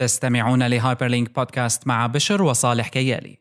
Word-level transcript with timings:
تستمعون 0.00 0.66
ل 0.66 1.06
Hyperlink 1.06 1.34
بودكاست 1.34 1.86
مع 1.86 2.06
بشر 2.06 2.42
وصالح 2.42 2.88
كيالي. 2.88 3.38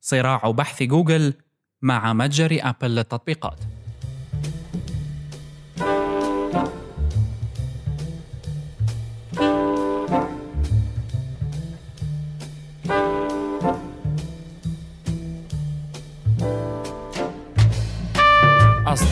صراع 0.00 0.50
بحث 0.50 0.82
جوجل 0.82 1.34
مع 1.82 2.12
متجر 2.12 2.58
أبل 2.62 2.94
للتطبيقات. 2.94 3.58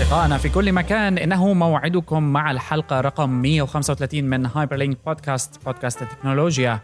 أصدقائنا 0.06 0.38
في 0.38 0.48
كل 0.48 0.72
مكان. 0.72 1.18
إنه 1.18 1.52
موعدكم 1.52 2.22
مع 2.22 2.50
الحلقة 2.50 3.00
رقم 3.00 3.30
135 3.30 4.24
من 4.24 4.46
Hyperlink 4.46 4.98
بودكاست 5.06 5.64
بودكاست 5.64 6.02
التكنولوجيا 6.02 6.80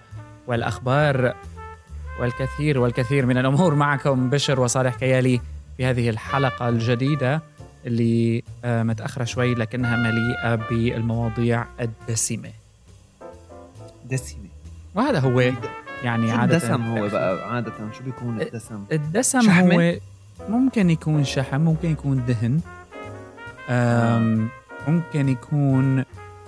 والأخبار 0.47 1.35
والكثير 2.21 2.79
والكثير 2.79 3.27
من 3.27 3.39
الأمور. 3.39 3.75
معكم 3.75 4.31
بشر 4.31 4.61
وصالح 4.61 4.95
كيالي 4.95 5.41
في 5.77 5.85
هذه 5.85 6.11
الحلقة 6.11 6.69
الجديدة 6.69 7.43
اللي 7.87 8.43
آه، 8.65 8.83
متأخرة 8.83 9.25
شوي 9.25 9.55
لكنها 9.55 9.97
مليئة 9.97 10.55
بالمواضيع 10.55 11.65
الدسمة. 11.81 12.51
دسمة. 14.11 14.49
وهذا 14.95 15.19
هو 15.19 15.41
يعني 16.05 16.31
شو 16.31 16.37
عادة 16.37 16.57
الدسم 16.57 16.83
هو 16.83 17.09
بقى؟ 17.09 17.55
عادة 17.55 17.73
شو 17.99 18.05
بيكون 18.05 18.41
الدسم؟ 18.41 18.85
الدسم 18.93 19.41
شحمة؟ 19.41 19.91
هو 19.91 19.99
ممكن 20.49 20.91
يكون 20.91 21.25
شحم 21.25 21.61
ممكن 21.61 21.91
يكون 21.91 22.25
دهن. 22.27 22.61
ممكن 24.89 25.29
يكون 25.29 26.05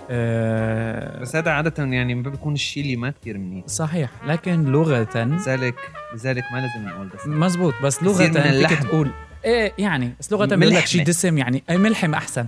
أه 0.09 1.19
بس 1.21 1.35
هذا 1.35 1.51
عادة 1.51 1.83
يعني 1.83 2.15
ما 2.15 2.29
بيكون 2.29 2.53
الشيء 2.53 2.83
اللي 2.83 2.95
ما 2.95 3.13
كثير 3.21 3.37
منيح. 3.37 3.67
صحيح 3.67 4.09
لكن 4.27 4.63
لغة 4.65 5.07
لذلك 5.15 5.75
لذلك 6.15 6.43
ما 6.53 6.57
لازم 6.57 6.87
نقول 6.89 7.09
دسم 7.09 7.39
مزبوط 7.39 7.73
بس 7.83 8.03
لغة 8.03 8.27
من 8.27 8.37
اللحم. 8.37 8.83
تقول 8.87 9.09
إيه 9.45 9.73
يعني 9.77 10.13
بس 10.19 10.31
لغة 10.31 10.45
بيقول 10.45 10.75
لك. 10.75 10.85
شيء 10.85 11.03
دسم 11.03 11.37
يعني 11.37 11.63
اي 11.69 11.77
ملحم 11.77 12.13
أحسن. 12.13 12.45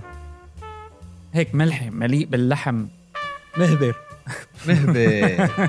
هيك 1.34 1.54
ملحم 1.54 1.92
مليء 1.92 2.26
باللحم. 2.26 2.84
مهبر. 3.58 3.94
مهبة 4.68 5.36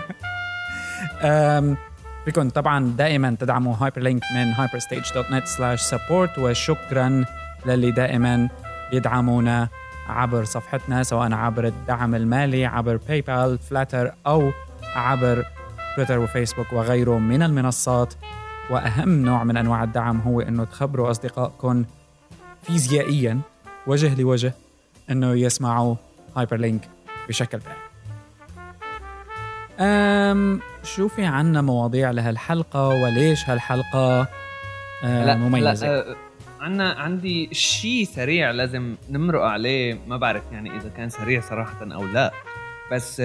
أم، 1.21 1.77
بكم 2.27 2.49
طبعا 2.49 2.93
دائما 2.97 3.35
تدعموا 3.39 3.75
هايبر 3.79 4.02
لينك 4.02 4.23
من 4.35 4.53
hyperstage.net 4.53 5.45
slash 5.47 5.89
support 5.95 6.39
وشكرا 6.39 7.25
للي 7.65 7.91
دائما 7.91 8.49
يدعمونا 8.93 9.67
عبر 10.09 10.43
صفحتنا 10.43 11.03
سواء 11.03 11.33
عبر 11.33 11.65
الدعم 11.65 12.15
المالي 12.15 12.65
عبر 12.65 12.97
PayPal 13.07 13.57
Flattr 13.57 14.11
أو 14.27 14.51
عبر 14.95 15.45
تويتر 15.95 16.19
وفيسبوك 16.19 16.73
وغيره 16.73 17.19
من 17.19 17.43
المنصات. 17.43 18.13
وأهم 18.69 19.09
نوع 19.09 19.43
من 19.43 19.57
أنواع 19.57 19.83
الدعم 19.83 20.19
هو 20.19 20.41
إنه 20.41 20.63
تخبروا 20.63 21.11
أصدقائكم 21.11 21.85
فيزيائيا 22.63 23.39
وجه 23.87 24.21
لوجه 24.21 24.53
إنه 25.11 25.33
يسمعوا 25.33 25.95
Hyperlink 26.38 26.89
بشكل 27.29 27.59
دائم 27.59 27.89
أم 29.79 30.59
شو 30.83 31.07
في 31.07 31.25
عنا 31.25 31.61
مواضيع 31.61 32.11
لهالحلقة 32.11 32.87
وليش 32.87 33.49
هالحلقة؟ 33.49 34.27
أه 35.03 35.35
مميزة. 35.35 35.87
لا 35.87 36.11
آه، 36.11 36.15
عنا 36.59 36.91
عندي 36.93 37.49
شيء 37.52 38.03
سريع 38.03 38.52
لازم 38.52 38.95
نمرق 39.09 39.41
عليه 39.41 39.99
ما 40.07 40.17
بعرف 40.17 40.43
يعني 40.52 40.77
إذا 40.77 40.89
كان 40.89 41.09
سريع 41.09 41.41
صراحة 41.41 41.93
أو 41.93 42.05
لا. 42.05 42.31
بس 42.91 43.21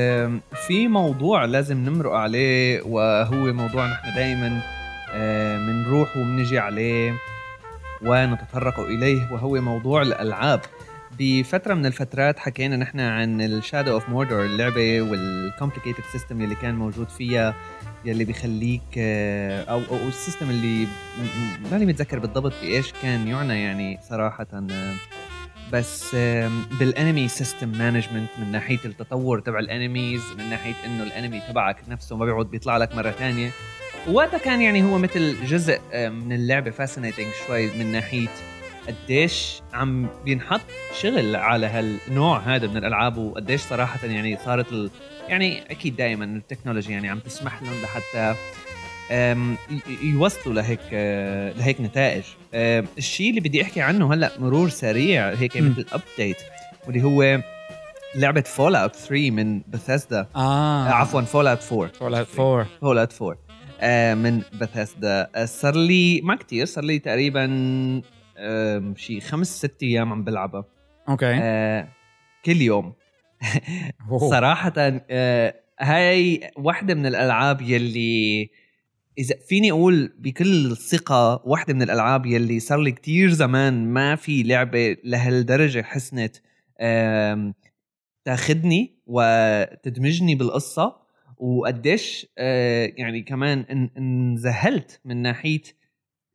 في 0.67 0.89
موضوع 0.89 1.45
لازم 1.45 1.77
نمرق 1.77 2.13
عليه 2.13 2.83
وهو 2.83 3.53
موضوع 3.53 3.87
نحن 3.87 4.15
دائما 4.15 4.61
بنروح 5.67 6.17
وبنجي 6.17 6.59
عليه 6.59 7.15
ونتطرق 8.03 8.81
إليه 8.81 9.33
وهو 9.33 9.61
موضوع 9.61 10.03
الألعاب. 10.03 10.61
بفترة 11.19 11.75
من 11.75 11.87
الفترات 11.87 12.39
حكينا 12.39 12.77
نحن 12.77 13.01
عن 13.01 13.41
ال 13.41 13.48
Shadow 13.48 13.93
of 13.93 14.09
Mordor 14.09 14.45
اللعبة 14.45 15.01
وال 15.01 15.16
complicated 15.16 16.03
system 16.13 16.43
اللي 16.43 16.55
كان 16.55 16.75
موجود 16.75 17.09
فيها 17.09 17.55
يلي 18.05 18.25
بيخليك 18.25 18.83
آه، 18.99 19.65
أو 19.65 19.81
أو 19.91 20.09
ال 20.09 20.15
system 20.15 20.51
اللي 20.51 20.87
ماني 21.71 21.87
متذكر 21.87 22.19
بالضبط 22.19 22.53
بايش 22.63 22.93
كان 23.03 23.29
يعنى 23.29 23.63
يعني 23.63 23.99
صراحة 24.09 24.47
آه، 24.53 24.95
بس 25.73 26.15
بال 26.81 26.94
enemy 26.94 27.29
system 27.29 27.69
management 27.69 28.31
من 28.39 28.53
ناحية 28.53 28.79
التطور 28.85 29.41
تبع 29.41 29.59
ال 29.59 29.67
enemies 29.67 30.23
من 30.39 30.51
ناحية 30.51 30.75
إنه 30.87 31.03
ال 31.03 31.09
enemy 31.09 31.41
تبعك 31.49 31.77
نفسه 31.89 32.17
ما 32.17 32.25
بيعود 32.25 32.51
بيطلع 32.51 32.77
لك 32.77 32.95
مرة 32.95 33.11
تانية. 33.11 33.51
وقتها 34.09 34.39
كان 34.39 34.61
يعني 34.61 34.83
هو 34.83 34.99
مثل 34.99 35.47
جزء 35.47 35.81
آه، 35.93 36.09
من 36.09 36.33
اللعبة 36.33 36.71
fascinating 36.71 37.27
شوي 37.47 37.79
من 37.79 37.93
ناحية 37.93 38.29
قديش 38.89 39.63
عم 39.73 40.09
بينحط 40.25 40.61
شغل 41.01 41.37
على 41.37 41.67
هالنوع 41.67 42.39
هذا 42.39 42.67
من 42.67 42.77
الألعاب 42.77 43.19
وقديش 43.19 43.61
صراحة 43.61 44.07
يعني 44.07 44.39
صارت 44.45 44.73
ال... 44.73 44.91
يعني 45.29 45.71
أكيد 45.71 45.97
دائما 45.97 46.25
ال 46.25 46.31
technology 46.31 46.93
يعني 46.93 47.09
عم 47.09 47.19
تسمح 47.19 47.63
لهم 47.63 47.83
لحتى 47.83 48.35
يوصلوا 50.03 50.55
لهيك 50.55 50.81
آه، 50.93 51.53
لهيك 51.53 51.81
نتائج. 51.81 52.23
الشيء 52.99 53.31
اللي 53.31 53.41
بدي 53.41 53.63
أحكي 53.63 53.81
عنه 53.81 54.15
هلأ 54.15 54.31
مرور 54.39 54.69
سريع 54.69 55.29
هيك. 55.29 55.57
مثل 55.57 55.87
update 55.93 56.37
واللي 56.87 57.03
هو 57.03 57.41
لعبة 58.15 58.41
Fallout 58.41 58.95
3 58.97 59.31
من 59.31 59.61
بثيسدا 59.69 60.27
آه. 60.37 60.39
آه. 60.89 60.89
عفوا 60.89 61.21
Fallout 61.21 61.73
4 61.73 61.89
Fallout 61.93 62.27
4 62.39 62.67
Fallout 62.81 63.23
4 63.23 63.39
آه 63.81 64.15
من 64.15 64.43
بثيسدا 64.61 65.31
آه 65.35 65.45
صار 65.45 65.77
لي 65.77 66.21
ما 66.21 66.37
كتير 66.37 66.67
صار 66.67 66.85
لي 66.85 66.99
تقريبا 66.99 67.45
آه 67.45 68.14
شي 68.97 69.21
خمس 69.21 69.59
ست 69.59 69.83
أيام 69.83 70.13
عم 70.13 70.25
بلعبها. 70.25 70.65
أوكي. 71.09 71.39
آه 71.43 71.89
كل 72.45 72.63
يوم. 72.63 72.93
أوه. 74.11 74.31
صراحة 74.35 74.73
آه 74.79 75.55
هاي 75.81 76.51
واحدة 76.57 76.95
من 76.95 77.07
الألعاب 77.07 77.63
يلي 77.63 78.51
إذا 79.19 79.35
فيني 79.49 79.71
أقول 79.71 80.13
بكل 80.19 80.77
ثقة 80.77 81.43
واحدة 81.45 81.75
من 81.75 81.83
الألعاب 81.83 82.27
يلي 82.27 82.61
صار 82.61 82.79
لي 82.79 82.93
كتير 82.93 83.31
زمان 83.31 83.87
ما 83.87 84.17
في 84.17 84.43
لعبة 84.43 84.97
لهالدرجة 85.05 85.83
حسنت 85.83 86.37
آم، 86.81 87.55
تاخدني 88.25 88.95
وتدمجني 89.07 90.35
بالقصة 90.35 90.97
وقديش 91.39 92.27
آه، 92.39 92.93
يعني 92.97 93.23
كمان 93.23 93.65
إن- 93.65 93.99
انذهلت 93.99 95.01
من 95.05 95.17
ناحية 95.23 95.63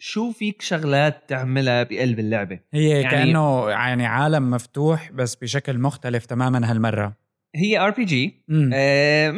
شو 0.01 0.31
فيك 0.31 0.61
شغلات 0.61 1.29
تعملها 1.29 1.83
بقلب 1.83 2.19
اللعبة؟ 2.19 2.59
هي 2.73 2.89
يعني- 2.89 3.09
كأنه 3.09 3.69
يعني 3.69 4.05
عالم 4.05 4.49
مفتوح 4.51 5.11
بس 5.11 5.35
بشكل 5.35 5.77
مختلف 5.79 6.25
تماما 6.25 6.71
هالمرة. 6.71 7.15
هي 7.55 7.79
RPG 7.79 8.43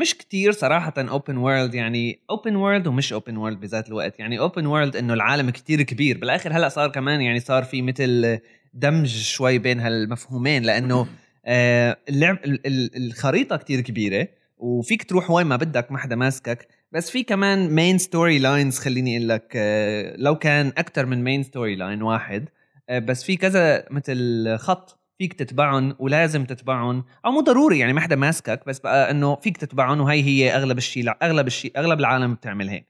مش 0.02 0.16
كتير 0.18 0.52
صراحة 0.52 0.94
open 0.98 1.38
world 1.38 1.74
يعني 1.74 2.20
open 2.30 2.56
world 2.56 2.88
ومش 2.88 3.14
open 3.14 3.38
world 3.38 3.60
بذات 3.60 3.88
الوقت. 3.88 4.20
يعني 4.20 4.40
open 4.40 4.66
world 4.66 4.96
إنه 4.96 5.14
العالم 5.14 5.50
كتير 5.50 5.82
كبير. 5.82 6.18
بالآخر 6.18 6.54
هلأ 6.58 6.70
صار 6.70 6.90
كمان 6.90 7.22
يعني 7.22 7.40
صار 7.40 7.64
في 7.64 7.82
مثل 7.82 8.40
دمج 8.74 9.08
شوي 9.08 9.58
بين 9.58 9.80
هالمفهومين 9.80 10.64
لأنه 10.64 11.08
آه، 11.46 11.98
اللعب 12.10 12.38
ال- 12.46 12.68
ال- 12.68 13.06
الخريطة 13.08 13.58
كتير 13.58 13.82
كبيرة 13.82 14.28
وفيك 14.58 15.04
تروح 15.04 15.32
وين 15.32 15.48
ما 15.48 15.56
بدك 15.56 15.92
ما 15.92 15.98
حدا 15.98 16.16
ماسكك. 16.16 16.68
بس 16.92 17.10
في 17.12 17.24
كمان 17.24 17.70
main 17.70 17.98
story 17.98 18.40
lines 18.40 18.80
خليني 18.80 19.18
أقول 19.18 19.30
لك 19.30 19.54
آه، 19.56 20.16
لو 20.18 20.36
كان 20.36 20.68
أكثر 20.68 21.06
من 21.06 21.24
main 21.24 21.44
story 21.44 21.76
line 21.76 22.02
واحد 22.02 22.50
آه، 22.90 23.00
بس 23.00 23.24
في 23.24 23.38
كذا 23.38 23.86
مثل 23.92 24.48
خط 24.58 25.00
فيك 25.18 25.34
تتبعهم 25.34 25.96
ولازم 26.00 26.46
تتبعهم 26.46 27.04
أو 27.26 27.32
مو 27.32 27.42
ضروري 27.42 27.80
يعني 27.80 27.94
ما 27.94 28.02
حدا 28.02 28.16
ماسكك 28.16 28.62
بس 28.68 28.80
بقى 28.80 29.12
إنه 29.12 29.36
فيك 29.36 29.58
تتبعهم 29.58 30.02
وهي 30.02 30.24
هي 30.24 30.56
أغلب 30.56 30.78
الشيء 30.78 31.12
أغلب 31.24 31.48
الشيء 31.48 31.72
أغلب 31.78 32.00
العالم 32.00 32.34
بتعمل 32.34 32.70
هيك. 32.70 32.88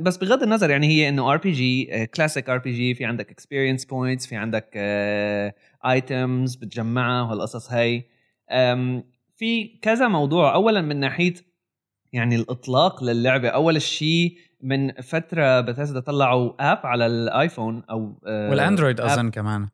بس 0.00 0.16
بغض 0.16 0.42
النظر 0.42 0.70
يعني 0.70 0.86
هي 0.86 1.08
إنه 1.08 1.32
ار 1.32 1.36
بي 1.36 1.52
جي 1.52 2.06
كلاسيك 2.06 2.48
ار 2.48 2.58
بي 2.58 2.72
جي 2.72 2.94
في 2.94 3.04
عندك 3.04 3.30
experience 3.30 3.84
points 3.84 4.26
في 4.26 4.36
عندك 4.36 4.70
items 5.86 6.54
بتجمعها 6.54 7.22
وهالقصص 7.22 7.68
أم، 8.50 9.04
في 9.36 9.64
كذا 9.82 10.08
موضوع. 10.08 10.54
اولا 10.54 10.80
من 10.80 10.96
ناحية 11.00 11.34
يعني 12.12 12.36
الإطلاق 12.36 13.04
للعبة. 13.04 13.48
أول 13.48 13.82
شيء 13.82 14.36
من 14.62 14.92
فترة 14.92 15.60
بثزدا 15.60 16.00
طلعوا 16.00 16.52
app 16.60 16.86
على 16.86 17.06
الآيفون 17.06 17.82
أو 17.90 18.20
آه، 18.26 18.50
والأندرويد 18.50 19.00
أظن 19.00 19.30
كمان. 19.30 19.68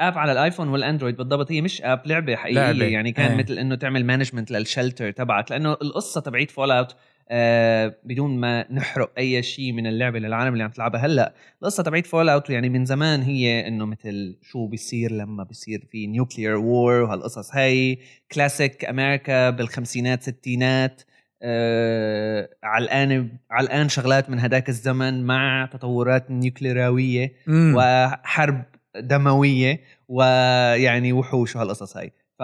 app 0.00 0.18
على 0.18 0.32
الآيفون 0.32 0.68
والأندرويد 0.68 1.16
بالضبط. 1.16 1.52
هي 1.52 1.60
مش 1.60 1.82
app 1.82 2.02
لعبة 2.06 2.36
حقيقية. 2.36 2.72
لعبة. 2.72 2.84
يعني 2.84 3.12
كان 3.12 3.30
إيه. 3.30 3.38
مثل 3.38 3.58
إنه 3.58 3.74
تعمل 3.74 4.04
management 4.04 4.50
لل 4.50 4.63
shelter 4.63 5.10
تبعك. 5.10 5.50
لأنه 5.50 5.72
القصة 5.72 6.20
تبعت 6.20 6.50
Fallout 6.50 6.96
آه 7.28 7.94
بدون 8.04 8.40
ما 8.40 8.72
نحرق 8.72 9.12
أي 9.18 9.42
شيء 9.42 9.72
من 9.72 9.86
اللعبة 9.86 10.18
للعالم 10.18 10.52
اللي 10.52 10.64
عم 10.64 10.70
تلعبها 10.70 11.00
هلأ. 11.06 11.34
القصة 11.62 11.82
تبعت 11.82 12.06
Fallout 12.06 12.50
يعني 12.50 12.68
من 12.68 12.84
زمان 12.84 13.22
هي 13.22 13.68
إنه 13.68 13.86
مثل 13.86 14.38
شو 14.42 14.66
بيصير 14.66 15.12
لما 15.12 15.44
بيصير 15.44 15.86
في 15.90 16.06
nuclear 16.06 16.56
war 16.56 16.92
وهالقصص. 17.02 17.54
هاي 17.54 17.98
كلاسيك 18.32 18.84
أمريكا 18.84 19.50
بالخمسينات 19.50 20.22
ستينات. 20.22 21.02
آه 21.42 22.48
علقان 22.62 23.28
علقان 23.50 23.88
شغلات 23.88 24.30
من 24.30 24.38
هداك 24.40 24.68
الزمن 24.68 25.26
مع 25.26 25.68
تطورات 25.72 26.30
nuclear 26.30 26.95
اوية. 26.95 27.32
وحرب 27.48 28.62
دموية 28.96 29.80
ويعني 30.08 31.12
وحوش 31.12 31.56
وهالقصص 31.56 31.96
هاي. 31.96 32.12
ف 32.38 32.42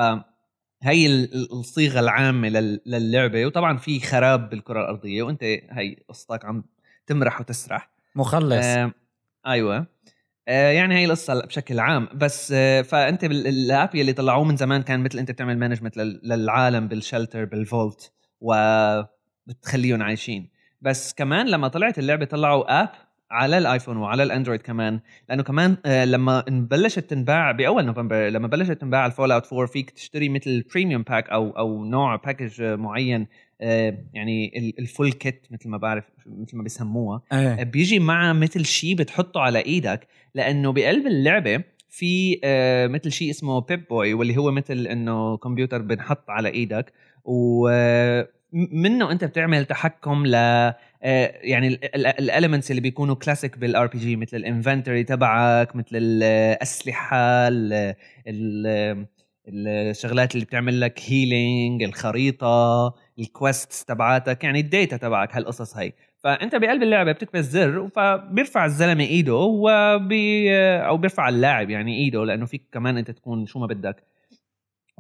هي 0.83 1.07
ال- 1.07 1.53
الصيغة 1.53 2.01
العامة 2.01 2.49
لل- 2.49 2.81
للعبة. 2.87 3.47
وطبعا 3.47 3.77
في 3.77 4.01
خراب 4.01 4.51
بالكرة 4.51 4.81
الأرضية. 4.81 5.23
وأنت 5.23 5.43
هي 5.71 5.97
قصتك 6.09 6.45
عم 6.45 6.65
تمرح 7.07 7.41
وتسرح. 7.41 7.91
مخلص. 8.17 8.65
آه 8.67 8.93
أيوه. 9.47 9.87
آه 10.49 10.71
يعني 10.71 10.95
هي 10.95 11.05
القصة 11.05 11.47
بشكل 11.47 11.81
عام. 11.81 12.09
بس 12.15 12.53
آه 12.57 12.83
فأنت 12.83 13.25
ال 13.25 13.42
app 13.42 13.95
اللي 13.97 14.13
طلعوه 14.13 14.45
من 14.45 14.57
زمان 14.57 14.83
كان 14.83 15.01
مثل 15.01 15.19
أنت 15.19 15.31
بتعمل 15.31 15.59
management 15.59 15.97
للعالم 15.97 16.89
بال 16.89 17.01
shelter 17.01 17.45
بال 17.45 17.64
vault 17.64 18.13
وبتخليهم 18.41 20.03
عايشين. 20.03 20.49
بس 20.83 21.15
كمان 21.15 21.47
لما 21.49 21.69
طلعت 21.69 21.99
اللعبة 21.99 22.25
طلعوا 22.25 22.83
app 22.83 22.89
على 23.31 23.59
الآيفون 23.59 23.97
وعلى 23.97 24.23
الأندرويد 24.23 24.63
كمان 24.63 25.01
لأنه 25.29 25.43
كمان 25.43 25.77
آه 25.87 26.05
لما 26.05 26.45
بلشت 26.49 26.99
تنباع 26.99 27.53
بأول 27.53 27.85
نوفمبر 27.85 28.29
لما 28.29 28.49
بلشت 28.49 28.73
تنباع 28.73 29.07
ال 29.07 29.33
Fallout 29.33 29.53
4 29.53 29.67
فيك 29.67 29.91
تشتري 29.91 30.29
مثل 30.29 30.65
premium 30.75 31.03
pack 31.03 31.29
أو 31.31 31.51
أو 31.51 31.85
نوع 31.85 32.17
package 32.17 32.63
معين 32.63 33.27
آه 33.61 33.99
يعني 34.15 34.59
ال- 34.59 34.79
ال 34.79 34.86
full 34.86 35.13
kit 35.13 35.47
مثل 35.51 35.69
ما 35.69 35.77
بعرف 35.79 36.05
مثل 36.27 36.57
ما 36.57 36.63
بيسموها. 36.63 37.23
إيه. 37.33 37.63
بيجي 37.63 37.99
مع 37.99 38.33
مثل 38.33 38.65
شيء 38.65 38.95
بتحطه 38.95 39.41
على 39.41 39.59
إيدك 39.59 40.07
لأنه 40.35 40.73
بقلب 40.73 41.07
اللعبة 41.07 41.65
في 41.91 42.41
آه، 42.45 42.87
مثل 42.87 43.13
شيء 43.13 43.31
اسمه 43.31 43.61
Pip-Boy 43.61 44.15
واللي 44.15 44.37
هو 44.37 44.51
مثل 44.51 44.87
إنه 44.87 45.37
كمبيوتر 45.37 45.83
بنحط 45.83 46.31
على 46.31 46.49
إيدك. 46.49 46.93
ومنه 47.25 49.13
انت 49.13 49.25
بتعمل 49.25 49.65
تحكم 49.65 50.27
ل 50.27 50.35
آه، 51.03 51.35
يعني 51.43 51.69
ال 51.95 52.03
elements 52.03 52.71
اللي 52.71 52.81
بيكونوا 52.83 53.15
classic 53.15 53.59
بال 53.59 53.87
RPG 53.87 54.17
مثل 54.17 54.37
ال 54.37 54.44
inventory 54.44 55.05
تبعك 55.05 55.77
مثل 55.77 55.89
الاسلحه 55.93 57.17
ال- 57.49 57.95
ال- 58.27 58.97
الشغلات 59.49 60.35
اللي 60.35 60.45
بتعمل 60.47 60.81
لك 60.81 61.01
healing 61.09 61.83
الخريطة 61.83 62.95
ال 63.19 63.31
quest 63.31 63.89
تبعاتك 63.89 64.45
يعني 64.45 64.61
ال 64.61 64.68
data 64.68 64.97
تبعك 64.97 65.37
هالقصص 65.37 65.77
هي 65.77 65.93
فأنت 66.19 66.55
بقلب 66.57 66.83
اللعبة 66.83 67.13
بتكبس 67.13 67.45
زر 67.45 67.89
فبيرفع 67.97 68.65
الزلمة 68.65 69.05
إيده 69.05 69.35
وبي 69.35 70.51
أو 70.79 70.97
بيرفع 70.97 71.29
اللاعب 71.29 71.71
يعني 71.71 71.99
إيده 71.99 72.25
لأنه 72.25 72.47
فيك 72.47 72.63
كمان 72.73 72.97
أنت 72.97 73.11
تكون 73.11 73.47
شو 73.47 73.59
ما 73.59 73.67
بدك. 73.67 73.97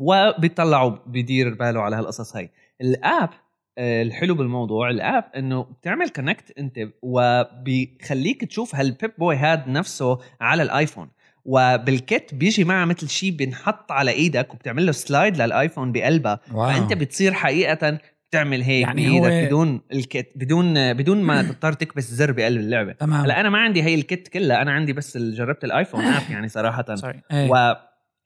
وبيطلعوا 0.00 0.96
بيدير 1.06 1.54
باله 1.54 1.80
على 1.80 1.96
هالقصص 1.96 2.36
هي 2.36 2.48
ال 2.80 2.93
app 2.93 3.30
آه، 3.80 4.02
الحلو 4.02 4.34
بالموضوع 4.34 4.90
ال 4.90 4.99
app 4.99 5.24
إنه 5.36 5.62
بتعمل 5.62 6.08
connect 6.08 6.58
أنت 6.58 6.78
وبيخليك 7.02 8.44
تشوف 8.44 8.74
هال 8.74 9.10
Pip-Boy 9.18 9.36
هاد 9.36 9.68
نفسه 9.68 10.18
على 10.40 10.62
الآيفون. 10.62 11.08
وبال 11.44 11.89
kit 11.89 12.34
بيجي 12.34 12.64
معه 12.64 12.84
مثل 12.84 13.08
شيء 13.08 13.30
بينحط 13.30 13.92
على 13.92 14.10
إيدك 14.10 14.54
وبتعمل 14.54 14.86
له 14.86 14.92
slide 14.92 15.36
للآيفون 15.42 15.92
بقلبها 15.92 16.40
wow. 16.54 16.68
فأنت 16.72 16.92
بتصير 16.92 17.32
حقيقة 17.32 17.98
بتعمل 18.30 18.62
هيك 18.62 18.86
يعني 18.86 19.08
بإيدك 19.08 19.26
هو- 19.32 19.46
بدون 19.46 19.80
ال 19.92 20.02
kit 20.02 20.32
بدون 20.36 20.92
بدون 20.92 21.22
ما 21.22 21.42
تضطر 21.42 21.72
تكبس 21.72 22.04
زر 22.10 22.32
بقلب 22.32 22.60
اللعبة. 22.60 22.92
تمام. 22.92 23.20
هلأ 23.20 23.40
أنا 23.40 23.50
ما 23.50 23.58
عندي 23.58 23.82
هي 23.82 23.94
ال 23.94 24.03
kit 24.03 24.28
كلها 24.28 24.62
أنا 24.62 24.72
عندي 24.72 24.92
بس 24.92 25.18
جربت 25.18 25.64
ال 25.64 25.70
iPhone 25.70 26.04
app 26.04 26.22
يعني 26.30 26.48
صراحة. 26.48 26.94
sorry 26.94 27.20
إيه. 27.32 27.50
و 27.50 27.76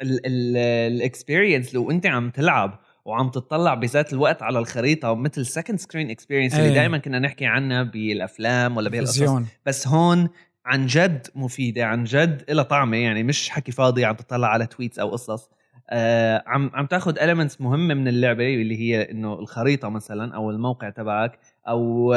ال 0.02 0.18
experience 0.18 1.75
لو 1.75 1.90
انت 1.90 2.06
عم 2.06 2.31
تلعب 2.31 2.78
وعم 3.04 3.28
تطلع 3.28 3.75
بذات 3.75 4.12
الوقت 4.12 4.43
على 4.43 4.58
الخريطة 4.58 5.14
مثل 5.14 5.46
second 5.46 5.79
screen 5.79 6.11
experience 6.11 6.55
اللي 6.54 6.69
إيه. 6.69 6.75
دائما 6.75 6.99
كنا 6.99 7.19
نحكي 7.19 7.46
عنها 7.46 7.82
بالأفلام 7.82 8.76
ولا 8.76 8.90
بهالقصص 8.90 9.43
بس 9.66 9.88
هون 9.88 10.28
عن 10.66 10.87
جد 10.87 11.26
مفيدة 11.34 11.84
عن 11.87 12.04
جد 12.04 12.44
لها 12.50 12.64
طعمه 12.64 12.96
يعني 12.96 13.22
مش 13.22 13.50
حكي 13.50 13.72
فاضي 13.72 14.04
عم 14.04 14.14
تطلع 14.14 14.49
على 14.49 14.66
tweets 14.67 14.99
أو 14.99 15.10
قصص 15.10 15.50
آه 15.90 16.44
عم 16.46 16.70
عم 16.75 16.87
تاخذ 16.87 17.16
elements 17.16 17.60
مهمه 17.60 17.94
من 17.94 18.08
اللعبة 18.08 18.55
اللي 18.55 18.81
هي 18.81 19.10
إنه 19.10 19.38
الخريطة 19.38 19.88
مثلا 19.88 20.34
أو 20.34 20.50
الموقع 20.50 20.90
تبعك 20.90 21.38
أو 21.69 22.14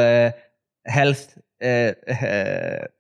health 0.88 1.38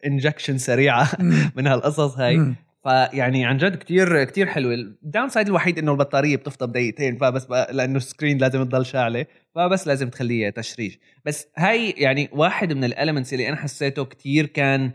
injection 0.05 0.57
سريعة 0.57 1.07
مم. 1.19 1.51
من 1.55 1.67
هالقصص 1.67 2.17
هاي. 2.17 2.55
فيعني 2.85 3.45
عن 3.45 3.57
جد 3.57 3.75
كتير 3.75 4.23
كتير 4.23 4.45
حلوة. 4.47 4.73
ال 4.73 4.84
down 4.84 5.29
side 5.29 5.47
الوحيد 5.47 5.79
إنه 5.79 5.91
البطارية 5.91 6.35
بتفضى 6.35 6.67
بدقيقتين 6.67 7.17
فبس 7.17 7.49
لأنه 7.49 7.97
ال 7.97 8.03
screen 8.03 8.37
لازم 8.37 8.63
تضل 8.63 8.85
شاعلة 8.85 9.25
فبس 9.55 9.87
لازم 9.87 10.09
تخليه 10.09 10.49
تشرج 10.49 10.99
بس 11.25 11.47
هاي 11.57 11.89
يعني 11.89 12.29
واحد 12.31 12.73
من 12.73 12.83
ال 12.83 12.89
elements 12.89 13.33
اللي 13.33 13.49
أنا 13.49 13.55
حسيته 13.55 14.05
كتير 14.05 14.45
كان 14.45 14.91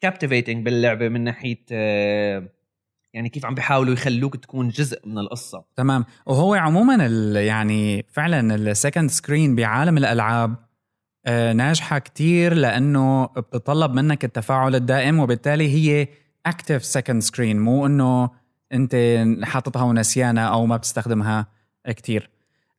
captivating 0.00 0.64
باللعبة 0.64 1.08
من 1.08 1.20
ناحية 1.24 1.64
آه، 1.72 2.48
يعني 3.14 3.28
كيف 3.28 3.46
عم 3.46 3.54
بيحاولوا 3.54 3.92
يخلوك 3.92 4.36
تكون 4.36 4.68
جزء 4.68 5.08
من 5.08 5.18
القصة. 5.18 5.64
تمام. 5.76 6.04
وهو 6.26 6.54
عموما 6.54 6.94
يعني 7.40 8.06
فعلا 8.12 8.54
ال 8.54 8.62
second 8.62 9.10
screen 9.10 9.56
بعالم 9.56 9.98
الألعاب 9.98 10.54
آه، 11.26 11.52
ناجحة 11.52 11.98
كتير 11.98 12.54
لأنه 12.54 13.26
بتطلب 13.26 13.94
منك 13.94 14.24
التفاعل 14.24 14.74
الدائم 14.74 15.18
وبالتالي 15.18 15.68
هي 15.68 16.08
active 16.46 16.84
second 16.84 17.22
screen 17.22 17.58
مو 17.60 17.86
إنه 17.86 18.30
أنت 18.72 18.96
حاططها 19.42 19.82
ونسيانها 19.82 20.48
أو 20.48 20.66
ما 20.66 20.76
بتستخدمها 20.76 21.46
كتير. 21.88 22.30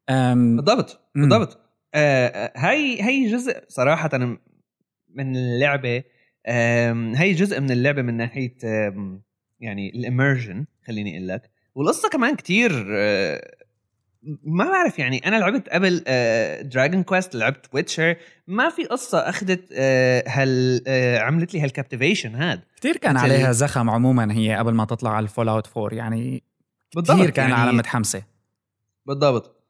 أم، 0.10 0.56
بالضبط. 0.56 1.00
بالضبط. 1.16 1.60
آه، 1.96 2.28
آه، 2.28 2.52
هاي 2.56 3.02
هي 3.04 3.32
جزء 3.32 3.64
صراحة 3.68 4.10
من 5.16 5.36
اللعبة 5.36 6.04
هي 7.16 7.34
جزء 7.34 7.60
من 7.62 7.72
اللعبة 7.72 8.02
من 8.02 8.18
ناحية 8.18 8.56
يعني 9.60 9.90
ال 9.90 9.98
immersion 9.98 10.66
خليني 10.88 11.18
أقول 11.18 11.28
لك. 11.28 11.52
والقصة 11.76 12.10
كمان 12.10 12.36
كتير 12.36 12.88
آه، 12.98 13.56
ما 14.44 14.66
بعرف 14.66 15.00
يعني 15.00 15.28
أنا 15.28 15.36
لعبت 15.36 15.70
قبل 15.70 16.04
Dragon 16.70 17.04
Quest 17.04 17.36
لعبت 17.36 17.66
Witcher 17.74 18.16
ما 18.48 18.70
في 18.70 18.84
قصة 18.84 19.18
أخذت 19.18 19.70
آه، 19.74 20.24
هال 20.28 20.84
آه، 20.88 21.20
عملت 21.20 21.54
لي 21.54 21.62
هال 21.62 21.73
captivation 21.73 22.36
هاد. 22.36 22.62
كتير 22.76 22.98
كان 22.98 23.18
عليها 23.18 23.52
زخم 23.52 23.90
عموما 23.90 24.34
هي 24.34 24.56
قبل 24.56 24.74
ما 24.74 24.86
تطلع 24.86 25.10
على 25.10 25.24
ال 25.24 25.50
Fallout 25.50 25.78
4 25.78 25.98
يعني 25.98 26.44
كتير 26.92 27.30
كان 27.30 27.50
يعني 27.50 27.62
العالم 27.62 27.78
متحمسة. 27.78 28.24
بالضبط. 29.06 29.64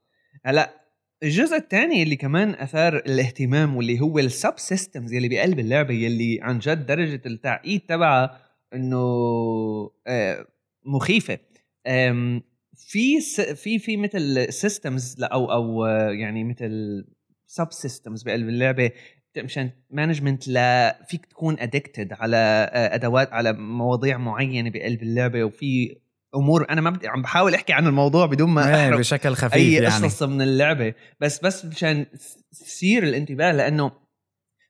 هلا 0.46 0.84
الجزء 1.24 1.56
الثاني 1.56 2.04
اللي 2.04 2.16
كمان 2.16 2.50
أثار 2.50 2.96
الاهتمام 2.96 3.76
واللي 3.76 4.00
هو 4.00 4.20
ال 4.20 4.28
sub 4.28 4.54
systems 4.58 5.14
يلي 5.14 5.30
بقلب 5.30 5.60
اللعبة 5.60 5.94
يلي 5.94 6.40
عن 6.42 6.60
جد 6.60 6.86
درجة 6.86 7.22
التعقيد 7.26 7.82
تبعها 7.82 8.40
إنه 8.74 8.98
آه، 10.08 10.48
مخيفة. 10.86 11.40
في 12.88 13.22
س- 13.22 13.42
في 13.42 13.80
في 13.80 13.98
مثل 13.98 14.54
systems 14.54 15.16
أو 15.24 15.52
أو 15.52 15.86
يعني 16.12 16.44
مثل 16.44 17.04
sub 17.48 17.68
systems 17.72 18.24
بقلب 18.24 18.50
اللعبة 18.50 18.92
مشان 19.38 19.70
management 19.92 20.48
لا 20.48 21.00
فيك 21.10 21.26
تكون 21.26 21.60
addicted 21.60 22.14
على 22.14 22.38
آه، 22.38 22.96
أدوات 22.96 23.34
على 23.34 23.54
مواضيع 23.54 24.18
معينة 24.18 24.70
بقلب 24.70 25.04
اللعبة 25.04 25.44
وفي 25.44 25.96
أمور 26.36 26.70
أنا 26.70 26.82
ما 26.82 26.90
بدي 26.90 27.08
عم 27.08 27.22
بحاول 27.22 27.54
أحكي 27.54 27.74
عن 27.74 27.88
الموضوع 27.88 28.26
بدون 28.26 28.50
ما 28.50 28.68
إيه 28.68 28.76
أحرق 28.88 28.98
بشكل 28.98 29.34
خفيف 29.34 29.54
أي 29.54 29.74
يعني. 29.74 29.88
قصص 29.88 30.24
من 30.24 30.42
اللعبة. 30.42 30.94
بس 31.20 31.40
بس 31.40 31.66
مشان 31.66 32.06
تثير 32.52 33.04
الانتباه 33.04 33.52
لأنه 33.52 33.92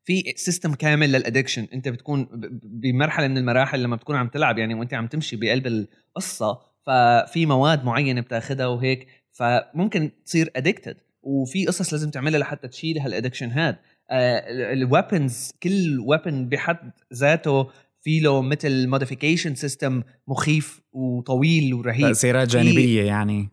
في 0.06 0.34
system 0.36 0.74
كامل 0.74 1.12
لل 1.12 1.22
addiction 1.22 1.68
أنت 1.74 1.90
بتكون 1.90 2.28
بمرحلة 2.64 3.28
من 3.28 3.38
المراحل 3.38 3.84
لما 3.84 3.96
بتكون 3.96 4.16
عم 4.16 4.28
تلعب 4.28 4.58
يعني 4.58 4.74
وأنت 4.74 4.94
عم 4.94 5.08
تمشي 5.08 5.36
بقلب 5.36 5.68
القصة 5.68 6.73
ففي 6.86 7.46
مواد 7.46 7.86
معينة 7.86 8.22
بتاخدها 8.22 8.68
وهيك 8.68 9.08
فممكن 9.32 10.12
تصير 10.26 10.52
addicted 10.56 10.98
وفي 11.22 11.66
قصص 11.66 11.94
لازم 11.94 12.10
تعملها 12.10 12.40
لحتى 12.40 12.68
تشيل 12.68 13.00
هال 13.00 13.09
addiction 13.09 13.52
هاد. 13.52 13.76
ال 14.12 14.29
weapons 14.29 15.52
كل 15.64 16.00
weapon 16.00 16.50
بحد 16.50 16.92
ذاته 17.14 17.68
في 18.02 18.20
له 18.20 18.42
مثل 18.42 18.88
modification 18.88 19.56
system 19.56 20.04
مخيف 20.28 20.82
وطويل 20.92 21.74
ورهيب. 21.74 22.02
تأثيرات 22.08 22.48
جانبية 22.48 23.04
يعني. 23.04 23.50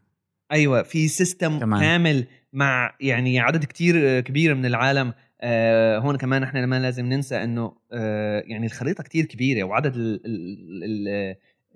أيوه 0.52 0.82
في 0.82 1.08
system 1.08 1.58
كمان. 1.58 1.80
كامل 1.80 2.26
مع 2.52 2.96
يعني 3.00 3.40
عدد 3.40 3.64
كتير 3.64 4.20
كبير 4.20 4.54
من 4.54 4.66
العالم. 4.66 5.12
آه 5.40 5.98
هون 5.98 6.16
كمان 6.16 6.42
إحنا 6.42 6.66
ما 6.66 6.80
لازم 6.80 7.06
ننسى 7.06 7.44
إنه 7.44 7.72
آه 7.92 8.42
يعني 8.46 8.66
الخريطة 8.66 9.02
كتير 9.02 9.24
كبيرة 9.24 9.62
وعدد 9.64 10.20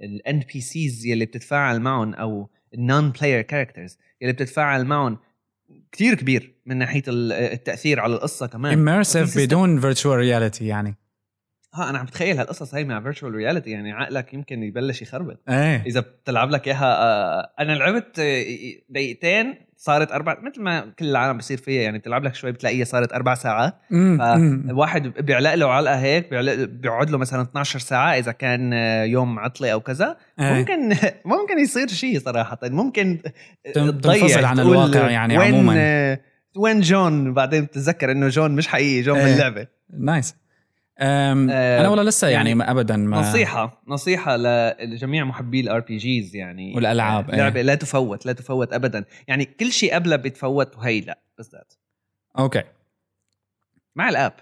ال 0.02 0.40
NPCs 0.54 1.06
يلي 1.06 1.24
بتتفاعل 1.24 1.80
معهم 1.80 2.14
أو 2.14 2.50
ال 2.74 3.10
non-player 3.10 3.42
characters 3.42 3.98
يلي 4.20 4.32
بتتفاعل 4.32 4.84
معهم 4.84 5.18
كتير 5.92 6.14
كبير 6.14 6.54
من 6.66 6.76
ناحية 6.76 7.02
ال- 7.08 7.32
التأثير 7.32 8.00
على 8.00 8.14
القصة 8.14 8.46
كمان. 8.46 8.74
Immersive 9.04 9.36
بدون 9.38 9.82
virtual 9.82 10.04
reality 10.04 10.62
يعني. 10.62 10.94
ها 11.74 11.90
أنا 11.90 11.98
عم 11.98 12.06
بتخيل 12.06 12.38
هالقصص 12.38 12.74
هي 12.74 12.84
مع 12.84 13.00
virtual 13.00 13.34
reality 13.34 13.70
يعني 13.70 13.92
عقلك 13.92 14.34
يمكن 14.34 14.62
يبلش 14.62 15.02
يخربط 15.02 15.40
إيه 15.48 15.82
إذا 15.86 16.00
بتلعب 16.00 16.50
لك 16.50 16.66
إياها 16.68 17.02
آه، 17.02 17.50
أنا 17.60 17.72
لعبت 17.72 18.18
آه، 18.18 18.44
دقيقتين 18.88 19.54
صارت 19.76 20.12
أربع 20.12 20.36
مثل 20.42 20.62
ما 20.62 20.80
كل 20.98 21.04
العالم 21.04 21.38
بصير 21.38 21.58
فيها 21.58 21.82
يعني 21.82 21.98
بتلعب 21.98 22.24
لك 22.24 22.34
شوي 22.34 22.52
بتلاقيها 22.52 22.84
صارت 22.84 23.12
أربع 23.12 23.34
ساعات. 23.34 23.74
فالواحد 23.90 25.02
بيعلق 25.02 25.54
له 25.54 25.72
علقة 25.72 25.94
هيك 25.94 26.30
بيعلق 26.30 26.54
بيقعد 26.54 27.10
له 27.10 27.18
مثلا 27.18 27.42
12 27.42 27.78
ساعة 27.78 28.18
إذا 28.18 28.32
كان 28.32 28.72
آه، 28.72 29.04
يوم 29.04 29.38
عطلة 29.38 29.70
أو 29.72 29.80
كذا 29.80 30.16
إيه. 30.40 30.52
ممكن 30.52 30.88
ممكن 31.34 31.58
يصير 31.58 31.88
شيء 31.88 32.18
صراحة 32.20 32.58
ممكن 32.62 33.18
تنفصل 33.74 34.44
عن 34.44 34.60
الواقع 34.60 35.10
يعني 35.10 35.36
عموماً. 35.36 35.74
آه، 35.76 36.20
وين 36.56 36.80
جون 36.80 37.34
بعدين 37.34 37.64
بتتذكر 37.64 38.12
إنه 38.12 38.28
جون 38.28 38.50
مش 38.50 38.68
حقيقي 38.68 39.02
جون 39.02 39.18
إيه. 39.18 39.24
باللعبة 39.24 39.66
nice 39.98 40.30
آه، 40.30 40.43
أنا 41.00 41.88
والله 41.88 42.02
لسه 42.02 42.28
يعني, 42.28 42.36
يعني 42.36 42.54
ما 42.54 42.70
ابدا 42.70 42.96
ما 42.96 43.20
نصيحة 43.20 43.82
نصيحة 43.88 44.36
لجميع 44.36 45.24
محبي 45.24 45.60
ال 45.60 45.80
RPGs 45.80 46.36
يعني. 46.36 46.74
والألعاب، 46.74 47.30
إيه. 47.30 47.36
لعبة 47.36 47.62
لا 47.62 47.74
تفوت 47.74 48.26
لا 48.26 48.32
تفوت 48.32 48.72
ابدا. 48.72 49.04
يعني 49.28 49.44
كل 49.44 49.72
شيء 49.72 49.94
قبلها 49.94 50.16
بيتفوت 50.16 50.76
وهي 50.76 51.00
لا 51.00 51.18
بالذات. 51.38 51.72
okay. 52.38 52.62
مع 53.96 54.08
ال 54.08 54.13
app. 54.13 54.32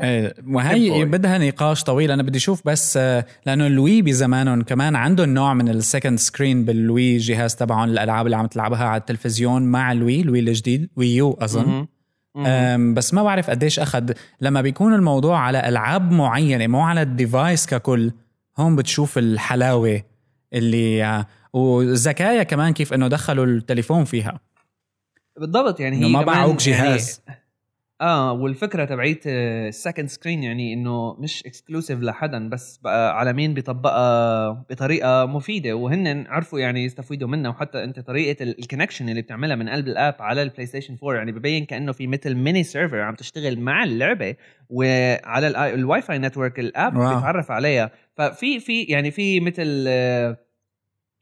إيه 0.00 0.34
وهي. 0.46 1.04
بدها 1.04 1.38
نقاش 1.38 1.84
طويل. 1.84 2.10
أنا 2.10 2.22
بدي 2.22 2.38
أشوف 2.38 2.66
بس 2.66 2.96
آه، 2.96 3.26
لأنه 3.46 3.66
الوي 3.66 4.02
بزمانهم 4.02 4.62
كمان 4.62 4.96
عندهم 4.96 5.28
نوع 5.28 5.54
من 5.54 5.68
ال 5.68 5.75
second 5.75 6.18
screen 6.18 6.64
بالوي 6.64 7.16
جهاز 7.16 7.56
تبعهم 7.56 7.88
الألعاب 7.88 8.26
اللي 8.26 8.36
عم 8.36 8.46
تلعبها 8.46 8.84
على 8.84 9.00
التلفزيون 9.00 9.62
مع 9.62 9.92
الوي 9.92 10.20
الوي 10.20 10.40
الجديد 10.40 10.90
وي 10.96 11.16
يو 11.16 11.32
أظن. 11.40 11.86
بس 12.94 13.14
ما 13.14 13.22
بعرف 13.22 13.50
قديش 13.50 13.80
اخذ 13.80 14.12
لما 14.40 14.60
بيكون 14.60 14.94
الموضوع 14.94 15.38
على 15.38 15.68
ألعاب 15.68 16.12
معينة 16.12 16.66
مو 16.66 16.80
على 16.80 17.02
ال 17.02 17.11
device 17.11 17.66
ككل 17.66 18.12
هون 18.58 18.76
بتشوف 18.76 19.18
الحلاوة 19.18 20.02
اللي 20.52 21.04
آه، 21.04 21.26
والذكايا 21.52 22.42
كمان 22.42 22.72
كيف 22.72 22.94
إنه 22.94 23.08
دخلوا 23.08 23.46
التليفون 23.46 24.04
فيها. 24.04 24.40
بالضبط 25.40 25.80
يعني 25.80 26.04
هي 26.04 26.12
ما 26.12 26.22
باعوك 26.22 26.56
جهاز 26.56 27.20
يعني 27.23 27.23
آه 28.00 28.32
والفكرة 28.32 28.84
تبعيت 28.84 29.26
ال 29.26 29.38
second 29.38 30.08
screen 30.08 30.42
يعني 30.42 30.74
إنه 30.74 31.14
مش 31.14 31.42
exclusive 31.46 32.00
لحدا 32.00 32.48
بس 32.48 32.76
بقى 32.76 33.18
عالمين 33.18 33.54
بيطبقها 33.54 34.50
بطريقة 34.70 35.26
مفيدة 35.26 35.72
وهن 35.76 36.26
عرفوا 36.26 36.58
يعني 36.60 36.84
يستفيدوا 36.84 37.28
منها 37.28 37.50
وحتى 37.50 37.84
أنت 37.84 38.00
طريقة 38.00 38.42
ال 38.42 38.48
connection 38.48 39.08
اللي 39.08 39.22
بتعملها 39.22 39.56
من 39.56 39.68
قلب 39.68 39.88
ال 39.88 39.95
app 39.95 40.14
على 40.20 40.42
البلاي 40.42 40.66
ستيشن 40.66 40.96
4 41.02 41.16
يعني 41.16 41.32
ببين 41.32 41.64
كأنه 41.64 41.92
في 41.92 42.06
مثل 42.06 42.34
mini 42.34 42.62
server 42.62 43.00
عم 43.00 43.14
تشتغل 43.14 43.60
مع 43.60 43.84
اللعبة 43.84 44.34
وعلى 44.70 45.46
ال- 45.46 45.56
ال 45.56 46.02
Wi-Fi 46.02 46.18
network 46.18 46.58
ال 46.60 46.69
app 46.69 46.96
wow. 46.96 47.14
بيتعرف 47.14 47.50
عليها 47.50 47.90
ففي 48.16 48.60
في 48.60 48.82
يعني 48.82 49.10
في 49.10 49.40
مثل 49.40 49.88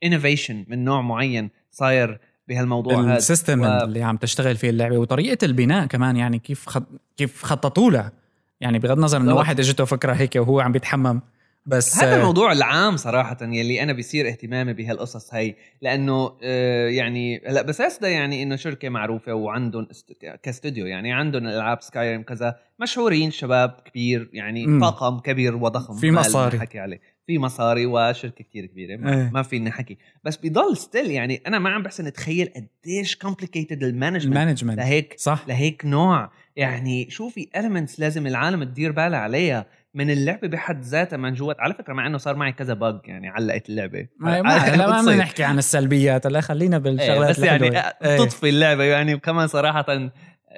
innovation 0.05 0.65
من 0.69 0.85
نوع 0.85 1.01
معين 1.01 1.51
صاير 1.71 2.21
بهالموضوع 2.49 3.01
هذا 3.01 3.17
ال 3.17 3.23
system 3.23 3.61
و- 3.61 3.67
اللي 3.85 4.03
عم 4.03 4.17
تشتغل 4.17 4.57
فيه 4.57 4.71
اللعبة 4.71 4.99
وطريقة 4.99 5.45
البناء 5.45 5.87
كمان 5.87 6.17
يعني 6.17 6.39
كيف 6.39 6.67
خط... 6.69 6.87
كيف 7.17 7.43
خططوا 7.43 7.91
لها 7.91 8.13
يعني 8.61 8.79
بغض 8.79 8.97
النظر 8.97 9.19
إنه. 9.21 9.35
واحد 9.35 9.61
اجته 9.61 9.85
فكرة 9.85 10.13
هيك 10.13 10.37
وهو 10.37 10.61
عم 10.61 10.73
بيتحمم 10.73 11.21
بس 11.67 11.97
هذا 11.99 12.17
الموضوع 12.17 12.53
العام 12.53 12.97
صراحة 12.97 13.37
يلي 13.43 13.83
أنا 13.83 13.93
بيصير 13.93 14.29
اهتمامي 14.29 14.73
بهالقصص 14.73 15.35
هي 15.35 15.55
لأنه 15.83 16.33
آه، 16.43 16.89
يعني 16.89 17.43
هلا 17.47 17.63
بيثيسدا 17.63 18.09
يعني 18.09 18.43
إنه 18.43 18.57
شركة 18.57 18.89
معروفة 18.89 19.35
وعندهم 19.35 19.87
است- 19.91 20.13
كاستوديو 20.43 20.87
يعني 20.87 21.13
عندهم 21.13 21.47
ألعاب 21.47 21.83
سكايريم 21.83 22.23
كذا 22.23 22.57
مشهورين 22.81 23.31
شباب 23.31 23.75
كبير 23.85 24.31
يعني. 24.33 24.81
طاقم 24.81 25.19
كبير 25.19 25.57
وضخم 25.57 25.95
في 25.97 26.11
مصاري. 26.11 26.61
حكي 26.61 26.79
عليه 26.79 27.01
في 27.27 27.39
مصاري 27.39 27.87
وشركة 27.87 28.45
كتير 28.45 28.67
كبيرة 28.67 28.97
ما, 28.97 29.15
إيه. 29.15 29.31
ما 29.33 29.43
فينا 29.43 29.71
حكي. 29.71 29.99
بس 30.25 30.37
بضل 30.37 30.77
still 30.77 31.11
يعني 31.11 31.43
أنا 31.47 31.59
ما 31.59 31.71
عم 31.71 31.83
بحسن 31.83 32.07
أتخيل 32.07 32.53
قديش 32.57 33.17
complicated 33.17 33.83
ال 33.83 33.87
management. 33.87 34.37
ال 34.37 34.41
management 34.41 34.79
لهيك 34.79 35.15
صح. 35.19 35.45
لهيك 35.49 35.87
نوع. 35.87 36.31
يعني 36.57 37.11
شو 37.11 37.29
في 37.29 37.49
elements 37.57 38.01
لازم 38.01 38.27
العالم 38.27 38.65
تدير 38.65 38.93
بالها 38.93 39.19
عليها 39.19 39.67
من 39.95 40.11
اللعبة 40.11 40.49
بحد 40.49 40.83
ذاتها 40.83 41.17
من 41.17 41.35
جوات؟ 41.35 41.57
على 41.61 41.75
فكرة 41.75 41.93
مع 41.93 42.07
إنه 42.07 42.19
صار 42.19 42.37
معي 42.37 42.53
كذا 42.53 42.75
bug 42.75 43.01
يعني 43.05 43.29
علقت 43.29 43.69
اللعبة. 43.69 44.09
ما 44.19 44.43
ما 44.43 44.77
لا 44.77 45.03
ما 45.03 45.17
نحكي 45.17 45.45
عن 45.45 45.59
السلبيات. 45.59 46.27
لا 46.27 46.41
خلينا 46.41 46.77
إيه 46.77 46.83
بالشغلات 46.83 47.31
بس 47.31 47.39
يعني. 47.39 47.79
إيه. 47.79 48.17
تطفي 48.17 48.49
اللعبة 48.49 48.85
يعني. 48.85 49.15
وكمان 49.15 49.47
صراحة 49.47 50.11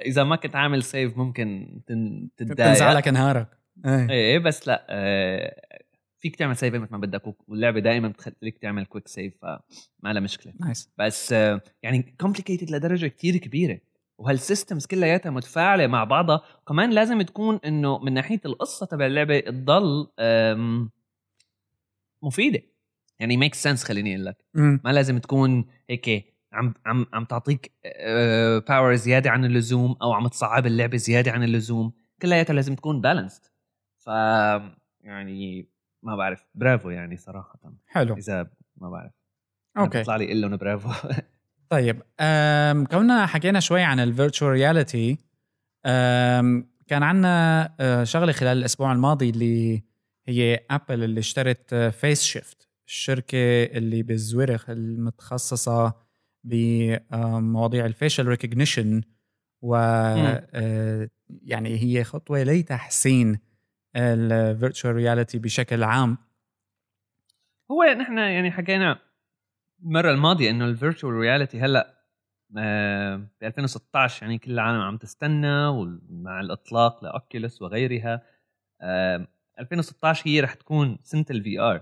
إذا 0.05 0.23
ما 0.23 0.35
كنت 0.35 0.55
عامل 0.55 0.83
save 0.83 1.17
ممكن 1.17 1.79
تتضايق. 2.37 2.53
بتنزعلك 2.53 3.07
نهارك. 3.07 3.47
إيه. 3.85 4.09
إيه 4.09 4.39
بس 4.39 4.67
لا 4.67 4.85
آه، 4.89 5.55
فيك 6.25 6.35
تعمل 6.35 6.57
save 6.57 6.75
مثل 6.75 6.91
ما 6.91 6.97
بدك 6.97 7.21
واللعبة 7.47 7.79
دائما 7.79 8.07
بتخليك 8.07 8.57
تعمل 8.57 8.85
quick 8.85 9.07
save 9.07 9.33
فما 9.41 10.13
لها 10.13 10.19
مشكلة. 10.19 10.53
nice 10.59 10.89
بس 10.97 11.33
آه، 11.33 11.61
يعني 11.83 12.15
complicated 12.21 12.71
لدرجة 12.71 13.07
كتير 13.07 13.37
كبيرة 13.37 13.79
وهال 14.17 14.37
systems 14.37 14.85
كلياتها 14.85 15.29
متفاعلة 15.29 15.87
مع 15.87 16.03
بعضها. 16.03 16.41
وكمان 16.61 16.89
لازم 16.89 17.21
تكون 17.21 17.59
إنه 17.65 17.99
من 17.99 18.13
ناحية 18.13 18.41
القصة 18.45 18.85
تبع 18.85 19.05
اللعبة 19.05 19.39
تضل 19.39 20.07
مفيدة. 22.23 22.61
يعني 23.19 23.37
make 23.37 23.53
sense 23.53 23.83
خليني 23.83 24.15
أقول 24.15 24.25
لك. 24.25 24.45
ما 24.53 24.89
لازم 24.91 25.17
تكون 25.17 25.65
هيك 25.89 26.33
عم 26.53 26.73
عم 26.85 27.05
عم 27.13 27.25
تعطيك 27.25 27.71
power 28.67 28.95
زيادة 28.95 29.29
عن 29.29 29.45
اللزوم 29.45 29.95
أو 30.01 30.13
عم 30.13 30.27
تصعب 30.27 30.65
اللعبة 30.65 30.97
زيادة 30.97 31.31
عن 31.31 31.43
اللزوم. 31.43 31.93
كلياتها 32.21 32.53
لازم 32.53 32.75
تكون 32.75 33.01
balanced 33.01 33.41
ف 33.97 34.07
يعني 35.03 35.74
ما 36.05 36.15
بعرف 36.15 36.45
برافو 36.55 36.89
يعني 36.89 37.17
صراحة. 37.17 37.59
حلو. 37.87 38.15
إذا 38.15 38.49
ما 38.77 38.89
بعرف. 38.89 39.11
okay. 39.77 39.97
بيطلع 39.97 40.15
لي 40.15 40.41
لهم 40.41 40.57
برافو. 40.57 40.89
طيب 41.69 42.01
كنا 42.91 43.25
حكينا 43.25 43.59
شوي 43.59 43.81
عن 43.81 43.99
ال 43.99 44.06
virtual 44.06 44.51
reality 44.51 45.17
كان 46.87 47.03
عنا 47.03 47.75
أه، 47.79 48.03
شغلة 48.03 48.31
خلال 48.31 48.57
الأسبوع 48.57 48.91
الماضي 48.91 49.29
اللي 49.29 49.83
هي 50.27 50.65
ابل 50.71 51.03
اللي 51.03 51.19
اشترت 51.19 51.75
فيس 51.75 52.23
شيفت 52.23 52.67
الشركة 52.87 53.63
اللي 53.63 54.03
بزورخ 54.03 54.69
المتخصصة 54.69 55.93
بمواضيع 56.43 57.85
ال 57.85 57.91
facial 57.91 58.27
recognition 58.27 59.01
و 59.61 59.75
أه، 59.75 61.09
يعني 61.29 61.83
هي 61.83 62.03
خطوة 62.03 62.43
لتحسين 62.43 63.39
ال 63.95 64.08
virtual 64.08 64.95
reality 64.95 65.39
بشكل 65.39 65.83
عام. 65.83 66.17
هو 67.71 67.83
نحن 67.83 68.17
يعني 68.17 68.51
حكينا 68.51 68.99
المرة 69.85 70.11
الماضية 70.11 70.49
إنه 70.49 70.65
ال 70.65 70.71
virtual 70.71 71.13
reality 71.13 71.59
هلأ 71.59 71.95
آه، 72.57 73.15
ب 73.15 73.43
2016 73.43 74.23
يعني 74.23 74.37
كل 74.37 74.51
العالم 74.51 74.81
عم 74.81 74.97
تستنى 74.97 75.65
ومع 75.67 76.39
الإطلاق 76.39 77.03
لأوكيولوس 77.03 77.61
وغيرها. 77.61 78.21
آه، 78.81 79.27
2016 79.59 80.27
هي 80.27 80.39
رح 80.39 80.53
تكون 80.53 80.97
سنة 81.03 81.25
ال 81.29 81.59
VR 81.59 81.81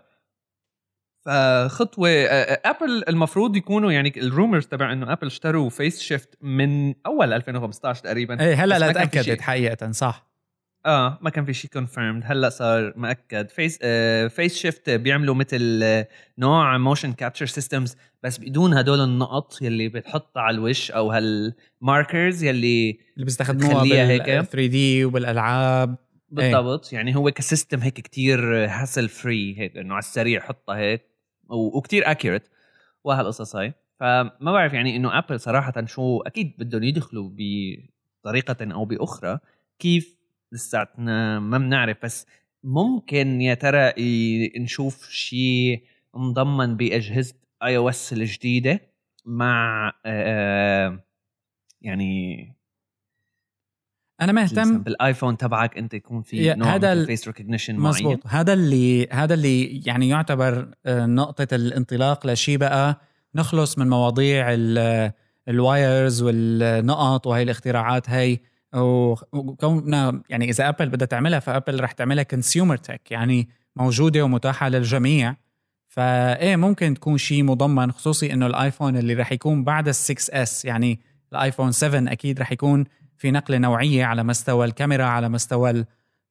فخطوة 1.25 2.10
آه، 2.10 2.62
ابل 2.65 3.03
المفروض 3.10 3.55
يكونوا 3.55 3.91
يعني 3.91 4.13
ال 4.17 4.25
rumors 4.25 4.67
تبع 4.67 4.93
إنه 4.93 5.12
ابل 5.13 5.27
اشتروا 5.27 5.70
فيس 5.70 6.00
شيفت 6.01 6.38
من 6.41 6.96
أول 7.05 7.34
2015 7.34 8.03
تقريبا. 8.03 8.41
إيه 8.41 8.63
هلأ 8.63 8.79
لا 8.79 8.91
تأكدت. 8.91 9.41
حقيقه 9.41 9.91
صح. 9.91 10.32
آه 10.85 11.19
ما 11.21 11.29
كان 11.29 11.45
في 11.45 11.53
شيء 11.53 11.71
confirmed 11.72 12.24
هلأ 12.25 12.49
صار 12.49 12.93
مأكد. 12.95 13.49
فيس 13.49 13.79
آه 13.81 14.27
فيس 14.27 14.55
شيفت 14.57 14.89
بيعملوا 14.89 15.35
مثل 15.35 15.79
آه 15.83 16.07
نوع 16.37 16.77
motion 16.77 17.13
capture 17.13 17.45
systems 17.45 17.95
بس 18.23 18.37
بدون 18.37 18.73
هدول 18.73 19.01
النقط 19.01 19.61
يلي 19.61 19.89
بتحطها 19.89 20.41
على 20.41 20.55
الوش 20.55 20.91
أو 20.91 21.11
هال 21.12 21.41
markers 21.41 22.43
يلي 22.43 22.89
اللي 23.13 23.25
بيستخدموها 23.25 23.83
بال 23.83 23.93
هيك. 23.93 24.23
3D 24.24 25.05
وبالألعاب. 25.05 25.97
بالضبط. 26.29 26.93
يعني 26.93 27.15
هو 27.15 27.31
ك 27.31 27.38
system 27.38 27.79
هيك 27.79 27.93
كتير 27.93 28.65
hassle 28.65 29.10
free 29.10 29.60
هيك 29.59 29.77
إنه 29.77 29.93
على 29.93 29.99
السريع 29.99 30.41
حطها 30.41 30.77
هيك 30.77 31.01
وكتير 31.49 32.11
accurate 32.12 32.48
وهالقصص 33.03 33.55
هاي. 33.55 33.73
فما 33.99 34.31
بعرف 34.51 34.73
يعني 34.73 34.95
إنه 34.95 35.17
ابل 35.17 35.39
صراحة 35.39 35.85
شو 35.85 36.21
أكيد 36.21 36.55
بدهم 36.57 36.83
يدخلوا 36.83 37.29
بطريقة 37.33 38.73
أو 38.73 38.85
بأخرى 38.85 39.39
كيف 39.79 40.23
لساتنا 40.53 41.39
ما 41.39 41.57
بنعرف. 41.57 41.98
بس 42.03 42.25
ممكن 42.63 43.41
يا 43.41 43.53
ترى 43.53 43.93
نشوف 44.60 45.10
شيء 45.10 45.83
مضمن 46.15 46.77
بأجهزة 46.77 47.33
iOS 47.63 48.13
الجديدة 48.13 48.79
مع 49.25 49.93
آه 50.05 51.03
يعني 51.81 52.53
أنا 54.22 54.31
مهتم 54.31 54.79
بالايفون 54.83 55.38
تبعك 55.38 55.77
أنت 55.77 55.93
يكون 55.93 56.22
في 56.22 56.53
نوع 56.53 56.75
هذا 56.75 56.93
ال 56.93 57.00
face 57.00 57.27
recognition 57.27 57.75
معين؟ 57.75 58.19
هذا 58.27 58.53
اللي 58.53 59.07
هذا 59.07 59.33
اللي 59.33 59.81
يعني 59.86 60.10
يعتبر 60.10 60.72
آه، 60.86 61.05
نقطة 61.05 61.48
الانطلاق 61.55 62.27
لشيء 62.27 62.57
بقى. 62.57 63.01
نخلص 63.36 63.77
من 63.77 63.89
مواضيع 63.89 64.45
ال- 64.53 65.12
ال 65.48 65.60
wires 65.60 66.22
والنقط 66.22 67.27
وهي 67.27 67.43
الاختراعات. 67.43 68.10
هي 68.10 68.39
وكوننا 68.74 70.22
يعني 70.30 70.50
إذا 70.50 70.70
ابل 70.70 70.89
بدها 70.89 71.08
تعملها 71.08 71.39
فابل 71.39 71.84
رح 71.84 71.92
تعملها 71.92 72.24
consumer 72.24 72.77
tech 72.77 73.12
يعني 73.12 73.50
موجودة 73.75 74.24
ومتاحة 74.24 74.70
للجميع. 74.70 75.36
فايه 75.88 76.56
ممكن 76.56 76.94
تكون 76.94 77.18
شيء 77.18 77.44
مضمن 77.44 77.92
خصوصي 77.92 78.34
إنه 78.34 78.48
الآيفون 78.48 78.98
اللي 78.98 79.13
رح 79.13 79.32
يكون 79.32 79.63
بعد 79.63 79.88
ال 79.88 79.96
6 79.96 80.42
S 80.41 80.65
يعني 80.65 81.00
الآيفون 81.32 81.72
7 81.72 82.12
أكيد 82.12 82.39
رح 82.39 82.51
يكون 82.51 82.86
في 83.18 83.32
نقلة 83.32 83.58
نوعية 83.58 84.06
على 84.06 84.24
مستوى 84.24 84.65
الكاميرا 84.65 85.06
على 85.06 85.30
مستوى 85.30 85.86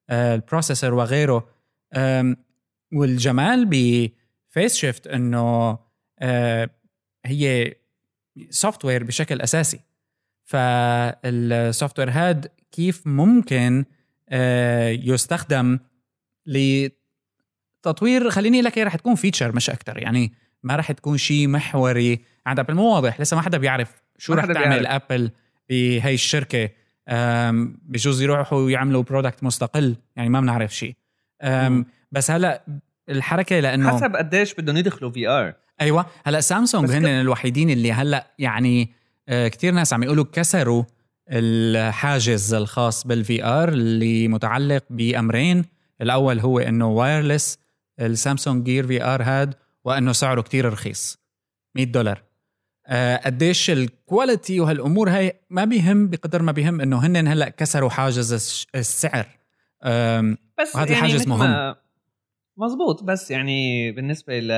آه، 0.09 0.35
البروسيسور 0.35 0.93
وغيره. 0.93 1.47
والجمال 2.93 3.65
بفيس 3.65 4.75
شيفت 4.75 5.07
إنه 5.07 5.77
آه، 6.19 6.69
هي 7.25 7.73
software 8.49 9.03
بشكل 9.03 9.41
أساسي. 9.41 9.79
فال 10.43 11.99
software 11.99 12.09
هاد 12.09 12.47
كيف 12.71 13.07
ممكن 13.07 13.85
آه، 14.29 14.89
يستخدم 14.89 15.79
لتطوير 16.45 18.29
خليني 18.29 18.61
لك 18.61 18.77
هي 18.77 18.83
رح 18.83 18.95
تكون 18.95 19.15
feature 19.15 19.55
مش 19.55 19.69
أكثر 19.69 19.97
يعني 19.97 20.33
ما 20.63 20.75
رح 20.75 20.91
تكون 20.91 21.17
شيء 21.17 21.47
محوري 21.47 22.19
عند 22.45 22.59
ابل 22.59 22.73
مو 22.73 22.93
واضح 22.93 23.21
لسه 23.21 23.37
ما 23.37 23.41
حدا 23.41 23.57
بيعرف 23.57 24.01
شو 24.17 24.33
رح 24.33 24.45
تعمل 24.45 24.79
بيعرف. 24.79 25.03
ابل 25.11 25.31
بهي 25.69 26.13
الشركة. 26.13 26.69
بجوز 27.87 28.21
يروحوا 28.21 28.69
يعملوا 28.69 29.03
product 29.03 29.43
مستقل 29.43 29.95
يعني 30.15 30.29
ما 30.29 30.41
بنعرف 30.41 30.75
شيء 30.75 30.95
بس 32.11 32.31
هلا 32.31 32.65
الحركة 33.09 33.59
لأنه 33.59 33.97
حسب 33.97 34.15
قديش 34.15 34.53
بدهم 34.53 34.77
يدخلوا 34.77 35.11
VR 35.11 35.53
أيوه 35.81 36.05
هلا 36.25 36.41
سامسونج 36.41 36.91
هن 36.91 37.05
الوحيدين 37.05 37.69
اللي 37.69 37.91
هلا 37.91 38.27
يعني 38.39 38.93
كثير 39.29 39.73
ناس 39.73 39.93
عم 39.93 40.03
يقولوا 40.03 40.25
كسروا 40.31 40.83
الحاجز 41.29 42.53
الخاص 42.53 43.07
بال 43.07 43.45
VR 43.45 43.69
اللي 43.69 44.27
متعلق 44.27 44.83
بأمرين. 44.89 45.65
الأول 46.01 46.39
هو 46.39 46.59
إنه 46.59 46.87
wireless 46.87 47.59
السامسونج 47.99 48.65
Gear 48.65 48.87
VR 48.87 49.23
هاد 49.23 49.53
وإنه 49.85 50.11
سعره 50.11 50.41
كتير 50.41 50.73
رخيص 50.73 51.17
100 51.75 51.85
دولار. 51.85 52.23
آه، 52.87 53.17
قديش 53.17 53.69
ال 53.69 53.80
quality 53.80 54.59
وهالأمور 54.59 55.09
هاي 55.09 55.33
ما 55.49 55.65
بيهم 55.65 56.07
بقدر 56.07 56.41
ما 56.41 56.51
بيهم 56.51 56.81
إنه 56.81 57.05
هن 57.05 57.27
هلأ 57.27 57.49
كسروا 57.49 57.89
حاجز 57.89 58.33
السعر. 58.75 59.25
بس 60.59 60.75
وهذا 60.75 60.91
يعني 60.91 60.91
الحاجز 60.91 61.27
مهم. 61.27 61.75
مزبوط 62.57 63.03
بس 63.03 63.31
يعني 63.31 63.91
بالنسبة 63.91 64.39
ل 64.39 64.51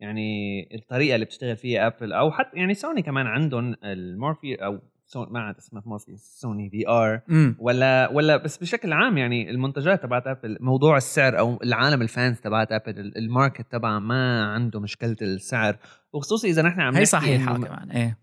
يعني 0.00 0.68
الطريقة 0.74 1.14
اللي 1.14 1.26
بتشتغل 1.26 1.56
فيها 1.56 1.86
ابل 1.86 2.12
أو 2.12 2.30
حتى 2.30 2.56
يعني 2.56 2.74
سوني 2.74 3.02
كمان 3.02 3.26
عندهم 3.26 3.76
المورفي 3.84 4.54
أو 4.54 4.78
سوني 5.06 5.30
ما 5.30 5.40
عاد 5.40 5.56
اسمها 5.56 5.82
مورفي 5.86 6.16
سوني 6.16 6.70
VR 6.70 7.20
ولا 7.58 8.10
ولا 8.12 8.36
بس 8.36 8.58
بشكل 8.58 8.92
عام 8.92 9.18
يعني 9.18 9.50
المنتجات 9.50 10.02
تبعت 10.02 10.26
ابل 10.26 10.58
موضوع 10.60 10.96
السعر 10.96 11.38
أو 11.38 11.58
العالم 11.62 12.02
ال 12.02 12.10
fans 12.10 12.40
تبعت 12.40 12.72
ابل 12.72 13.12
ال 13.16 13.24
market 13.24 13.72
تبعها 13.72 13.98
ما 13.98 14.44
عنده 14.44 14.80
مشكلة 14.80 15.16
السعر. 15.22 15.76
وخصوصي 16.12 16.50
إذا 16.50 16.62
نحن 16.62 16.80
عم 16.80 16.96
هي 16.96 17.04
صحيحة 17.04 17.56
كمان 17.56 17.90
إيه. 17.90 18.18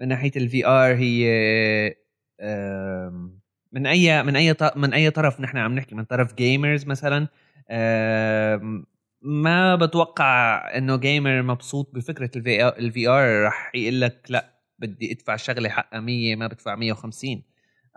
من 0.00 0.08
ناحية 0.08 0.32
ال 0.36 0.66
VR 0.66 0.94
هي 0.94 1.28
من 3.72 3.86
أي 3.86 4.22
من 4.22 4.36
أي 4.36 4.54
من 4.76 4.94
أي 4.94 5.10
طرف 5.10 5.40
نحن 5.40 5.56
عم 5.56 5.74
نحكي 5.74 5.94
من 5.94 6.04
طرف 6.04 6.34
gamers 6.34 6.86
مثلا 6.86 7.28
ما 9.22 9.76
بتوقع 9.76 10.56
إنه 10.76 10.96
gamer 10.96 11.42
مبسوط 11.42 11.90
بفكرة 11.94 12.30
ال 12.78 13.08
VR 13.08 13.46
رح 13.46 13.72
يقول 13.74 14.00
لك 14.00 14.26
لا 14.28 14.54
بدي 14.78 15.12
أدفع 15.12 15.36
شغله 15.36 15.68
حقها 15.68 16.00
100 16.00 16.36
ما 16.36 16.46
بدفع 16.46 16.74
150 16.74 17.42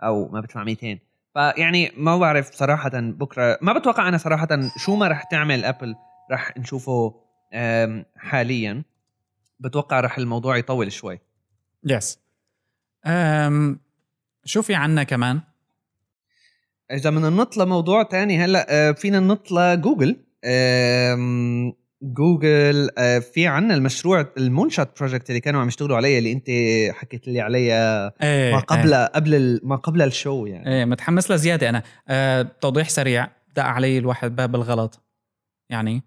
أو 0.02 0.28
ما 0.28 0.40
بدفع 0.40 0.64
200 0.64 0.98
فيعني 1.34 1.92
ما 1.96 2.18
بعرف 2.18 2.50
صراحة 2.54 2.90
بكرة 2.94 3.58
ما 3.62 3.72
بتوقع 3.72 4.08
أنا 4.08 4.18
صراحة 4.18 4.48
شو 4.76 4.96
ما 4.96 5.08
رح 5.08 5.22
تعمل 5.22 5.64
ابل 5.64 5.94
رح 6.30 6.58
نشوفه 6.58 7.14
حاليا. 8.16 8.82
بتوقع 9.60 10.00
رح 10.00 10.18
الموضوع 10.18 10.56
يطول 10.56 10.92
شوي. 10.92 11.20
yes 11.84 12.18
أم 13.06 13.80
شو 14.44 14.62
في 14.62 14.74
عنا 14.74 15.02
كمان؟ 15.02 15.40
إذا 16.90 17.10
بدنا 17.10 17.30
ننط 17.30 17.56
لموضوع 17.56 18.02
تاني 18.02 18.44
هلأ 18.44 18.66
آه، 18.70 18.92
فينا 18.92 19.20
ننط 19.20 19.52
لجوجل. 19.52 20.16
جوجل 22.02 22.90
آه، 22.98 23.18
في 23.18 23.46
عنا 23.46 23.74
المشروع 23.74 24.32
ال 24.36 24.70
moonshot 24.70 24.98
project 24.98 25.30
اللي 25.30 25.40
كانوا 25.40 25.60
عم 25.60 25.68
يشتغلوا 25.68 25.96
عليه 25.96 26.18
اللي 26.18 26.32
انت 26.32 26.46
حكيت 26.96 27.28
لي 27.28 27.40
عليها 27.40 28.12
إيه 28.22 28.52
ما 28.52 28.58
قبل 28.58 28.94
إيه. 28.94 29.06
قبل 29.06 29.60
ما 29.62 29.76
قبل 29.76 30.02
الشو 30.02 30.46
يعني. 30.46 30.68
إيه 30.68 30.84
متحمس 30.84 31.30
لزياده 31.30 31.68
أنا 31.68 31.82
أه 32.08 32.42
توضيح 32.42 32.88
سريع. 32.88 33.28
دق 33.56 33.62
علي 33.62 33.98
الواحد 33.98 34.36
باب 34.36 34.54
الغلط. 34.54 35.00
يعني 35.70 36.02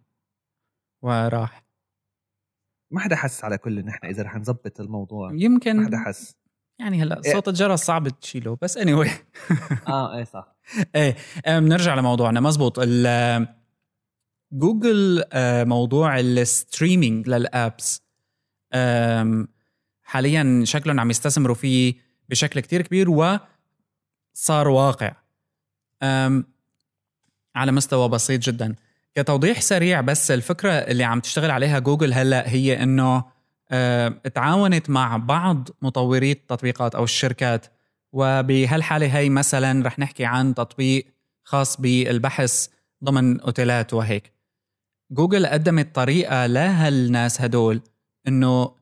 وراح. 1.03 1.65
ما 2.91 2.99
حدا 2.99 3.15
حس 3.15 3.43
على 3.43 3.57
كل 3.57 3.85
نحن 3.85 4.05
إذا 4.05 4.23
رح 4.23 4.35
نظبط 4.35 4.79
الموضوع. 4.79 5.31
يمكن 5.33 5.77
ما 5.77 5.85
حدا 5.85 5.97
حس. 5.97 6.37
يعني 6.79 7.03
هلأ 7.03 7.21
إيه. 7.25 7.33
صوت 7.33 7.47
الجرس 7.47 7.79
صعب 7.79 8.07
تشيله 8.07 8.57
بس 8.61 8.77
anyway. 8.77 9.09
آه 9.87 10.17
إيه 10.17 10.23
صح. 10.23 10.55
إيه 10.95 11.15
بنرجع 11.47 11.95
لموضوعنا. 11.95 12.39
مزبوط. 12.39 12.79
جوجل 14.55 15.23
آه، 15.33 15.63
موضوع 15.63 16.19
ال 16.19 16.30
streaming 16.30 17.29
لل 17.29 17.50
apps. 17.50 18.01
حاليا 20.03 20.61
شكلهم 20.65 20.99
عم 20.99 21.09
يستثمروا 21.09 21.55
فيه 21.55 21.93
بشكل 22.29 22.59
كتير 22.59 22.81
كبير 22.81 23.09
وصار 23.09 24.67
واقع. 24.67 25.15
على 27.55 27.71
مستوى 27.71 28.09
بسيط 28.09 28.41
جدا. 28.41 28.75
كتوضيح 29.15 29.61
سريع 29.61 30.01
بس 30.01 30.31
الفكرة 30.31 30.71
اللي 30.71 31.03
عم 31.03 31.19
تشتغل 31.19 31.51
عليها 31.51 31.79
جوجل 31.79 32.13
هلأ 32.13 32.49
هي 32.49 32.83
أنه 32.83 33.23
تعاونت 34.33 34.89
مع 34.89 35.17
بعض 35.17 35.69
مطوري 35.81 36.31
التطبيقات 36.31 36.95
أو 36.95 37.03
الشركات. 37.03 37.65
وبهالحالة 38.13 39.17
هي 39.17 39.29
مثلا 39.29 39.85
رح 39.85 39.99
نحكي 39.99 40.25
عن 40.25 40.55
تطبيق 40.55 41.05
خاص 41.43 41.81
بالبحث 41.81 42.67
ضمن 43.03 43.39
أوتيلات 43.41 43.93
وهيك. 43.93 44.34
جوجل 45.11 45.47
قدمت 45.47 45.95
طريقة 45.95 46.45
لهالناس 46.45 47.41
هدول 47.41 47.81
إنه 48.27 48.75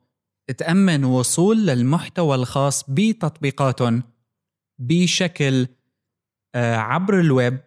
تأمن 0.57 1.03
وصول 1.03 1.67
للمحتوى 1.67 2.35
الخاص 2.35 2.89
بتطبيقاتهم 2.89 4.03
بشكل 4.79 5.67
آه، 6.55 6.75
عبر 6.75 7.19
الويب. 7.19 7.59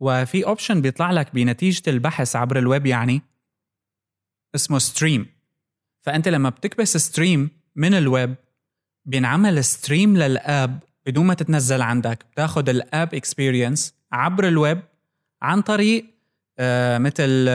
وفي 0.00 0.46
option 0.46 0.80
بيطلع 0.80 1.10
لك 1.10 1.34
بنتيجة 1.34 1.82
البحث 1.90 2.36
عبر 2.36 2.58
الويب 2.58 2.86
يعني 2.86 3.22
اسمه 4.54 4.78
stream 4.78 5.26
فأنت 6.02 6.28
لما 6.28 6.48
بتكبس 6.48 6.96
stream 6.96 7.50
من 7.76 7.94
الويب 7.94 8.34
بينعمل 9.04 9.64
stream 9.64 10.16
لل 10.16 10.42
app 10.42 10.82
بدون 11.06 11.26
ما 11.26 11.34
تتنزل 11.34 11.82
عندك. 11.82 12.26
بتاخد 12.32 12.68
ال 12.68 12.80
app 12.80 13.14
experience 13.14 13.94
عبر 14.12 14.48
الويب 14.48 14.82
عن 15.42 15.62
طريق 15.62 16.15
مثل 16.98 17.46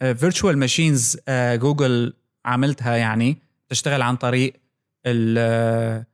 virtual 0.00 0.58
machines 0.58 1.18
جوجل 1.30 2.12
عملتها 2.44 2.96
يعني 2.96 3.36
تشتغل 3.68 4.02
عن 4.02 4.16
طريق 4.16 4.52
آه، 5.06 6.06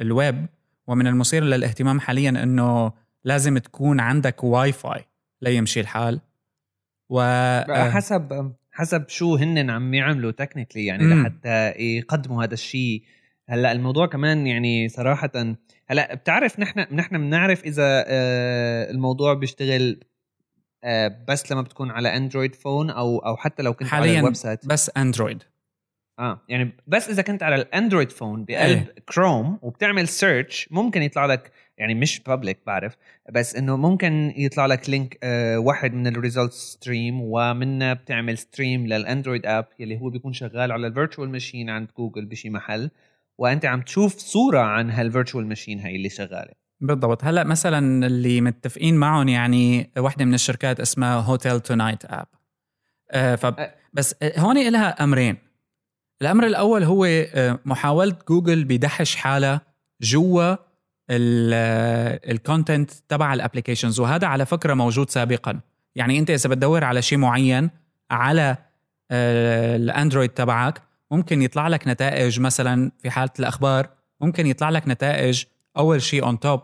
الويب. 0.00 0.46
ومن 0.86 1.06
المثير 1.06 1.44
للاهتمام 1.44 2.00
حاليا 2.00 2.30
إنه 2.30 2.92
لازم 3.24 3.58
تكون 3.58 4.00
عندك 4.00 4.44
واي 4.44 4.72
فاي 4.72 5.04
ليمشي 5.42 5.80
الحال. 5.80 6.20
و 7.10 7.20
آه، 7.20 7.90
حسب 7.90 8.52
حسب 8.72 9.08
شو 9.08 9.36
هن 9.36 9.70
عم 9.70 9.94
يعملوا 9.94 10.30
technically 10.30 10.86
يعني 10.86 11.04
م. 11.04 11.22
لحتى 11.22 11.70
يقدموا 11.70 12.44
هذا 12.44 12.54
الشيء. 12.54 13.02
هلأ 13.48 13.72
الموضوع 13.72 14.06
كمان 14.06 14.46
يعني 14.46 14.88
صراحة 14.88 15.56
هلأ 15.86 16.14
بتعرف 16.14 16.60
نحن 16.60 16.94
نحن 16.94 17.18
بنعرف 17.18 17.64
إذا 17.64 18.04
الموضوع 18.90 19.34
بيشتغل 19.34 20.00
آه، 20.02 20.11
بس 21.28 21.52
لما 21.52 21.62
بتكون 21.62 21.90
على 21.90 22.16
اندرويد 22.16 22.54
phone 22.54 22.90
أو 22.90 23.18
أو 23.18 23.36
حتى 23.36 23.62
لو 23.62 23.74
كنت 23.74 23.88
حاليا 23.88 24.10
على 24.10 24.18
ال 24.18 24.34
website. 24.34 24.66
بس 24.66 24.90
اندرويد 24.96 25.42
آه 26.18 26.40
يعني 26.48 26.72
بس 26.86 27.08
إذا 27.08 27.22
كنت 27.22 27.42
على 27.42 27.54
الاندرويد 27.54 28.12
phone 28.12 28.44
بقلب 28.44 28.78
إيه. 28.78 28.94
كروم 29.14 29.58
وبتعمل 29.62 30.08
search 30.08 30.68
ممكن 30.70 31.02
يطلع 31.02 31.26
لك 31.26 31.52
يعني 31.78 31.94
مش 31.94 32.20
public 32.20 32.58
بعرف 32.66 32.96
بس 33.30 33.56
إنه 33.56 33.76
ممكن 33.76 34.32
يطلع 34.36 34.66
لك 34.66 34.90
link 34.90 35.18
آه 35.22 35.58
واحد 35.58 35.94
من 35.94 36.06
ال 36.06 36.13
result 36.13 36.52
stream 36.52 37.20
ومنه 37.20 37.92
بتعمل 37.92 38.38
stream 38.38 38.86
للاندرويد 38.86 39.46
app 39.46 39.66
يلي 39.78 40.00
هو 40.00 40.10
بيكون 40.10 40.32
شغال 40.32 40.72
على 40.72 40.86
ال 40.86 40.91
virtual 40.91 41.30
machine 41.30 41.70
عند 41.70 41.88
جوجل 41.98 42.26
بشي 42.26 42.50
محل 42.50 42.90
وأنت 43.38 43.64
عم 43.64 43.82
تشوف 43.82 44.18
صورة 44.18 44.60
عن 44.60 44.90
هال 44.90 45.02
virtual 45.02 45.46
machine 45.46 45.80
هاي 45.80 45.96
اللي 45.96 46.08
شغالة. 46.08 46.61
بالضبط. 46.82 47.24
هلا 47.24 47.44
مثلا 47.44 48.06
اللي 48.06 48.40
متفقين 48.40 48.96
معهم 48.96 49.28
يعني 49.28 49.90
واحدة 49.98 50.24
من 50.24 50.34
الشركات 50.34 50.80
اسمها 50.80 51.16
Hotel 51.16 51.60
Tonight 51.60 52.02
app 52.04 52.26
بس 53.92 54.14
هون 54.38 54.68
لها 54.68 55.04
أمرين. 55.04 55.36
الأمر 56.22 56.46
الأول 56.46 56.84
هو 56.84 57.04
آه، 57.04 57.58
محاولة 57.64 58.16
جوجل 58.28 58.64
بدحش 58.64 59.16
حالها 59.16 59.60
جوا 60.00 60.56
ال 61.10 61.33
content 61.33 62.90
تبع 63.08 63.34
ال 63.34 63.39
applications 63.39 64.00
وهذا 64.00 64.26
على 64.26 64.46
فكرة 64.46 64.74
موجود 64.74 65.10
سابقا. 65.10 65.60
يعني 65.94 66.18
أنت 66.18 66.30
إذا 66.30 66.50
بتدور 66.50 66.84
على 66.84 67.02
شيء 67.02 67.18
معين 67.18 67.70
على 68.10 68.56
آه، 69.10 69.76
الأندرويد 69.76 70.30
تبعك 70.30 70.82
ممكن 71.10 71.42
يطلع 71.42 71.68
لك 71.68 71.88
نتائج 71.88 72.40
مثلا 72.40 72.90
في 72.98 73.10
حالة 73.10 73.32
الأخبار 73.38 73.88
ممكن 74.20 74.46
يطلع 74.46 74.70
لك 74.70 74.88
نتائج 74.88 75.44
أول 75.76 76.02
شيء 76.02 76.24
on 76.24 76.40
top 76.40 76.60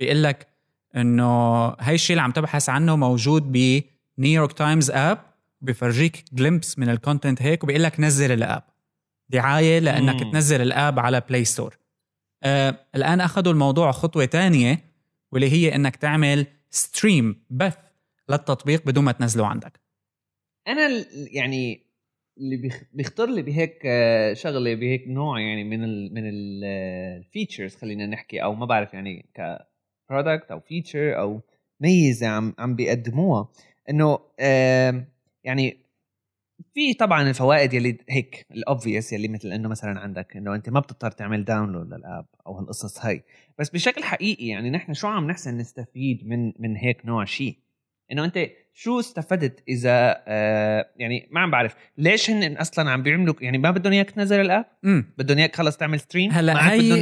بيقول 0.00 0.22
لك 0.22 0.46
إنه 0.96 1.66
هاي 1.68 1.94
الشيء 1.94 2.14
اللي 2.14 2.22
عم 2.22 2.30
تبحث 2.30 2.68
عنه 2.68 2.96
موجود 2.96 3.52
بنيويورك 4.18 4.52
تايمز 4.52 4.90
app 4.90 5.18
بفرجيك 5.60 6.24
glimpse 6.32 6.78
من 6.78 6.88
ال 6.88 6.95
content 6.95 7.42
هيك 7.42 7.64
وبيقول 7.64 7.82
لك 7.82 8.00
نزل 8.00 8.32
ال 8.32 8.40
app 8.40 8.62
دعاية 9.28 9.78
لأنك 9.78 10.22
مم. 10.22 10.30
تنزل 10.30 10.60
ال 10.60 10.70
app 10.70 10.98
على 10.98 11.20
Play 11.28 11.44
Store 11.44 11.78
آه 12.42 12.86
الآن 12.94 13.20
أخذوا 13.20 13.52
الموضوع 13.52 13.92
خطوة 13.92 14.24
تانية 14.24 14.78
واللي 15.32 15.52
هي 15.52 15.74
إنك 15.74 15.96
تعمل 15.96 16.46
stream 16.70 17.42
بث 17.50 17.76
للتطبيق 18.28 18.86
بدون 18.86 19.04
ما 19.04 19.12
تنزله 19.12 19.46
عندك. 19.46 19.80
أنا 20.68 21.04
يعني 21.32 21.86
اللي 22.38 22.84
بيخطر 22.92 23.26
لي 23.26 23.42
بهيك 23.42 23.82
آه، 23.86 24.32
شغلة 24.34 24.74
بهيك 24.74 25.08
نوع 25.08 25.40
يعني 25.40 25.64
من 25.64 25.84
ال 25.84 26.14
من 26.14 26.22
ال 26.24 26.41
features 26.41 27.76
خلينا 27.76 28.06
نحكي 28.06 28.42
أو 28.42 28.54
ما 28.54 28.66
بعرف 28.66 28.94
يعني 28.94 29.26
ك 29.34 29.69
product 30.10 30.50
أو 30.50 30.60
feature 30.60 31.18
أو 31.18 31.40
ميزة 31.80 32.26
عم 32.26 32.54
عم 32.58 32.74
بيقدموها. 32.76 33.48
إنه 33.90 34.18
يعني 35.44 35.76
في 36.74 36.94
طبعا 36.94 37.28
الفوائد 37.28 37.72
يلي 37.74 37.98
هيك 38.08 38.46
ال 38.50 38.58
obvious 38.58 39.12
يلي 39.12 39.28
مثل 39.28 39.52
إنه 39.52 39.68
مثلا 39.68 40.00
عندك 40.00 40.36
إنه 40.36 40.54
أنت 40.54 40.68
ما 40.70 40.80
بتضطر 40.80 41.10
تعمل 41.10 41.44
download 41.44 41.94
لل 41.94 42.07
app 42.07 42.26
أو 42.46 42.58
هالقصص 42.58 43.04
هاي. 43.04 43.22
بس 43.58 43.70
بشكل 43.70 44.02
حقيقي 44.02 44.46
يعني 44.46 44.70
نحن 44.70 44.94
شو 44.94 45.06
عم 45.08 45.26
نحسن 45.26 45.56
نستفيد 45.56 46.26
من 46.28 46.52
من 46.58 46.76
هيك 46.76 47.06
نوع 47.06 47.24
شيء 47.24 47.56
إنه 48.12 48.24
أنت 48.24 48.50
شو 48.74 49.00
استفدت 49.00 49.62
إذا 49.68 50.22
آه 50.28 50.86
يعني 50.96 51.28
ما 51.30 51.40
عم 51.40 51.50
بعرف. 51.50 51.74
ليش 51.98 52.30
هن 52.30 52.56
أصلا 52.56 52.90
عم 52.90 53.02
بيعملوا 53.02 53.34
يعني 53.40 53.58
ما 53.58 53.70
بدهم 53.70 53.92
إياك 53.92 54.10
تنزل 54.10 54.40
ال 54.40 54.45
app؟ 54.45 54.64
بدهم 55.18 55.38
إياك 55.38 55.56
خلص 55.56 55.76
تعمل 55.76 56.00
stream 56.00 56.30
هلأ 56.30 56.72
هي 56.72 56.78
بدهم 56.78 56.98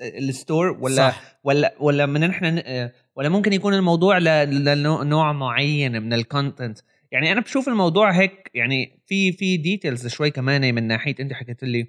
ال 0.00 0.13
store 0.13 0.78
ولا 0.80 0.96
صح. 0.96 1.22
ولا 1.44 1.74
ولا 1.80 2.06
من 2.06 2.20
نحن 2.20 2.62
آه، 2.64 2.92
ولا 3.16 3.28
ممكن 3.28 3.52
يكون 3.52 3.74
الموضوع 3.74 4.18
لنوع 4.18 5.32
معين 5.32 6.02
من 6.02 6.12
ال 6.12 6.20
content 6.20 6.78
يعني 7.12 7.32
أنا 7.32 7.40
بشوف 7.40 7.68
الموضوع 7.68 8.10
هيك 8.10 8.50
يعني 8.54 9.00
في 9.06 9.32
في 9.32 9.56
details 9.56 10.06
شوي 10.06 10.30
كمان 10.30 10.74
من 10.74 10.86
ناحية 10.86 11.14
أنت 11.20 11.32
حكيت 11.32 11.62
لي 11.62 11.86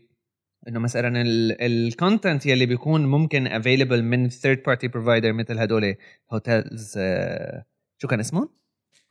إنه 0.67 0.79
مثلا 0.79 1.23
ال 1.61 1.72
content 1.72 2.45
يلي 2.45 2.65
بيكون 2.65 3.05
ممكن 3.05 3.47
available 3.47 4.03
من 4.03 4.29
third 4.29 4.63
party 4.65 4.87
provider 4.87 5.33
مثل 5.33 5.59
هدول 5.59 5.95
hotels 6.33 6.93
آه 6.97 7.65
شو 7.97 8.07
كان 8.07 8.19
اسمه؟ 8.19 8.49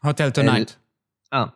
Hotel 0.05 0.31
Tonight 0.31 0.71
آه. 1.33 1.53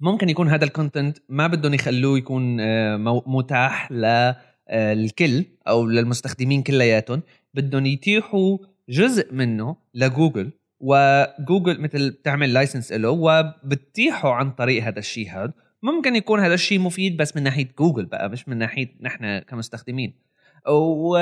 ممكن 0.00 0.28
يكون 0.28 0.48
هذا 0.48 0.64
ال 0.64 0.71
content 0.71 1.18
ما 1.28 1.46
بدهم 1.46 1.74
يخلوه 1.74 2.18
يكون 2.18 2.60
آه، 2.60 3.22
متاح 3.26 3.92
للكل 3.92 5.38
آه، 5.38 5.70
أو 5.70 5.86
للمستخدمين 5.86 6.62
كلياتهم. 6.62 7.22
بدهم 7.54 7.86
يتيحوا 7.86 8.58
جزء 8.88 9.34
منه 9.34 9.76
لجوجل 9.94 10.50
وجوجل 10.80 11.80
مثل 11.80 12.10
بتعمل 12.10 12.52
license 12.52 12.92
له 12.92 13.10
وبتتيحه 13.10 14.32
عن 14.32 14.50
طريق 14.50 14.82
هذا 14.82 14.98
الشيء 14.98 15.30
هذا. 15.30 15.52
ممكن 15.82 16.16
يكون 16.16 16.40
هذا 16.40 16.54
الشيء 16.54 16.78
مفيد 16.78 17.16
بس 17.16 17.36
من 17.36 17.42
ناحية 17.42 17.68
جوجل 17.78 18.06
بقى 18.06 18.30
مش 18.30 18.48
من 18.48 18.58
ناحية 18.58 18.88
نحن 19.00 19.38
كمستخدمين. 19.38 20.27
و 20.68 21.16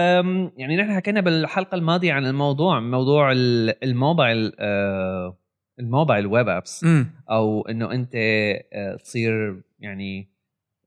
يعني 0.57 0.77
نحن 0.77 0.95
حكينا 0.95 1.21
بالحلقة 1.21 1.75
الماضية 1.75 2.13
عن 2.13 2.27
الموضوع 2.27 2.81
موضوع 2.81 3.33
الموبايل 3.33 4.53
آه، 4.59 5.39
ال 5.79 5.86
mobile 5.86 6.27
web 6.27 6.49
apps. 6.49 6.85
أو 7.31 7.63
إنه 7.69 7.93
أنت 7.93 8.13
آه، 8.73 8.97
تصير 8.97 9.63
يعني 9.79 10.29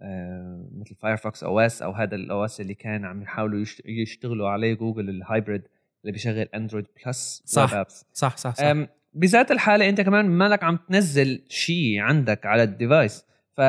آه، 0.01 0.69
مثل 0.75 0.95
فايرفوكس 0.95 1.43
OS 1.43 1.81
أو 1.81 1.91
هذا 1.91 2.15
ال 2.15 2.45
OS 2.45 2.61
اللي 2.61 2.73
كان 2.73 3.05
عم 3.05 3.21
يحاولوا 3.21 3.65
يشتغلوا 3.85 4.49
عليه 4.49 4.73
جوجل 4.73 5.09
ال 5.09 5.17
hybrid 5.17 5.61
اللي 6.01 6.11
بيشغل 6.11 6.47
اندرويد 6.55 6.85
plus 7.05 7.43
صح. 7.45 7.73
apps. 7.73 8.05
صح 8.13 8.37
صح, 8.37 8.55
صح. 8.55 8.75
بذات 9.13 9.51
الحالة 9.51 9.89
أنت 9.89 10.01
كمان 10.01 10.25
مالك 10.25 10.63
عم 10.63 10.79
تنزل 10.89 11.43
شيء 11.49 11.99
عندك 11.99 12.45
على 12.45 12.63
ال 12.63 12.71
device. 12.71 13.25
ف 13.57 13.61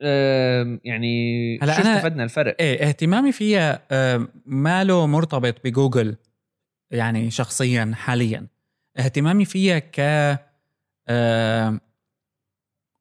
يعني 0.00 1.58
هلا 1.62 1.82
شو 1.82 1.82
استفدنا 1.82 2.24
الفرق؟ 2.24 2.56
إيه 2.60 2.88
اهتمامي 2.88 3.32
فيها 3.32 3.82
ما 4.46 4.84
له 4.84 5.06
مرتبط 5.06 5.54
بجوجل 5.64 6.16
يعني 6.90 7.30
شخصيا 7.30 7.92
حاليا. 7.94 8.46
اهتمامي 8.98 9.44
فيها 9.44 9.78
ك 9.78 10.00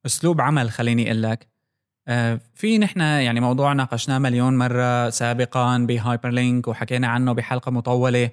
أسلوب 0.06 0.42
عمل 0.42 0.70
خليني 0.70 1.06
أقول 1.06 1.24
لك. 1.24 1.48
في 2.54 2.78
نحن 2.78 3.00
يعني 3.00 3.40
موضوع 3.40 3.74
ناقشناه 3.74 4.18
مليون 4.18 4.58
مرة 4.58 5.10
سابقا 5.10 5.78
بهايبر 5.78 6.30
لينك 6.30 6.68
وحكينا 6.68 7.08
عنه 7.08 7.34
بحلقة 7.34 7.72
مطولة 7.72 8.30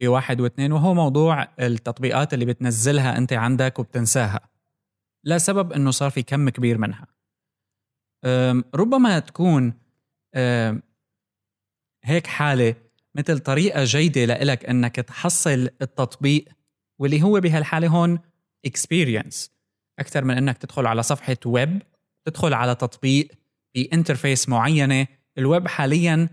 بواحد 0.00 0.40
واثنين 0.40 0.72
وهو 0.72 0.94
موضوع 0.94 1.48
التطبيقات 1.60 2.34
اللي 2.34 2.44
بتنزلها 2.44 3.18
أنت 3.18 3.32
عندك 3.32 3.78
وبتنساها. 3.78 4.40
لسبب 5.24 5.72
إنه 5.72 5.90
صار 5.90 6.10
في 6.10 6.22
كم 6.22 6.48
كبير 6.48 6.78
منها. 6.78 7.06
ربما 8.74 9.18
تكون 9.18 9.74
هيك 12.04 12.26
حالة 12.26 12.74
مثل 13.14 13.38
طريقة 13.38 13.84
جيدة 13.84 14.24
لإلك 14.24 14.64
أنك 14.64 14.96
تحصل 14.96 15.68
التطبيق 15.82 16.44
واللي 16.98 17.22
هو 17.22 17.40
بهالحالة 17.40 17.88
هون 17.88 18.18
experience. 18.66 19.48
أكثر 19.98 20.24
من 20.24 20.36
أنك 20.36 20.58
تدخل 20.58 20.86
على 20.86 21.02
صفحة 21.02 21.36
ويب 21.46 21.82
تدخل 22.24 22.54
على 22.54 22.74
تطبيق 22.74 23.28
ب 23.74 23.81
interface 23.81 24.48
معينة. 24.48 25.06
الويب 25.38 25.68
حاليا 25.68 26.28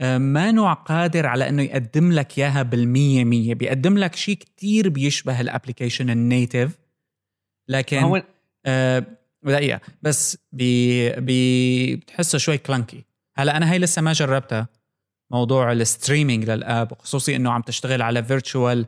ما 0.00 0.50
نوع 0.50 0.72
قادر 0.72 1.26
على 1.26 1.48
إنه 1.48 1.62
يقدم 1.62 2.12
لك 2.12 2.38
إياها 2.38 2.62
بالمية 2.62 3.24
مية. 3.24 3.54
بيقدم 3.54 3.98
لك 3.98 4.14
شيء 4.14 4.36
كتير 4.36 4.88
بيشبه 4.88 5.40
ال 5.40 5.46
application 5.46 6.10
ال 6.10 6.20
native 6.20 6.78
لكن 7.68 7.98
هو 7.98 8.22
دقيقة. 9.52 9.80
بس 10.02 10.38
بي 10.52 11.10
بي 11.10 11.96
بتحسها 11.96 12.38
شوي 12.38 12.58
clunky 12.58 13.04
هلا 13.36 13.56
أنا 13.56 13.72
هي 13.72 13.78
لسه 13.78 14.02
ما 14.02 14.12
جربتها 14.12 14.68
موضوع 15.30 15.72
ال 15.72 15.80
streaming 15.80 16.50
لل 16.50 16.67
app 16.67 16.92
خصوصي 16.98 17.36
إنه 17.36 17.50
عم 17.52 17.62
تشتغل 17.62 18.02
على 18.02 18.24
virtual 18.24 18.86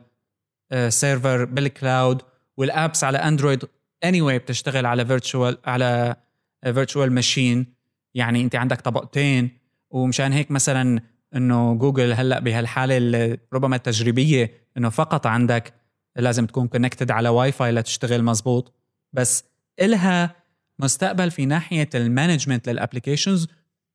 server 0.89 1.45
بال 1.45 1.67
cloud 1.67 2.21
وال 2.57 2.72
apps 2.72 3.03
على 3.03 3.17
اندرويد 3.17 3.65
any 4.03 4.21
anyway 4.21 4.41
بتشتغل 4.41 4.85
على 4.85 5.05
virtual 5.05 5.57
على 5.65 6.15
virtual 6.63 7.11
machine 7.11 7.65
يعني 8.13 8.41
أنت 8.41 8.55
عندك 8.55 8.81
طبقتين 8.81 9.49
ومشان 9.89 10.33
هيك 10.33 10.51
مثلا 10.51 11.01
إنه 11.35 11.73
جوجل 11.73 12.13
هلأ 12.13 12.39
بهالحالة 12.39 13.37
ربما 13.53 13.75
التجريبية 13.75 14.51
إنه 14.77 14.89
فقط 14.89 15.27
عندك 15.27 15.73
لازم 16.15 16.45
تكون 16.45 16.67
connected 16.67 17.11
على 17.11 17.29
واي 17.29 17.51
فاي 17.51 17.71
لتشتغل 17.71 18.23
مزبوط. 18.23 18.73
بس 19.13 19.43
إلها 19.81 20.35
مستقبل 20.79 21.31
في 21.31 21.45
ناحية 21.45 21.89
ال 21.95 22.02
management 22.02 22.69
لل 22.69 22.80
applications 22.80 23.47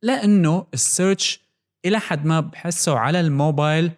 لأنه 0.03 0.66
ال 0.75 0.84
search 0.84 1.40
إلى 1.85 2.01
حد 2.01 2.27
ما 2.27 2.40
بحسه 2.40 2.99
على 2.99 3.21
الموبايل 3.21 3.90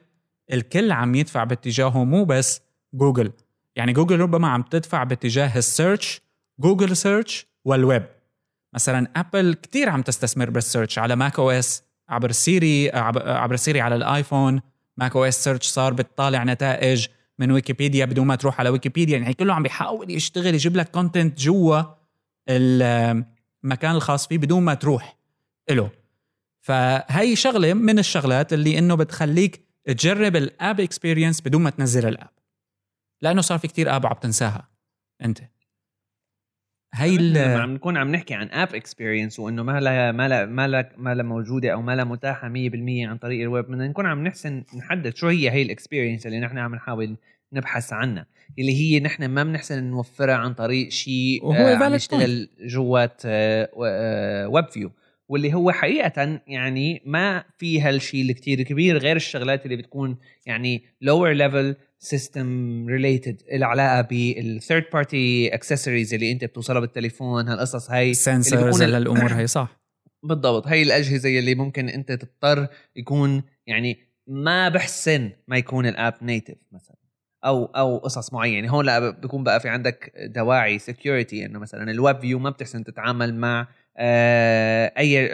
الكل 0.53 0.93
عم 0.93 1.15
يدفع 1.15 1.45
باتجاهه 1.45 2.05
مو 2.05 2.25
بس 2.25 2.61
جوجل. 2.95 3.33
يعني 3.77 3.93
جوجل 3.93 4.21
ربما 4.21 4.49
عم 4.49 4.63
تدفع 4.63 5.05
باتجاه 5.05 5.59
ال 5.59 5.68
search 5.68 6.21
جوجل 6.61 6.97
search 6.97 7.47
والويب 7.65 8.07
مثلا 8.75 9.09
ابل 9.17 9.55
كتير 9.55 9.89
عم 9.89 10.03
تستثمر 10.03 10.51
بال 10.51 10.63
search 10.63 10.99
على 10.99 11.17
ماك 11.17 11.39
OS 11.39 11.83
عبر 12.09 12.33
سيري 12.33 12.91
عبر 12.91 13.57
سيري 13.57 13.81
على 13.81 13.95
الآيفون. 13.95 14.61
ماك 14.97 15.17
OS 15.17 15.45
search 15.45 15.67
صار 15.67 15.93
بتطالع 15.93 16.45
نتائج 16.45 17.07
من 17.39 17.51
ويكيبيديا 17.51 18.05
بدون 18.05 18.27
ما 18.27 18.37
تروح 18.37 18.61
على 18.61 18.69
ويكيبيديا 18.69 19.19
يعني 19.19 19.35
كله 19.35 19.55
عم 19.55 19.63
بيحاول 19.63 20.11
يشتغل 20.11 20.55
يجيب 20.55 20.77
لك 20.77 20.91
content 20.91 21.39
جوا. 21.41 21.83
المكان 22.49 23.95
الخاص 23.95 24.29
فيه 24.29 24.39
بدون 24.39 24.63
ما 24.63 24.75
تروح 24.75 25.17
له 25.71 25.91
فهي 26.61 27.37
شغلة 27.37 27.75
من 27.75 27.99
الشغلات 27.99 28.53
اللي 28.53 28.79
إنه 28.79 28.95
بتخليك 28.95 29.65
تجرب 29.85 30.37
ال 30.37 30.48
app 30.48 30.81
experience 30.81 31.41
بدون 31.41 31.63
ما 31.63 31.71
تنزل 31.71 32.09
ال 32.09 32.13
app. 32.13 32.31
لأنه 33.23 33.41
صار 33.41 33.59
في 33.59 33.69
كتير 33.69 33.97
app 33.97 34.07
عم 34.07 34.15
تنساها. 34.15 34.69
أنت. 35.25 35.39
هي 36.95 37.39
عم 37.39 37.75
نكون 37.75 37.97
عم 37.97 38.13
نحكي 38.13 38.35
عن 38.35 38.51
app 38.51 38.75
experience 38.75 39.39
وإنه 39.39 39.63
ما 39.63 39.81
لها 39.81 40.13
ما 40.13 40.29
لها 40.29 40.47
ما 40.47 40.69
لها 40.69 40.91
ما 40.97 41.15
لها 41.15 41.25
موجودة 41.25 41.73
أو 41.73 41.83
ما 41.83 41.97
لها 41.97 42.05
متاحة 42.05 42.49
100% 42.49 42.53
عن 43.09 43.19
طريق 43.19 43.43
الويب. 43.43 43.65
بدنا 43.65 43.89
نكون 43.89 44.07
عم 44.07 44.27
نحسن 44.27 44.65
نحدد 44.77 45.17
شو 45.17 45.29
هي 45.29 45.51
هي 45.51 45.63
ال 45.63 45.68
experience 45.68 46.27
اللي 46.27 46.41
نحن 46.41 46.59
عم 46.59 46.75
نحاول 46.75 47.17
نبحث 47.55 47.93
عنها 47.93 48.27
اللي 48.59 48.73
هي 48.73 49.01
نحن 49.01 49.25
ما 49.25 49.45
بنحسن 49.45 49.85
نوفرها 49.85 50.35
عن 50.35 50.55
طريق 50.55 50.89
شيء 50.89 51.45
وهو 51.45 51.67
آه 51.67 51.75
عم 51.77 51.95
يشتغل 51.95 52.49
جوات 52.61 53.23
آه 53.27 53.69
web 54.49 54.69
view 54.69 54.91
واللي 55.29 55.55
هو 55.55 55.73
حقيقة 55.73 56.41
يعني 56.47 57.03
ما 57.07 57.45
في 57.59 57.81
هالشيء 57.81 58.31
الكتير 58.31 58.63
كبير 58.63 58.99
غير 58.99 59.17
الشغلات 59.17 59.65
اللي 59.65 59.77
بتكون 59.77 60.17
يعني 60.47 60.85
lower 61.05 61.37
level 61.39 61.75
system 62.05 62.47
related 62.89 63.53
العلاقه 63.53 64.01
بال 64.01 64.25
third 64.25 64.85
party 64.93 65.55
accessories 65.55 66.15
اللي 66.15 66.33
أنت 66.33 66.45
بتوصلها 66.45 66.81
بالتليفون 66.81 67.49
هالقصص 67.49 67.91
هاي. 67.91 68.15
sensors 68.15 68.83
الأمور 68.83 69.33
هي 69.33 69.47
صح. 69.47 69.81
بالضبط 70.29 70.67
هي 70.67 70.83
الأجهزة 70.83 71.39
اللي 71.39 71.55
ممكن 71.55 71.89
أنت 71.89 72.13
تضطر 72.13 72.69
يكون 72.97 73.43
يعني 73.67 73.99
ما 74.27 74.69
بحسن 74.69 75.31
ما 75.49 75.57
يكون 75.57 75.87
ال 75.87 75.94
app 75.94 76.15
native 76.23 76.57
مثلا. 76.73 77.04
أو 77.45 77.65
أو 77.65 77.99
قصص 77.99 78.33
معينة. 78.33 78.69
هون 78.71 78.85
لا 78.87 79.11
بيكون 79.11 79.45
بقى 79.45 79.61
في 79.61 79.69
عندك 79.69 80.13
دواعي 80.35 80.79
security 80.79 81.47
إنه 81.47 81.59
مثلا 81.59 81.91
ال 81.91 81.98
web 81.98 82.21
view 82.21 82.39
ما 82.39 82.51
بتحسن 82.51 82.85
تتعامل 82.85 83.35
مع 83.35 83.69
آه، 83.97 84.93
أي 84.99 85.31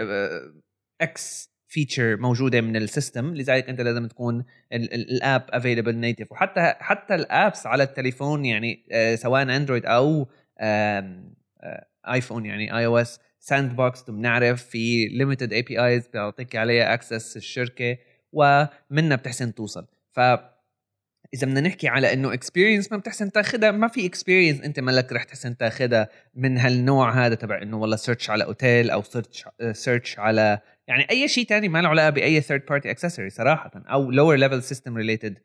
إكس 1.01 1.51
آه، 1.51 1.51
feature 1.69 2.17
موجودة 2.17 2.61
من 2.61 2.77
ال 2.77 2.84
system. 2.84 3.35
لذلك 3.35 3.69
أنت 3.69 3.81
لازم 3.81 4.07
تكون 4.07 4.45
ال 4.73 4.90
app 4.90 5.43
available 5.51 5.97
native 5.97 6.33
وحتى 6.33 6.75
حتى 6.79 7.15
ال 7.15 7.25
apps 7.25 7.67
على 7.67 7.83
التليفون 7.83 8.45
يعني 8.45 8.87
آه، 8.93 9.15
سواء 9.15 9.43
اندرويد 9.43 9.87
أو 9.87 10.29
ايفون 12.09 12.47
يعني 12.47 12.79
iOS 12.79 13.21
sandbox 13.41 14.11
بنعرف 14.11 14.63
في 14.63 15.09
limited 15.09 15.53
APIs 15.53 16.09
بيعطيك 16.09 16.57
عليها 16.57 16.95
access 16.95 17.37
الشركة 17.37 17.97
ومنها 18.33 19.17
بتحسن 19.17 19.55
توصل. 19.55 19.87
ف 20.13 20.21
إذا 21.35 21.47
بدنا 21.47 21.61
نحكي 21.61 21.89
على 21.89 22.13
إنه 22.13 22.33
experience 22.33 22.93
ما 22.93 22.99
بتحسن 22.99 23.33
تاخذها 23.33 23.71
ما 23.71 23.89
في 23.89 24.07
experience 24.07 24.61
أنت 24.61 24.81
مالك 24.81 25.13
رح 25.13 25.25
تحسن 25.25 25.57
تاخذها 25.57 26.09
من 26.35 26.59
هالنوع 26.59 27.27
هذا 27.27 27.35
تبع 27.35 27.63
إنه 27.63 27.77
والله 27.77 27.97
search 27.97 28.31
على 28.31 28.45
اوتيل 28.45 28.91
أو 28.91 29.03
search 29.03 29.45
search 29.73 30.19
على 30.19 30.61
يعني 30.89 31.11
أي 31.11 31.29
شيء 31.29 31.47
تاني 31.47 31.69
ما 31.69 31.83
له 31.83 31.89
علاقة 31.89 32.11
بأي 32.11 32.41
third 32.41 32.63
party 32.69 32.91
accessory 32.91 33.31
صراحة 33.31 33.71
أو 33.77 34.11
lower 34.11 34.37
level 34.37 34.63
system 34.63 34.97
related 34.97 35.39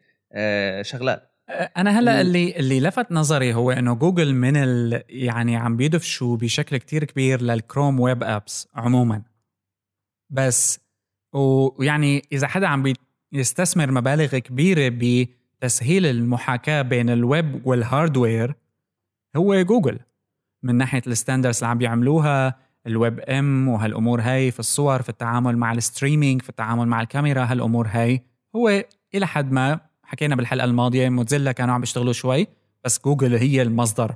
شغلات. 0.82 1.32
أنا 1.78 2.00
هلأ 2.00 2.22
اللي 2.22 2.56
اللي 2.56 2.80
لفت 2.80 3.12
نظري 3.12 3.54
هو 3.54 3.72
إنه 3.72 3.94
جوجل 3.94 4.34
من 4.34 4.58
ال 4.58 5.04
يعني 5.10 5.56
عم 5.56 5.78
بيدفشوا 5.78 6.38
بشكل 6.38 6.78
كتير 6.78 7.04
كبير 7.04 7.42
لل 7.42 7.56
Chrome 7.56 8.00
web 8.00 8.24
apps 8.24 8.68
عموما. 8.76 9.24
بس 10.30 10.80
ويعني 11.34 12.22
إذا 12.32 12.48
حدا 12.48 12.68
عم 12.68 12.94
بيستثمر 13.32 13.92
مبالغ 13.92 14.38
كبيرة 14.38 14.90
بتسهيل 15.66 16.06
المحاكاة 16.06 16.82
بين 16.82 17.10
الويب 17.10 17.68
وال 17.68 17.86
hardware 17.86 18.56
هو 19.36 19.62
جوجل. 19.62 20.00
من 20.64 20.76
ناحية 20.76 21.02
ال 21.08 21.13
standards 21.13 21.58
اللي 21.58 21.68
عم 21.68 21.78
بيعملوها 21.78 22.56
الويب 22.88 23.20
إم 23.20 23.68
وهالأمور 23.68 24.22
هاي 24.22 24.52
في 24.52 24.60
الصور 24.60 25.02
في 25.02 25.10
التعامل 25.10 25.58
مع 25.58 25.72
ال 25.72 25.79
streaming 25.79 26.42
في 26.42 26.50
التعامل 26.50 26.88
مع 26.88 27.02
الكاميرا 27.02 27.44
هالأمور 27.44 27.88
هاي. 27.88 28.24
هو 28.56 28.84
إلى 29.16 29.28
حد 29.28 29.52
ما 29.52 29.80
حكينا 30.04 30.36
بالحلقة 30.36 30.66
الماضية 30.66 31.10
موتزيلا 31.10 31.52
كانوا 31.52 31.74
عم 31.74 31.82
بيشتغلوا 31.82 32.14
شوي 32.14 32.48
بس 32.84 33.02
جوجل 33.06 33.36
هي 33.36 33.62
المصدر 33.62 34.16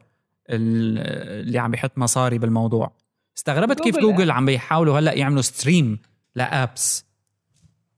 اللي 0.49 1.59
عم 1.59 1.71
بيحط 1.71 1.97
مصاري 1.97 2.37
بالموضوع. 2.37 2.91
استغربت 3.37 3.79
كيف 3.79 3.97
جوجل 3.97 4.31
عم 4.31 4.45
بيحاولوا 4.45 4.99
هلأ 4.99 5.13
يعملوا 5.13 5.41
stream 5.41 5.99
ل 6.35 6.47
apps. 6.47 7.05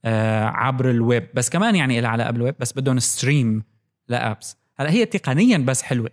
عبر 0.04 0.90
الويب. 0.90 1.28
بس 1.34 1.50
كمان 1.50 1.76
يعني 1.76 2.00
لها 2.00 2.10
علاقة 2.10 2.30
بالويب 2.30 2.54
بس 2.58 2.72
بدهم 2.72 2.98
stream 2.98 3.62
ل 4.08 4.16
apps. 4.16 4.56
هلا 4.76 4.90
هي 4.90 5.06
تقنيا 5.06 5.58
بس 5.58 5.82
حلوة. 5.82 6.10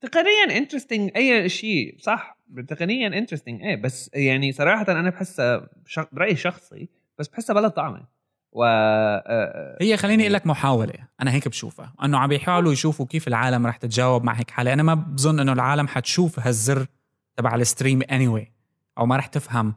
تقنيا 0.00 0.58
interesting 0.58 1.10
أي 1.16 1.48
شيء 1.48 1.96
صح. 2.00 2.38
تقنيا 2.68 3.18
interesting 3.18 3.62
إيه 3.62 3.82
بس 3.82 4.10
يعني 4.14 4.52
صراحة 4.52 4.92
أنا 4.92 5.10
بحسها 5.10 5.68
برأيي 6.12 6.36
شخصي 6.36 6.88
بس 7.18 7.28
بحسها 7.28 7.54
بلا 7.54 7.68
طعمة. 7.68 8.14
و 8.52 8.64
آه، 8.64 9.22
آه، 9.26 9.78
هي 9.80 9.96
خليني 9.96 10.22
أقول 10.22 10.32
لك 10.32 10.46
محاولة. 10.46 10.92
أنا 11.20 11.32
هيك 11.32 11.48
بشوفها. 11.48 11.94
إنه 12.04 12.18
عم 12.18 12.28
بيحاولوا 12.28 12.72
يشوفوا 12.72 13.06
كيف 13.06 13.28
العالم 13.28 13.66
رح 13.66 13.76
تتجاوب 13.76 14.24
مع 14.24 14.32
هيك 14.32 14.50
حالة. 14.50 14.72
أنا 14.72 14.82
ما 14.82 14.94
بظن 14.94 15.40
إنه 15.40 15.52
العالم 15.52 15.88
حتشوف 15.88 16.40
هالزر 16.40 16.86
تبع 17.36 17.54
ال 17.54 18.02
stream 18.02 18.26
anyway. 18.26 18.46
أو 18.98 19.06
ما 19.06 19.16
رح 19.16 19.26
تفهم 19.26 19.74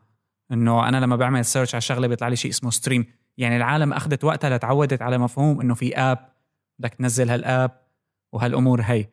إنه 0.51 0.87
أنا 0.87 0.97
لما 0.97 1.15
بعمل 1.15 1.45
search 1.45 1.75
على 1.75 1.81
شغلة 1.81 2.07
بيطلع 2.07 2.27
لي 2.27 2.35
شيء 2.35 2.51
اسمه 2.51 2.69
stream 2.69 3.05
يعني 3.38 3.58
العالم 3.58 3.93
أخذت 3.93 4.23
وقتها 4.23 4.58
لتعودت 4.58 5.02
على 5.02 5.17
مفهوم 5.17 5.62
إنه 5.62 5.73
في 5.73 5.95
app 5.95 6.17
بدك 6.80 6.93
تنزل 6.93 7.30
هال 7.29 7.46
app 7.46 7.71
وهالأمور 8.32 8.82
هي. 8.82 9.06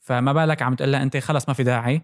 فما 0.00 0.32
بالك 0.32 0.62
عم 0.62 0.74
تقول 0.74 0.92
لها 0.92 1.02
أنت 1.02 1.16
خلص 1.16 1.48
ما 1.48 1.54
في 1.54 1.62
داعي. 1.62 2.02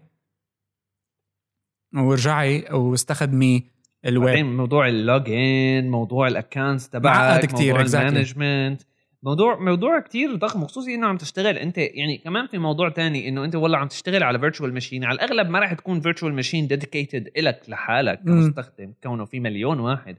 وارجعي 1.95 2.65
واستخدمي 2.71 3.63
الويب. 4.05 4.25
بعدين 4.25 4.57
موضوع 4.57 4.87
ال 4.87 5.04
login 5.04 5.91
موضوع 5.91 6.27
ال 6.27 6.34
accounts 6.34 6.89
تبعك 6.89 7.45
كثير 7.45 7.77
موضوع 7.77 8.01
ال 8.01 8.08
management. 8.08 8.81
موضوع 9.23 9.59
موضوع 9.59 9.99
كثير 9.99 10.35
ضخم 10.35 10.65
خصوصي 10.65 10.95
إنه 10.95 11.07
عم 11.07 11.17
تشتغل. 11.17 11.57
أنت 11.57 11.77
يعني 11.77 12.17
كمان 12.17 12.47
في 12.47 12.57
موضوع 12.57 12.89
تاني 12.89 13.29
إنه 13.29 13.45
أنت 13.45 13.55
والله 13.55 13.77
عم 13.77 13.87
تشتغل 13.87 14.23
على 14.23 14.39
virtual 14.39 14.73
machine 14.73 15.03
على 15.03 15.15
الأغلب 15.15 15.49
ما 15.49 15.59
راح 15.59 15.73
تكون 15.73 16.01
virtual 16.01 16.33
machine 16.33 16.67
dedicated 16.67 17.29
لك 17.37 17.61
لحالك 17.67 18.23
كمستخدم 18.23 18.93
كونه 19.03 19.25
في 19.25 19.39
مليون 19.39 19.79
واحد. 19.79 20.17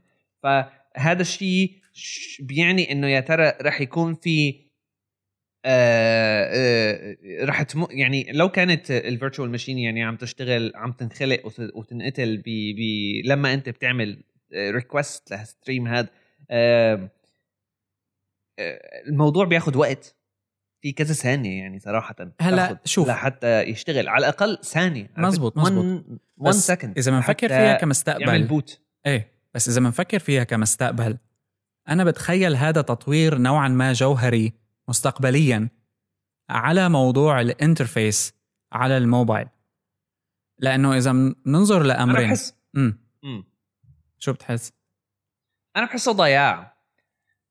فهذا 0.95 1.21
الشيء 1.21 1.81
بيعني 2.39 2.91
إنه 2.91 3.07
يا 3.07 3.19
ترى 3.19 3.53
راح 3.61 3.81
يكون 3.81 4.15
في 4.15 4.65
آه 5.65 6.45
آه 6.53 7.45
راح 7.45 7.61
تم 7.63 7.87
يعني 7.89 8.31
لو 8.31 8.49
كانت 8.49 8.91
ال 8.91 8.99
virtual 8.99 9.51
machine 9.51 9.77
يعني 9.77 10.03
عم 10.03 10.15
تشتغل 10.15 10.71
عم 10.75 10.91
تنخلق 10.91 11.51
وتنقتل 11.75 12.43
ب 12.45 12.49
لما 13.25 13.53
أنت 13.53 13.69
بتعمل 13.69 14.23
request 14.53 15.31
لهال 15.31 15.50
stream 15.50 15.87
هذا 15.87 16.09
آه 16.51 17.11
الموضوع 19.07 19.45
بياخذ 19.45 19.77
وقت. 19.77 20.15
في 20.81 20.91
كذا 20.91 21.13
ثانية 21.13 21.59
يعني 21.59 21.79
صراحة 21.79 22.15
هلأ 22.41 22.79
شوف. 22.85 23.07
لحتى 23.07 23.61
يشتغل. 23.61 24.07
على 24.07 24.19
الأقل 24.19 24.57
ثانية. 24.63 25.11
مزبوط 25.17 25.57
مزبوط 25.57 26.05
1 26.37 26.55
سكند 26.55 26.97
إذا 26.97 27.11
بنفكر 27.11 27.47
فيها 27.47 27.77
كمستقبل 27.77 28.21
يعمل 28.21 28.47
بوت 28.47 28.81
إيه. 29.05 29.31
بس 29.53 29.69
إذا 29.69 29.79
بنفكر 29.79 30.19
فيها 30.19 30.43
كمستقبل 30.43 31.17
أنا 31.89 32.03
بتخيل 32.03 32.55
هذا 32.55 32.81
تطوير 32.81 33.37
نوعا 33.37 33.67
ما 33.67 33.93
جوهري 33.93 34.53
مستقبليا 34.87 35.69
على 36.49 36.89
موضوع 36.89 37.41
الانترفيس 37.41 38.33
على 38.71 38.97
الموبايل. 38.97 39.47
لأنه 40.59 40.97
إذا 40.97 41.11
بننظر 41.45 41.83
لأمرين. 41.83 42.17
أنا 42.17 42.27
بحس 42.27 42.53
امم 42.75 42.97
شو 44.19 44.33
بتحس؟ 44.33 44.71
أنا 45.75 45.85
بحسه 45.85 46.11
ضياع. 46.11 46.77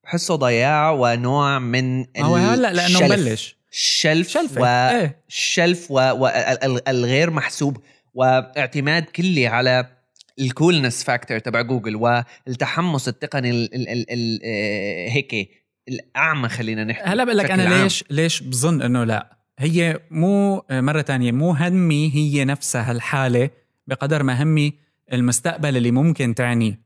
بحسه 0.04 0.36
ضياع 0.36 0.90
ونوع 0.90 1.58
من 1.58 2.06
هو 2.18 2.36
هلا 2.36 2.72
لأنه 2.72 3.00
مبلش. 3.00 3.56
شلف 3.70 4.28
شلف 4.28 4.58
و... 4.58 4.64
إيه؟ 4.64 5.24
شلف 5.28 5.90
والغير 5.90 7.30
و... 7.30 7.32
محسوب 7.32 7.82
واعتماد 8.14 9.04
كلي 9.04 9.46
على 9.46 9.99
الكولنس 10.40 11.05
فاكتور 11.05 11.38
تبع 11.38 11.62
جوجل 11.62 11.96
والتحمس 11.96 13.09
التقني 13.09 13.50
ال 13.50 13.74
ال 13.74 13.88
ال 13.88 14.07
ال 14.11 14.40
آه، 14.44 15.09
هيك 15.11 15.50
الأعمى 15.88 16.48
خلينا 16.48 16.85
نحكي 16.85 17.05
هلا 17.05 17.24
بقول 17.24 17.38
لك 17.38 17.50
أنا 17.50 17.83
ليش 17.83 18.05
ليش 18.11 18.42
بظن 18.42 18.83
إنه 18.83 19.05
لا؟ 19.05 19.37
هي 19.59 20.00
مو 20.11 20.64
مرة 20.70 21.00
تانية 21.00 21.33
مو 21.33 21.53
همي 21.53 22.14
هي 22.14 22.44
نفسها 22.44 22.92
الحالة 22.92 23.50
بقدر 23.87 24.22
ما 24.22 24.42
همي 24.42 24.74
المستقبل 25.12 25.76
اللي 25.76 25.90
ممكن 25.90 26.35
تعنيه 26.35 26.81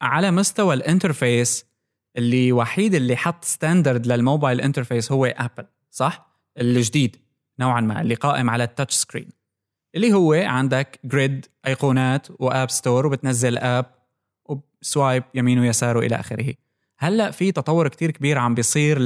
على 0.00 0.30
مستوى 0.30 0.74
الانترفيس 0.74 1.66
اللي 2.16 2.52
وحيد 2.52 2.94
اللي 2.94 3.16
حط 3.16 3.44
ستاندرد 3.44 4.06
للموبايل 4.06 4.60
انترفيس 4.60 5.12
هو 5.12 5.26
ابل 5.26 5.66
صح؟ 5.90 6.36
الجديد 6.60 7.16
نوعا 7.60 7.80
ما 7.80 8.00
اللي 8.00 8.14
قائم 8.14 8.50
على 8.50 8.64
ال 8.64 8.69
touch 8.69 8.94
screen 8.94 9.35
اللي 9.96 10.12
هو 10.12 10.32
عندك 10.32 11.00
grid 11.04 11.46
أيقونات 11.66 12.26
و 12.38 12.46
app 12.46 12.70
store 12.70 13.06
وبتنزل 13.06 13.58
app 13.58 13.86
و 14.48 14.61
swipe 14.61 15.24
يمين 15.34 15.58
ويسار 15.58 15.96
وإلى 15.96 16.16
آخره. 16.16 16.54
هلأ 16.98 17.30
في 17.30 17.52
تطور 17.52 17.88
كتير 17.88 18.10
كبير 18.10 18.38
عم 18.38 18.54
بيصير 18.54 18.98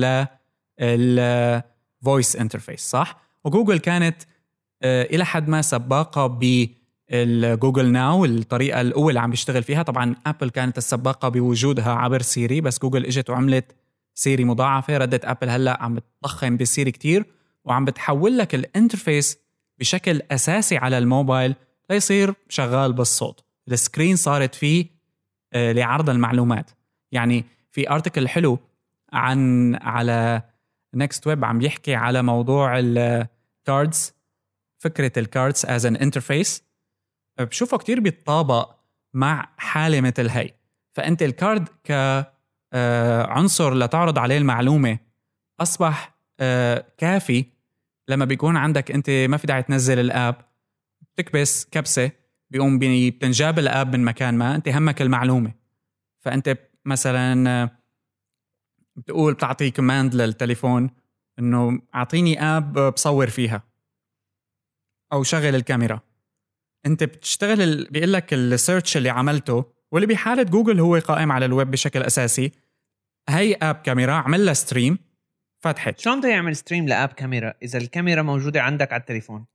لل 0.80 1.25
voice 1.25 2.36
interface 2.36 2.80
صح؟ 2.80 3.22
وجوجل 3.44 3.78
كانت 3.78 4.16
آه، 4.82 5.02
إلى 5.02 5.24
حد 5.24 5.48
ما 5.48 5.62
سباقة 5.62 6.26
بال 6.26 6.68
Google 6.68 7.92
Now 7.92 8.24
الطريقة 8.24 8.80
القوه 8.80 9.08
اللي 9.08 9.20
عم 9.20 9.30
بيشتغل 9.30 9.62
فيها. 9.62 9.82
طبعا 9.82 10.16
ابل 10.26 10.50
كانت 10.50 10.78
السباقة 10.78 11.28
بوجودها 11.28 11.92
عبر 11.92 12.22
سيري 12.22 12.60
بس 12.60 12.78
جوجل 12.78 13.06
إجت 13.06 13.30
وعملت 13.30 13.76
سيري 14.14 14.44
مضاعفة 14.44 14.98
ردت 14.98 15.24
ابل 15.24 15.48
هلأ 15.50 15.82
عم 15.82 15.94
بتضخم 15.94 16.56
بسيري 16.56 16.90
كتير 16.90 17.24
وعم 17.64 17.84
بتحول 17.84 18.38
لك 18.38 18.54
ال 18.54 18.62
interface 18.62 19.38
بشكل 19.80 20.22
أساسي 20.30 20.76
على 20.76 20.98
الموبايل 20.98 21.54
ليصير 21.90 22.34
شغال 22.48 22.92
بالصوت. 22.92 23.44
ال 23.68 23.75
screen 23.75 24.16
صارت 24.16 24.54
فيه 24.54 24.86
آه، 25.52 25.72
لعرض 25.72 26.10
المعلومات. 26.10 26.70
يعني 27.12 27.44
في 27.70 27.90
article 27.90 28.28
حلو 28.28 28.58
عن 29.12 29.74
على 29.74 30.42
Next 30.94 31.26
Web 31.26 31.44
عم 31.44 31.60
يحكي 31.60 31.94
على 31.94 32.22
موضوع 32.22 32.78
ال 32.78 33.01
cards 33.01 34.14
فكرة 34.78 35.12
ال 35.18 35.26
cards 35.26 35.66
as 35.66 35.86
an 35.86 35.96
interface 35.96 36.64
بشوفه 37.40 37.78
كتير 37.78 38.00
بيتطابق 38.00 38.74
مع 39.14 39.48
حالة 39.56 40.00
مثل 40.00 40.28
هي. 40.28 40.54
فأنت 40.92 41.22
ال 41.22 41.31
card 41.31 41.68
كعنصر 41.84 43.74
لتعرض 43.74 44.18
عليه 44.18 44.38
المعلومة 44.38 44.98
أصبح 45.60 46.14
آه، 46.40 46.84
كافي 46.98 47.44
لما 48.10 48.24
بيكون 48.24 48.56
عندك 48.56 48.90
أنت 48.90 49.10
ما 49.10 49.36
في 49.36 49.46
داعي 49.46 49.62
تنزل 49.62 49.98
ال 49.98 50.08
app 50.08 50.36
بتكبس 51.00 51.64
كبسة 51.64 52.10
بيقوم 52.50 52.78
بتنجاب 52.78 53.58
ال 53.58 53.68
app 53.68 53.96
من 53.96 54.04
مكان 54.04 54.34
ما 54.34 54.54
أنت 54.54 54.68
همك 54.68 55.02
المعلومة. 55.02 55.52
فأنت 56.20 56.58
مثلا 56.84 57.70
بتقول 58.96 59.34
بتعطي 59.34 59.70
command 59.70 60.14
للتليفون 60.14 60.90
إنه 61.38 61.82
أعطيني 61.94 62.42
app 62.42 62.78
بصور 62.78 63.30
فيها 63.30 63.62
أو 65.12 65.22
شغل 65.22 65.54
الكاميرا. 65.54 66.00
أنت 66.86 67.04
بتشتغل 67.04 67.62
ال... 67.62 67.90
بيقول 67.90 68.12
لك 68.12 68.34
السيرش 68.34 68.96
اللي 68.96 69.08
عملته 69.10 69.64
واللي 69.92 70.06
بحالة 70.06 70.42
جوجل 70.42 70.80
هو 70.80 70.96
قائم 70.96 71.32
على 71.32 71.46
الويب 71.46 71.70
بشكل 71.70 72.02
أساسي. 72.02 72.52
هي 73.28 73.54
آب 73.54 73.74
كاميرا 73.74 74.12
عمل 74.12 74.46
لها 74.46 74.54
ستريم 74.54 74.98
فتحت 75.60 75.98
شلون 75.98 76.20
بده 76.20 76.28
يعمل 76.28 76.56
ستريم 76.56 76.88
لآب 76.88 77.08
كاميرا؟ 77.08 77.54
إذا 77.62 77.78
الكاميرا 77.78 78.22
موجودة 78.22 78.62
عندك 78.62 78.92
على 78.92 79.00
التليفون. 79.00 79.46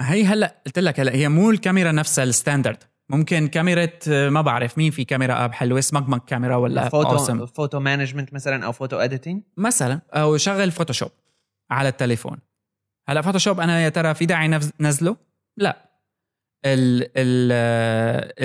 هي 0.00 0.24
هلا 0.24 0.62
قلت 0.66 0.78
لك 0.78 1.00
هلا 1.00 1.14
هي 1.14 1.28
مو 1.28 1.50
الكاميرا 1.50 1.92
نفسها 1.92 2.24
الستاندرد. 2.24 2.84
ممكن 3.10 3.48
كاميرا 3.48 3.88
ما 4.06 4.40
بعرف 4.40 4.78
مين 4.78 4.90
في 4.90 5.04
كاميرا 5.04 5.44
آب 5.44 5.52
حلوة 5.52 5.80
سمقمق 5.80 6.24
كاميرا 6.24 6.56
ولا 6.56 6.88
فوتو 6.88 7.10
أوسم. 7.10 7.46
فوتو 7.46 7.80
مانجمنت 7.80 8.34
مثلا 8.34 8.66
أو 8.66 8.72
فوتو 8.72 8.96
اديتنج 8.96 9.42
مثلا 9.56 10.00
أو 10.12 10.36
شغل 10.36 10.70
فوتوشوب 10.70 11.10
على 11.70 11.88
التليفون. 11.88 12.38
هلا 13.08 13.22
Photoshop 13.22 13.60
أنا 13.60 13.80
يا 13.80 13.88
ترى 13.88 14.14
في 14.14 14.26
داعي 14.26 14.60
نزله؟ 14.80 15.16
لا. 15.56 15.88
ال 16.64 17.02
ال 17.16 17.52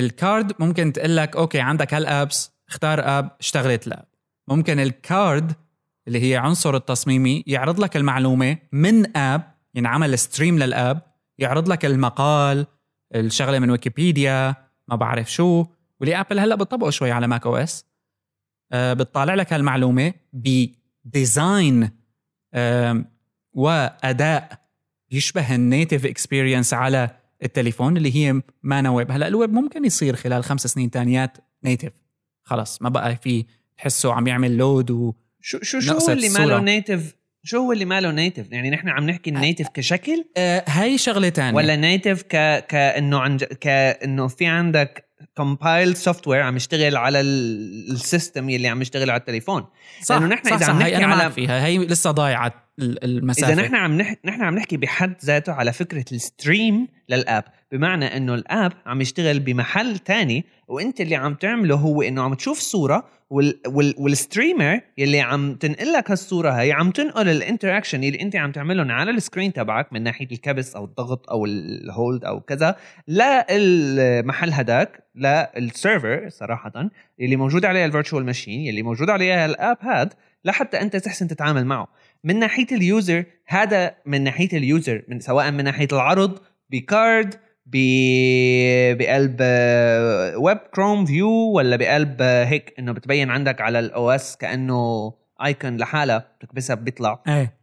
ال 0.03 0.13
card 0.13 0.53
ممكن 0.60 0.93
تقول 0.93 1.17
لك 1.17 1.36
okay 1.36 1.60
عندك 1.60 1.93
هال 1.93 2.13
apps 2.13 2.51
اختار 2.69 3.19
app 3.19 3.32
اشتغلت 3.39 3.88
ال 3.88 3.92
app 3.92 4.06
ممكن 4.47 4.80
ال 4.79 4.94
card 4.94 5.53
اللي 6.07 6.31
هي 6.31 6.37
عنصر 6.37 6.75
التصميمي 6.75 7.43
يعرض 7.47 7.79
لك 7.79 7.97
المعلومة 7.97 8.57
من 8.71 9.17
app 9.17 9.53
ينعمل 9.75 10.19
stream 10.19 10.60
لل 10.60 10.76
app 10.76 11.01
يعرض 11.37 11.69
لك 11.69 11.85
المقال 11.85 12.65
الشغلة 13.15 13.59
من 13.59 13.69
ويكيبيديا 13.69 14.55
ما 14.87 14.95
بعرف 14.95 15.31
شو. 15.31 15.65
واللي 15.99 16.19
ابل 16.19 16.39
هلأ 16.39 16.55
بتطبقه 16.55 16.89
شوي 16.89 17.11
على 17.11 17.27
Mac 17.27 17.45
OS. 17.45 17.86
أه 18.71 18.93
بتطالع 18.93 19.33
لك 19.33 19.53
هالمعلومة 19.53 20.13
ب 20.34 20.56
design 20.56 21.89
أه 22.53 23.05
وأداء 23.53 24.63
يشبه 25.11 25.55
ال 25.56 25.63
native 25.63 26.06
experience 26.06 26.73
على 26.73 27.09
التليفون 27.43 27.97
اللي 27.97 28.15
هي 28.15 28.41
ما 28.63 28.89
ويب 28.89 29.11
هلأ 29.11 29.27
الويب 29.27 29.53
ممكن 29.53 29.85
يصير 29.85 30.15
خلال 30.15 30.43
خمس 30.43 30.67
سنين 30.67 30.91
تانيات 30.91 31.37
native 31.63 31.93
خلص 32.43 32.81
ما 32.81 32.89
بقى 32.89 33.15
في 33.15 33.45
تحسه 33.77 34.13
عم 34.13 34.27
يعمل 34.27 34.57
load 34.58 35.13
شو 35.45 35.60
شو 35.62 35.79
شو 35.79 35.93
هو 35.93 36.10
اللي 36.10 36.29
ماله 36.29 36.60
نيتف 36.60 37.15
شو 37.43 37.58
هو 37.58 37.71
اللي 37.71 37.86
ماله 37.86 38.12
native 38.12 38.51
يعني 38.51 38.69
نحن 38.69 38.89
عم 38.89 39.10
نحكي 39.10 39.29
ال 39.29 39.35
native 39.35 39.67
كشكل؟ 39.67 40.25
آه 40.38 40.63
هاي 40.67 40.97
شغلة 40.97 41.29
ثانية 41.29 41.58
ولا 41.58 41.75
native 41.75 42.21
ك 42.21 42.65
كانه 42.67 43.19
عن 43.19 43.38
كانه 43.38 44.27
في 44.27 44.45
عندك 44.45 45.10
compiled 45.38 45.95
software 45.95 46.41
عم 46.41 46.56
يشتغل 46.56 46.97
على 46.97 47.21
ال 47.21 47.40
system 47.40 48.49
يلي 48.49 48.67
عم 48.67 48.82
يشتغل 48.82 49.10
على 49.10 49.19
التليفون. 49.19 49.65
صح 50.01 50.15
لأنه 50.15 50.27
نحن 50.27 50.43
صح 50.43 50.53
إذا 50.53 50.65
صح 50.65 50.69
عم 50.69 50.79
نحكي 50.79 50.95
هي 50.95 51.06
أنا 51.06 51.15
على 51.15 51.32
فيها 51.32 51.65
هي 51.65 51.77
لسه 51.77 52.12
ضايعة. 52.12 52.72
المسافة. 52.79 53.53
إذا 53.53 53.62
نحن 53.62 53.75
عم 53.75 53.97
نح... 53.97 54.15
نحن 54.25 54.41
عم 54.41 54.55
نحكي 54.55 54.77
بحد 54.77 55.15
ذاته 55.25 55.53
على 55.53 55.73
فكرة 55.73 56.05
ال 56.12 56.22
stream 56.22 56.88
لل 57.10 57.23
app 57.23 57.43
بمعنى 57.71 58.17
إنه 58.17 58.33
ال 58.36 58.45
app 58.45 58.73
عم 58.86 59.01
يشتغل 59.01 59.39
بمحل 59.39 59.97
تاني 59.97 60.45
وإنت 60.67 61.01
اللي 61.01 61.15
عم 61.15 61.33
تعمله 61.33 61.75
هو 61.75 62.01
إنه 62.01 62.21
عم 62.21 62.33
تشوف 62.33 62.59
صورة 62.59 63.05
وال 63.29 63.59
وال 63.67 63.95
وال 63.97 64.14
streamer 64.14 64.79
يلي 64.97 65.21
عم 65.21 65.55
تنقل 65.55 65.93
لك 65.93 66.12
هالصورة 66.12 66.49
هي 66.51 66.71
عم 66.71 66.91
تنقل 66.91 67.29
ال 67.29 67.36
interaction 67.36 68.03
اللي 68.03 68.21
إنت 68.21 68.36
عم 68.36 68.51
تعملهم 68.51 68.91
على 68.91 69.12
ال 69.12 69.17
screen 69.17 69.53
تبعك 69.53 69.93
من 69.93 70.03
ناحية 70.03 70.27
الكبس 70.31 70.75
أو 70.75 70.86
الضغط 70.86 71.29
أو 71.29 71.45
ال 71.45 71.62
hold 71.62 72.25
أو 72.25 72.39
كذا 72.39 72.75
للمحل 73.07 74.53
هداك 74.53 75.03
لل 75.15 75.44
server 75.44 76.29
صراحة 76.29 76.89
اللي 77.19 77.36
موجود 77.36 77.65
عليها 77.65 77.86
ال 77.86 77.90
virtual 77.90 78.25
machine 78.25 78.60
يلي 78.59 78.81
موجود 78.81 79.09
عليها 79.09 79.45
ال 79.45 79.53
app 79.53 79.77
هاد 79.81 80.13
لحتى 80.45 80.81
أنت 80.81 80.95
تحسن 80.95 81.27
تتعامل 81.27 81.65
معه. 81.65 81.88
من 82.23 82.39
ناحية 82.39 82.67
ال 82.71 82.82
user 82.82 83.25
هذا 83.47 83.95
من 84.05 84.23
ناحية 84.23 84.57
ال 84.58 84.67
user 84.67 85.03
من 85.07 85.19
سواء 85.19 85.51
من 85.51 85.63
ناحية 85.63 85.88
العرض 85.93 86.39
ب 86.69 86.83
card 86.83 87.36
بقلب 87.65 89.41
web 90.38 90.58
Chrome 90.58 91.06
view 91.06 91.29
ولا 91.29 91.75
بقلب 91.75 92.21
هيك 92.21 92.73
إنه 92.79 92.91
بتبين 92.91 93.29
عندك 93.29 93.62
على 93.62 93.79
ال 93.79 94.12
OS 94.12 94.38
كأنه 94.38 95.13
icon 95.45 95.77
لحالها 95.77 96.27
بتكبسها 96.39 96.75
بيطلع. 96.75 97.23
إيه. 97.27 97.62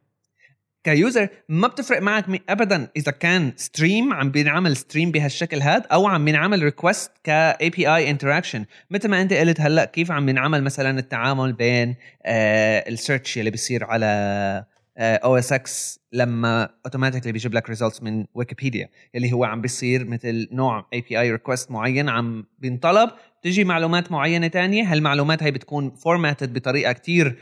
ك 0.85 0.94
user 0.94 1.29
ما 1.49 1.69
بتفرق 1.69 2.03
معك 2.03 2.25
ابدا 2.49 2.89
إذا 2.97 3.13
كان 3.13 3.53
stream 3.57 4.13
عم 4.13 4.31
بينعمل 4.31 4.77
stream 4.77 5.11
بهالشكل 5.11 5.63
هذا 5.63 5.85
أو 5.93 6.07
عم 6.07 6.25
بينعمل 6.25 6.63
request 6.63 7.11
ك 7.25 7.71
API 7.71 7.95
interaction 7.97 8.65
مثل 8.91 9.09
ما 9.09 9.23
أنت 9.23 9.33
قلت 9.33 9.61
هلأ 9.61 9.85
كيف 9.85 10.11
عم 10.11 10.27
بينعمل 10.27 10.63
مثلا 10.63 10.99
التعامل 10.99 11.53
بين 11.53 11.97
آه 12.25 12.89
ال 12.89 12.96
search 12.96 13.39
اللي 13.39 13.51
بيصير 13.51 13.85
على 13.85 14.65
OS 15.01 15.53
X 15.53 16.01
لما 16.13 16.69
automatically 16.87 17.33
بيجيب 17.33 17.55
لك 17.55 17.69
results 17.69 18.03
من 18.03 18.25
ويكيبيديا 18.35 18.89
اللي 19.15 19.33
هو 19.33 19.45
عم 19.45 19.61
بيصير 19.61 20.05
مثل 20.05 20.49
نوع 20.53 20.87
API 20.93 21.21
request 21.21 21.71
معين 21.71 22.09
عم 22.09 22.45
بينطلب. 22.59 23.11
تجي 23.43 23.65
معلومات 23.65 24.13
معينة 24.13 24.47
تانية 24.47 24.93
هالمعلومات 24.93 25.43
هي 25.43 25.51
بتكون 25.51 25.91
formatted 25.91 26.53
بطريقة 26.53 26.93
كتير 26.93 27.39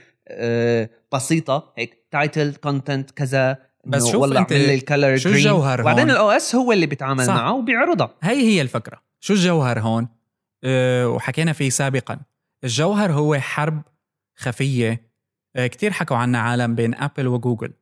بسيطة 1.12 1.72
هيك 1.76 2.06
title 2.10 2.54
content 2.54 3.10
كذا 3.10 3.68
بس 3.86 4.06
شوف 4.06 4.14
والله 4.14 4.40
أنت 4.40 4.52
ال 4.52 4.63
color 4.63 5.16
شو 5.16 5.28
الجوهر 5.28 5.80
وبعدين 5.80 6.10
ال 6.10 6.30
OS 6.30 6.54
هو 6.54 6.72
اللي 6.72 6.86
بيتعامل 6.86 7.26
صح. 7.26 7.34
معه 7.34 7.52
وبيعرضها 7.52 8.14
هي 8.22 8.36
هي 8.36 8.62
الفكرة. 8.62 9.02
شو 9.20 9.32
الجوهر 9.32 9.80
هون؟ 9.80 10.08
أه 10.64 11.08
وحكينا 11.08 11.52
فيه 11.52 11.70
سابقا. 11.70 12.20
الجوهر 12.64 13.12
هو 13.12 13.38
حرب 13.38 13.82
خفية. 14.36 15.08
أه 15.56 15.66
كتير 15.66 15.92
حكوا 15.92 16.16
عنها 16.16 16.40
عالم 16.40 16.74
بين 16.74 16.94
ابل 16.94 17.26
وجوجل 17.26 17.72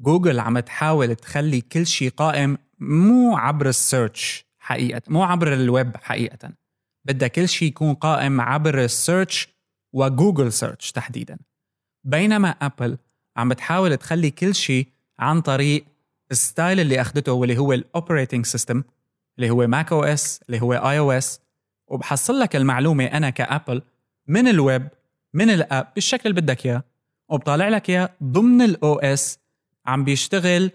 جوجل 0.00 0.40
عم 0.40 0.58
تحاول 0.58 1.14
تخلي 1.14 1.60
كل 1.60 1.86
شيء 1.86 2.10
قائم 2.10 2.58
مو 2.78 3.36
عبر 3.36 3.68
ال 3.68 3.79
search 3.79 4.46
حقيقة 4.58 5.02
مو 5.08 5.22
عبر 5.22 5.52
الويب 5.52 5.96
حقيقة. 5.96 6.50
بدها 7.04 7.28
كل 7.28 7.48
شيء 7.48 7.68
يكون 7.68 7.94
قائم 7.94 8.40
عبر 8.40 8.84
ال 8.84 8.93
search 8.93 9.48
وجوجل 9.92 10.52
search 10.52 10.92
تحديدا. 10.92 11.38
بينما 12.04 12.48
ابل 12.48 12.98
عم 13.36 13.48
بتحاول 13.48 13.96
تخلي 13.96 14.30
كل 14.30 14.54
شيء 14.54 14.88
عن 15.18 15.40
طريق 15.40 15.84
ال 16.30 16.38
style 16.38 16.80
اللي 16.80 17.00
اخذته 17.00 17.32
واللي 17.32 17.58
هو 17.58 17.72
ال 17.72 17.79
operating 17.79 18.46
system 18.46 18.82
اللي 19.38 19.50
هو 19.50 19.66
Mac 19.66 19.92
OS 19.92 20.40
اللي 20.46 20.62
هو 20.62 20.74
iOS 20.74 21.40
وبحصل 21.88 22.38
لك 22.38 22.56
المعلومة 22.56 23.04
أنا 23.04 23.30
كأبل 23.30 23.82
من 24.26 24.48
الويب 24.48 24.88
من 25.34 25.50
ال 25.50 25.59
app 25.59 25.88
بالشكل 25.94 26.30
اللي 26.30 26.40
بدك 26.40 26.66
إياه. 26.66 26.84
وبطالع 27.28 27.68
لك 27.68 27.90
إياه 27.90 28.10
ضمن 28.22 28.62
ال 28.62 28.94
OS 28.98 29.38
عم 29.86 30.04
بيشتغل 30.04 30.70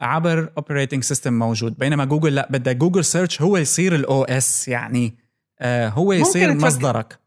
عبر 0.00 0.52
operating 0.56 1.02
system 1.02 1.32
موجود. 1.32 1.78
بينما 1.78 2.04
جوجل 2.04 2.34
لا 2.34 2.48
بدها 2.50 2.72
جوجل 2.72 3.04
search 3.04 3.42
هو 3.42 3.56
يصير 3.56 3.94
ال 3.94 4.24
OS 4.24 4.68
يعني 4.68 5.14
آه 5.60 5.88
هو 5.88 6.12
يصير 6.12 6.54
مصدرك. 6.54 7.18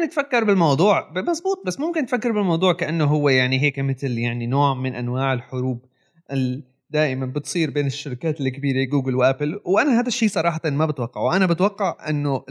ممكن 0.00 0.12
تفكر 0.12 0.44
بالموضوع 0.44 1.12
مزبوط 1.16 1.62
بس 1.66 1.80
ممكن 1.80 2.06
تفكر 2.06 2.32
بالموضوع 2.32 2.72
كأنه 2.72 3.04
هو 3.04 3.28
يعني 3.28 3.60
هيك 3.60 3.78
مثل 3.78 4.18
يعني 4.18 4.46
نوع 4.46 4.74
من 4.74 4.94
أنواع 4.94 5.32
الحروب 5.32 5.84
دائما 6.90 7.26
بتصير 7.26 7.70
بين 7.70 7.86
الشركات 7.86 8.40
الكبيرة 8.40 8.84
جوجل 8.84 9.14
وآبل. 9.14 9.60
وأنا 9.64 10.00
هذا 10.00 10.08
الشيء 10.08 10.28
صراحة 10.28 10.60
ما 10.64 10.86
بتوقعه. 10.86 11.36
أنا 11.36 11.46
بتوقع 11.46 12.08
إنه 12.08 12.44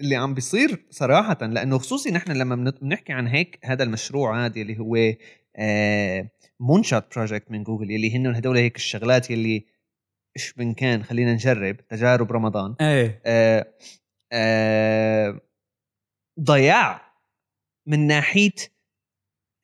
اللي 0.00 0.16
عم 0.16 0.34
بيصير 0.34 0.86
صراحة 0.90 1.38
لأنه 1.46 1.78
خصوصي 1.78 2.10
نحن 2.10 2.32
لما 2.32 2.70
بنحكي 2.82 3.12
عن 3.12 3.26
هيك 3.26 3.58
هذا 3.64 3.82
المشروع 3.82 4.46
هذا 4.46 4.60
اللي 4.60 4.78
هو 4.78 4.96
moonshot 6.60 7.04
آه، 7.04 7.08
project 7.16 7.50
من 7.50 7.62
جوجل 7.62 7.90
اللي 7.90 8.16
هن 8.16 8.34
هدول 8.34 8.56
هيك 8.56 8.76
الشغلات 8.76 9.30
اللي 9.30 9.64
إيش 10.36 10.58
من 10.58 10.74
كان 10.74 11.02
خلينا 11.02 11.34
نجرب 11.34 11.76
تجارب 11.88 12.32
رمضان. 12.32 12.74
إيه. 12.80 13.20
آه 13.26 13.66
آه 14.32 15.40
ضياع 16.42 17.12
من 17.86 18.06
ناحية 18.06 18.52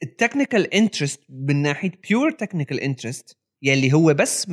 ال 0.02 0.09
technical 0.09 0.74
interest 0.74 1.20
من 1.28 1.62
ناحية 1.62 1.92
pure 2.08 2.30
technical 2.30 2.80
interest 2.80 3.38
يلي 3.62 3.92
هو 3.92 4.14
بس 4.14 4.46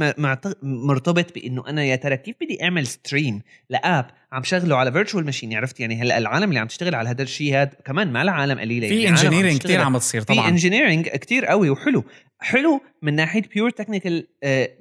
مرتبط 0.64 1.34
بإنه 1.36 1.68
أنا 1.68 1.84
يا 1.84 1.96
ترى 1.96 2.18
كيف 2.18 2.36
بدي 2.42 2.64
أعمل 2.64 2.88
stream 2.88 3.42
ل 3.70 3.80
app 3.80 4.12
عم 4.32 4.44
شغله 4.44 4.76
على 4.76 4.92
virtual 4.92 5.26
machine 5.26 5.54
عرفت؟ 5.54 5.80
يعني 5.80 6.02
هلأ 6.02 6.18
العالم 6.18 6.50
اللي 6.50 6.60
عم 6.60 6.68
تشتغل 6.68 6.96
على 6.96 7.10
هذا 7.10 7.24
الشيء 7.24 7.56
هذا 7.56 7.72
كمان 7.86 8.12
ما 8.12 8.24
لها 8.24 8.34
عالم 8.34 8.60
قليلة. 8.60 8.88
في 8.88 9.02
يعني 9.02 9.10
engineering 9.10 9.58
كثير 9.58 9.82
عم 9.82 9.94
بتصير 9.94 10.22
طبعا. 10.22 10.42
في 10.42 10.48
engineering 10.50 11.08
كثير 11.08 11.46
قوي 11.46 11.70
وحلو. 11.70 12.04
حلو 12.44 12.82
من 13.02 13.16
ناحية 13.16 13.42
pure 13.54 13.70
technical 13.70 14.28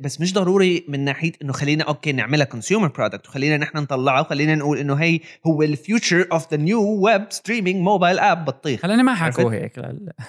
بس 0.01 0.21
مش 0.21 0.35
ضروري 0.35 0.85
من 0.89 1.05
ناحية 1.05 1.33
إنه 1.43 1.53
خلينا 1.53 1.85
okay 1.85 2.12
نعملها 2.13 2.45
consumer 2.45 2.89
product 2.89 3.28
وخلينا 3.29 3.57
نحن 3.57 3.79
نطلعها 3.79 4.21
وخلينا 4.21 4.55
نقول 4.55 4.79
إنه 4.79 4.95
هي 4.95 5.21
هو 5.47 5.63
ال 5.62 5.72
future 5.72 6.26
of 6.33 6.51
the 6.51 6.57
new 6.57 6.83
web 6.83 7.24
streaming 7.28 7.76
mobile 7.76 8.18
app 8.18 8.45
بطيخ 8.45 8.85
هلا 8.85 9.03
ما 9.03 9.15
حكوا 9.15 9.53
هيك. 9.53 9.73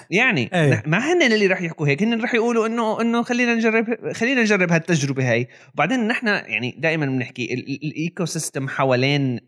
يعني 0.09 0.49
أيه. 0.53 0.83
ما 0.85 0.97
هن 0.97 1.21
اللي 1.21 1.47
راح 1.47 1.61
يحكوا 1.61 1.87
هيك 1.87 2.03
هن 2.03 2.21
راح 2.21 2.33
يقولوا 2.33 2.67
إنه 2.67 3.01
إنه 3.01 3.23
خلينا 3.23 3.55
نجرب 3.55 4.11
خلينا 4.11 4.41
نجرب 4.41 4.71
هالتجربة 4.71 5.31
هاي 5.31 5.47
وبعدين 5.73 6.07
نحن 6.07 6.27
يعني 6.27 6.75
دائما 6.79 7.05
بنحكي 7.05 7.53
ال 7.83 8.25
ecosystem 8.25 8.67
حوالين 8.67 9.39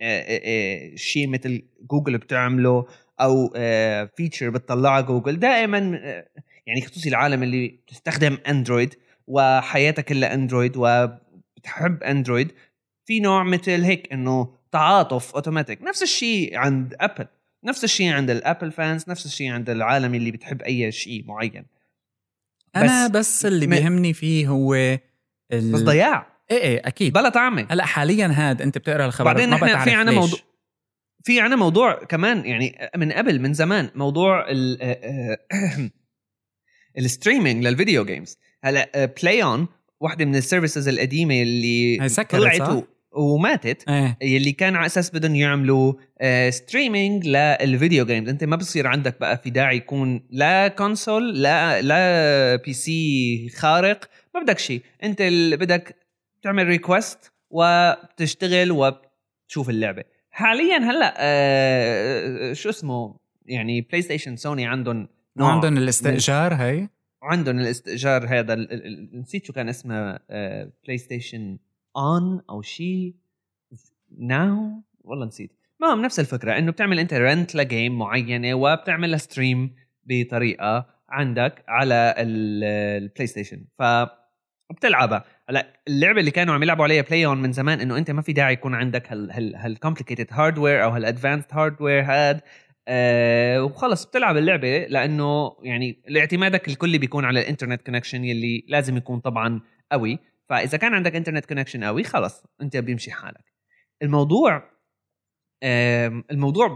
شيء 0.96 1.28
مثل 1.28 1.62
جوجل 1.92 2.18
بتعمله 2.18 2.86
أو 3.22 3.54
feature 4.18 4.50
بتطلعها 4.50 5.02
جوجل 5.02 5.40
دائما 5.40 6.00
يعني 6.68 6.82
خصوصي 6.82 7.10
العالم 7.10 7.44
اللي 7.44 7.68
بتستخدم 7.68 8.38
أندرويد 8.48 8.96
وحياتها 9.28 10.02
كلها 10.02 10.34
أندرويد 10.34 10.78
وبتحب 10.78 12.04
أندرويد 12.04 12.52
في 13.06 13.20
نوع 13.20 13.44
مثل 13.44 13.84
هيك 13.84 14.14
إنه 14.14 14.56
تعاطف 14.72 15.36
أوتوماتيك. 15.36 15.82
نفس 15.82 16.04
الشيء 16.04 16.58
عند 16.58 16.96
أبل. 17.00 17.28
نفس 17.64 17.84
الشيء 17.84 18.14
عند 18.14 18.30
ال 18.30 18.37
Apple 18.37 18.72
fans 18.72 19.10
نفس 19.10 19.26
الشيء 19.26 19.52
عند 19.52 19.70
العالم 19.70 20.16
اللي 20.16 20.32
بتحب 20.32 20.62
أي 20.62 20.92
شيء 20.92 21.26
معين. 21.28 21.66
أنا 22.76 23.08
بس 23.08 23.46
اللي 23.46 23.68
بيهمني 23.68 24.14
فيه 24.14 24.48
هو 24.48 24.74
ال... 24.74 25.72
بس 25.72 25.82
ضياع. 25.82 26.28
إيه 26.52 26.58
إيه 26.58 26.88
أكيد. 26.88 27.14
بلا 27.14 27.30
طعمة. 27.30 27.68
هلأ 27.70 27.86
حاليا 27.86 28.28
هاد 28.28 28.62
أنت 28.62 28.78
بتقرأ 28.78 29.06
الخبر 29.06 29.26
بعدين 29.26 29.50
ما 29.50 29.58
بتعرف 29.58 29.84
في 29.84 29.92
عنا. 29.92 30.12
موضوع 30.12 30.40
في 31.24 31.42
عنا 31.42 31.56
موضوع 31.56 31.94
كمان 31.94 32.46
يعني 32.46 32.90
من 32.96 33.12
قبل 33.12 33.42
من 33.42 33.54
زمان 33.54 33.90
موضوع 33.96 34.46
ال 34.50 34.78
الstreaming 36.98 37.64
لل 37.64 37.76
video 37.76 38.06
games 38.06 38.38
هلا 38.64 39.14
Play 39.22 39.44
On 39.44 39.68
واحدة 40.00 40.26
من 40.26 40.36
ال 40.36 40.42
services 40.42 40.88
القديمة 40.88 41.42
اللي 41.42 42.10
طلعت 42.30 42.86
وماتت 43.12 43.90
إيه. 43.90 44.18
يلي 44.22 44.52
كان 44.52 44.76
على 44.76 44.86
أساس 44.86 45.16
بدهم 45.16 45.36
يعملوا 45.36 45.94
streaming 46.50 47.28
لل 47.28 47.50
video 47.50 48.06
games 48.06 48.30
أنت 48.30 48.44
ما 48.44 48.56
بصير 48.56 48.88
عندك 48.88 49.20
بقى 49.20 49.38
في 49.38 49.50
داعي 49.50 49.78
يكون 49.78 50.28
لا 50.30 50.68
console 50.68 51.42
لا 51.42 51.82
لا 51.82 52.56
PC 52.56 53.50
خارق 53.56 54.10
ما 54.36 54.42
بدك 54.42 54.60
شيء 54.60 54.82
أنت 55.04 55.22
اللي 55.22 55.58
بدك 55.58 55.96
تعمل 56.42 56.68
request 56.68 57.32
وبتشتغل 57.50 58.72
وبتشوف 58.72 59.70
اللعبة. 59.70 60.04
حاليا 60.32 60.78
هلأ 60.78 61.14
آه 61.18 62.54
شو 62.54 62.70
اسمه؟ 62.70 63.16
يعني 63.46 63.82
PlayStation 63.82 64.36
Sony 64.36 64.66
عندهم 64.68 65.08
نوع 65.38 65.52
عندهم 65.52 65.78
الاستئجار 65.78 66.54
هي 66.54 66.90
عندهم 67.24 67.60
الاستئجار 67.60 68.26
هذا 68.28 68.56
نسيت 69.14 69.46
شو 69.46 69.54
كان 69.54 69.70
اسمه 69.70 70.20
PlayStation 70.84 71.58
On 71.98 72.42
أو 72.50 72.62
شيء. 72.62 73.16
Now 74.20 74.84
والله 75.02 75.26
نسيت. 75.26 75.52
المهم 75.82 76.02
نفس 76.02 76.20
الفكرة 76.20 76.58
إنه 76.58 76.72
بتعمل 76.72 77.00
أنت 77.00 77.14
rent 77.14 77.56
ل 77.56 77.64
game 77.64 77.98
معينة 77.98 78.54
وبتعمل 78.54 79.20
stream 79.20 79.76
بطريقة 80.06 80.86
عندك 81.10 81.64
على 81.68 82.16
ال 82.18 83.28
PlayStation 83.28 83.66
ف 83.80 83.84
بتلعبها 84.72 85.26
هلا 85.50 85.68
اللعبة 85.88 86.20
اللي 86.20 86.32
كانوا 86.32 86.54
عم 86.54 86.64
يلعبوا 86.64 86.84
عليها 86.84 87.02
Play 87.02 87.26
On 87.26 87.42
من 87.42 87.52
زمان 87.52 87.80
إنه 87.80 87.98
أنت 87.98 88.12
ما 88.12 88.22
في 88.22 88.34
داعي 88.34 88.54
يكون 88.54 88.76
عندك 88.76 89.12
هال 89.12 89.32
هال 89.32 89.56
هال 89.56 89.67
complicated 89.67 90.28
hardware 90.32 90.84
أو 90.84 90.90
هال 90.90 91.01
advanced 91.01 91.48
hardware 91.52 92.04
هاد. 92.04 92.42
أه 92.88 93.64
وخلص 93.64 94.06
بتلعب 94.06 94.38
اللعبة 94.38 94.78
لأنه 94.86 95.56
يعني 95.64 96.04
اعتمادك 96.18 96.68
الكلي 96.68 96.98
بيكون 96.98 97.26
على 97.26 97.40
الإنترنت 97.40 97.82
connection 97.82 98.26
يلي 98.26 98.66
لازم 98.68 98.98
يكون 98.98 99.20
طبعا 99.20 99.62
قوي. 99.92 100.20
فإذا 100.50 100.78
كان 100.78 100.94
عندك 100.94 101.16
إنترنت 101.16 101.46
connection 101.46 101.84
قوي 101.84 102.04
خلص 102.04 102.44
أنت 102.62 102.78
بيمشي 102.78 103.12
حالك. 103.12 103.54
الموضوع 104.04 104.72
أه 105.64 106.24
الموضوع 106.32 106.76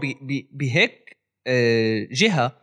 بهيك 0.52 1.16
أه 1.46 2.08
جهة 2.12 2.60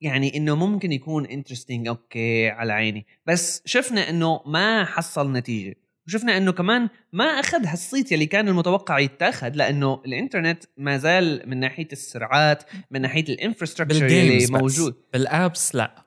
يعني 0.00 0.36
إنه 0.36 0.56
ممكن 0.56 0.92
يكون 0.92 1.26
interesting 1.26 1.88
okay 1.88 2.48
على 2.50 2.72
عيني. 2.72 3.06
بس 3.26 3.62
شفنا 3.66 4.10
إنه 4.10 4.42
ما 4.46 4.84
حصل 4.84 5.32
نتيجة. 5.32 5.76
وشفنا 6.06 6.36
إنه 6.36 6.52
كمان 6.52 6.88
ما 7.12 7.24
أخذ 7.24 7.66
هالصيت 7.66 8.12
يلي 8.12 8.26
كان 8.26 8.48
المتوقع 8.48 8.98
يتاخذ 8.98 9.48
لأنه 9.54 10.02
الإنترنت 10.06 10.64
ما 10.76 10.96
زال 10.98 11.42
من 11.46 11.60
ناحية 11.60 11.88
السرعات 11.92 12.62
من 12.90 13.00
ناحية 13.00 13.24
ال 13.28 13.33
infrastructure 13.33 14.06
اللي 14.06 14.46
موجود. 14.50 14.94
بال 15.12 15.33
apps 15.33 15.74
لا. 15.74 16.04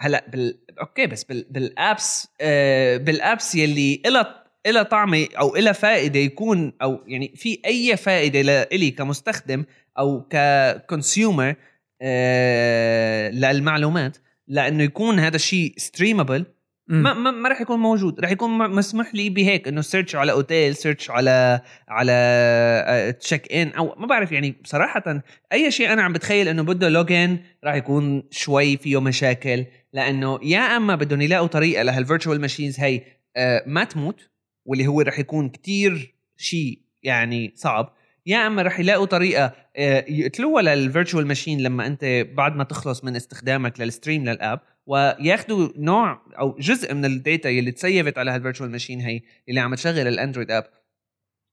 هلأ 0.00 0.24
بال 0.28 0.58
okay 0.80 1.06
بس 1.06 1.24
بال... 1.24 1.46
بال 1.50 1.76
apps 1.76 2.28
آه 2.40 2.96
بال 2.96 3.15
apps 3.15 3.54
يلي 3.54 4.02
إلها 4.06 4.44
إلها 4.66 4.82
طعمه 4.82 5.26
أو 5.38 5.56
إلها 5.56 5.72
فائدة 5.72 6.20
يكون 6.20 6.72
أو 6.82 7.04
يعني 7.06 7.32
في 7.36 7.60
أي 7.66 7.96
فائدة 7.96 8.42
لإلي 8.42 8.90
كمستخدم 8.90 9.64
أو 9.98 10.28
ك 10.30 10.44
consumer 10.44 11.54
آه 12.02 13.30
للمعلومات 13.30 14.16
لأنه 14.48 14.82
يكون 14.82 15.18
هذا 15.18 15.36
الشيء 15.36 15.74
streamable 15.76 16.44
ما 16.88 17.14
ما, 17.14 17.30
ما 17.30 17.48
راح 17.48 17.60
يكون 17.60 17.78
موجود. 17.80 18.20
راح 18.20 18.30
يكون 18.30 18.70
مسموح 18.70 19.14
لي 19.14 19.30
بهيك 19.30 19.68
إنه 19.68 19.80
search 19.80 20.16
على 20.16 20.32
اوتيل 20.32 20.76
search 20.76 21.10
على 21.10 21.60
على 21.88 23.14
check 23.20 23.52
in 23.52 23.68
أو 23.68 23.94
ما 23.98 24.06
بعرف 24.06 24.32
يعني 24.32 24.56
بصراحه 24.64 25.22
أي 25.52 25.70
شيء 25.70 25.92
أنا 25.92 26.02
عم 26.02 26.12
بتخيل 26.12 26.48
إنه 26.48 26.62
بده 26.62 26.88
login 26.88 27.44
راح 27.64 27.74
يكون 27.74 28.22
شوي 28.30 28.76
فيه 28.76 29.00
مشاكل 29.00 29.64
لأنه 29.92 30.38
يا 30.42 30.60
أما 30.60 30.94
بدهم 30.94 31.20
يلاقوا 31.20 31.46
طريقة 31.46 31.82
لهال 31.82 31.99
virtual 31.99 32.40
machines 32.40 32.80
هي 32.80 33.02
آه، 33.36 33.62
ما 33.66 33.84
تموت 33.84 34.30
واللي 34.64 34.86
هو 34.86 35.00
راح 35.00 35.18
يكون 35.18 35.48
كتير 35.48 36.14
شيء 36.36 36.78
يعني 37.02 37.52
صعب 37.56 37.94
يا 38.26 38.46
أما 38.46 38.62
رح 38.62 38.80
يلاقوا 38.80 39.06
طريقة 39.06 39.52
آه، 39.76 40.04
يقتلوها 40.08 40.62
لل 40.62 40.76
virtual 40.76 41.26
machine 41.26 41.60
لما 41.60 41.86
أنت 41.86 42.26
بعد 42.34 42.56
ما 42.56 42.64
تخلص 42.64 43.04
من 43.04 43.16
استخدامك 43.16 43.80
لل 43.80 43.91
stream 43.91 44.24
لل 44.24 44.36
app. 44.36 44.60
وياخذوا 44.88 45.68
نوع 45.76 46.22
أو 46.38 46.56
جزء 46.58 46.94
من 46.94 47.04
ال 47.04 47.13
data 47.13 47.48
يلي 47.48 47.70
تسيفت 47.70 48.18
على 48.18 48.30
هال 48.30 48.39
virtual 48.39 48.70
machine 48.70 49.00
هي 49.00 49.20
اللي 49.48 49.60
عم 49.60 49.74
تشغل 49.74 50.08
ال 50.08 50.13
Android 50.13 50.50
app 50.50 50.64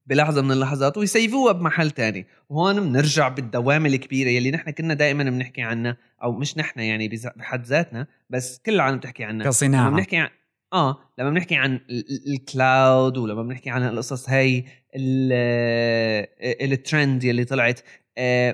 بلحظة 0.06 0.42
من 0.42 0.52
اللحظات 0.52 0.98
ويسيفوها 0.98 1.52
بمحل 1.52 1.92
تاني. 1.92 2.28
وهون 2.50 2.80
بنرجع 2.90 3.28
بالدوامه 3.28 3.90
الكبيرة 3.90 4.30
يلي 4.30 4.52
نحن 4.52 4.72
كنا 4.72 4.94
دائما 4.94 5.24
بنحكي 5.24 5.62
عنها 5.62 5.98
أو 6.24 6.32
مش 6.32 6.58
نحن 6.58 6.80
يعني 6.80 7.08
بحد 7.36 7.66
ذاتنا 7.66 8.08
بس 8.30 8.62
كل 8.66 8.74
العالم 8.74 8.98
بتحكي 8.98 9.24
عنها. 9.24 9.48
كصناعة. 9.48 9.90
بنحكي 9.90 10.18
عن 10.18 10.30
آه 10.74 10.98
لما 11.20 11.30
بنحكي 11.30 11.56
عن 11.56 11.80
ال 12.28 12.43
cloud 12.43 13.18
ولما 13.18 13.44
بنحكي 13.44 13.70
عن 13.70 13.84
القصص 13.84 14.30
هي 14.30 14.64
الترند 16.62 17.24
يلي 17.24 17.46
طلعت 17.46 17.80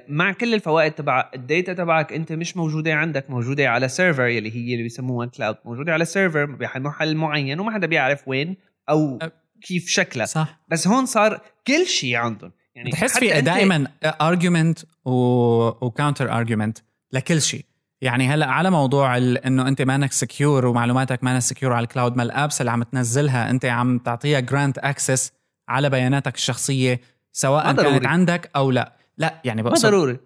مع 0.07 0.31
كل 0.31 0.53
الفوائد 0.53 0.91
تبع 0.91 1.29
ال 1.35 1.43
data 1.43 1.73
تبعك 1.73 2.13
انت 2.13 2.31
مش 2.31 2.57
موجودة 2.57 2.93
عندك 2.93 3.29
موجودة 3.29 3.69
على 3.69 3.87
server 3.87 4.27
يلي 4.27 4.55
هي 4.55 4.71
اللي 4.71 4.83
بيسموها 4.83 5.27
cloud 5.27 5.55
موجودة 5.65 5.93
على 5.93 6.05
server 6.05 6.45
بمحل 6.45 7.15
معين 7.15 7.59
وما 7.59 7.71
حدا 7.71 7.87
بيعرف 7.87 8.27
وين 8.27 8.57
أو 8.89 9.19
كيف 9.61 9.87
شكلها. 9.87 10.25
صح. 10.25 10.59
بس 10.67 10.87
هون 10.87 11.05
صار 11.05 11.41
كل 11.67 11.85
شيء 11.85 12.15
عندهم. 12.15 12.51
يعني 12.75 12.89
بتحس 12.89 13.19
في 13.19 13.41
دائما 13.41 13.87
argument 14.05 14.79
و 15.05 15.21
counter 15.21 16.31
argument 16.31 16.77
لكل 17.11 17.41
شيء. 17.41 17.65
يعني 18.01 18.27
هلأ 18.27 18.45
على 18.45 18.71
موضوع 18.71 19.17
إنه 19.17 19.67
أنت 19.67 19.81
مانك 19.81 20.11
secure 20.11 20.65
ومعلوماتك 20.65 21.23
مانك 21.23 21.41
secure 21.41 21.73
على 21.73 21.83
ال 21.83 21.89
cloud 21.89 22.17
ما 22.17 22.23
ال 22.23 22.31
apps 22.31 22.61
اللي 22.61 22.71
عم 22.71 22.83
تنزلها 22.83 23.49
أنت 23.49 23.65
عم 23.65 23.97
تعطيها 23.97 24.39
grant 24.39 24.77
access 24.77 25.31
على 25.69 25.89
بياناتك 25.89 26.35
الشخصية 26.35 27.01
سواء 27.31 27.75
كانت 27.75 28.05
عندك 28.05 28.51
أو 28.55 28.71
لا. 28.71 29.00
لا 29.21 29.41
يعني 29.45 29.61
بقصد 29.61 29.85
ما 29.85 29.91
ضروري. 29.91 30.19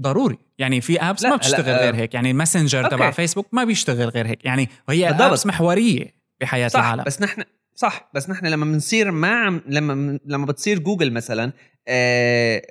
ضروري. 0.00 0.38
يعني 0.58 0.80
في 0.80 1.00
apps 1.00 1.24
ما 1.24 1.36
بتشتغل 1.36 1.74
غير 1.74 1.94
هيك. 1.94 2.14
يعني 2.14 2.30
ال 2.30 2.36
Messenger 2.36 2.90
تبع 2.90 3.10
فيسبوك 3.10 3.46
ما 3.52 3.64
بيشتغل 3.64 4.08
غير 4.08 4.26
هيك. 4.26 4.44
يعني 4.44 4.68
وهي 4.88 5.08
apps 5.08 5.46
محورية 5.46 6.14
بحياة 6.40 6.68
صح 6.68 6.78
العالم. 6.80 7.04
بس 7.04 7.22
نحن 7.22 7.42
صح 7.74 8.10
بس 8.14 8.30
نحن 8.30 8.46
لما 8.46 8.64
بنصير 8.64 9.10
ما 9.10 9.28
عم 9.28 9.62
لما 9.66 10.18
لما 10.24 10.46
بتصير 10.46 10.78
جوجل 10.78 11.12
مثلا 11.12 11.52
آه 11.88 12.62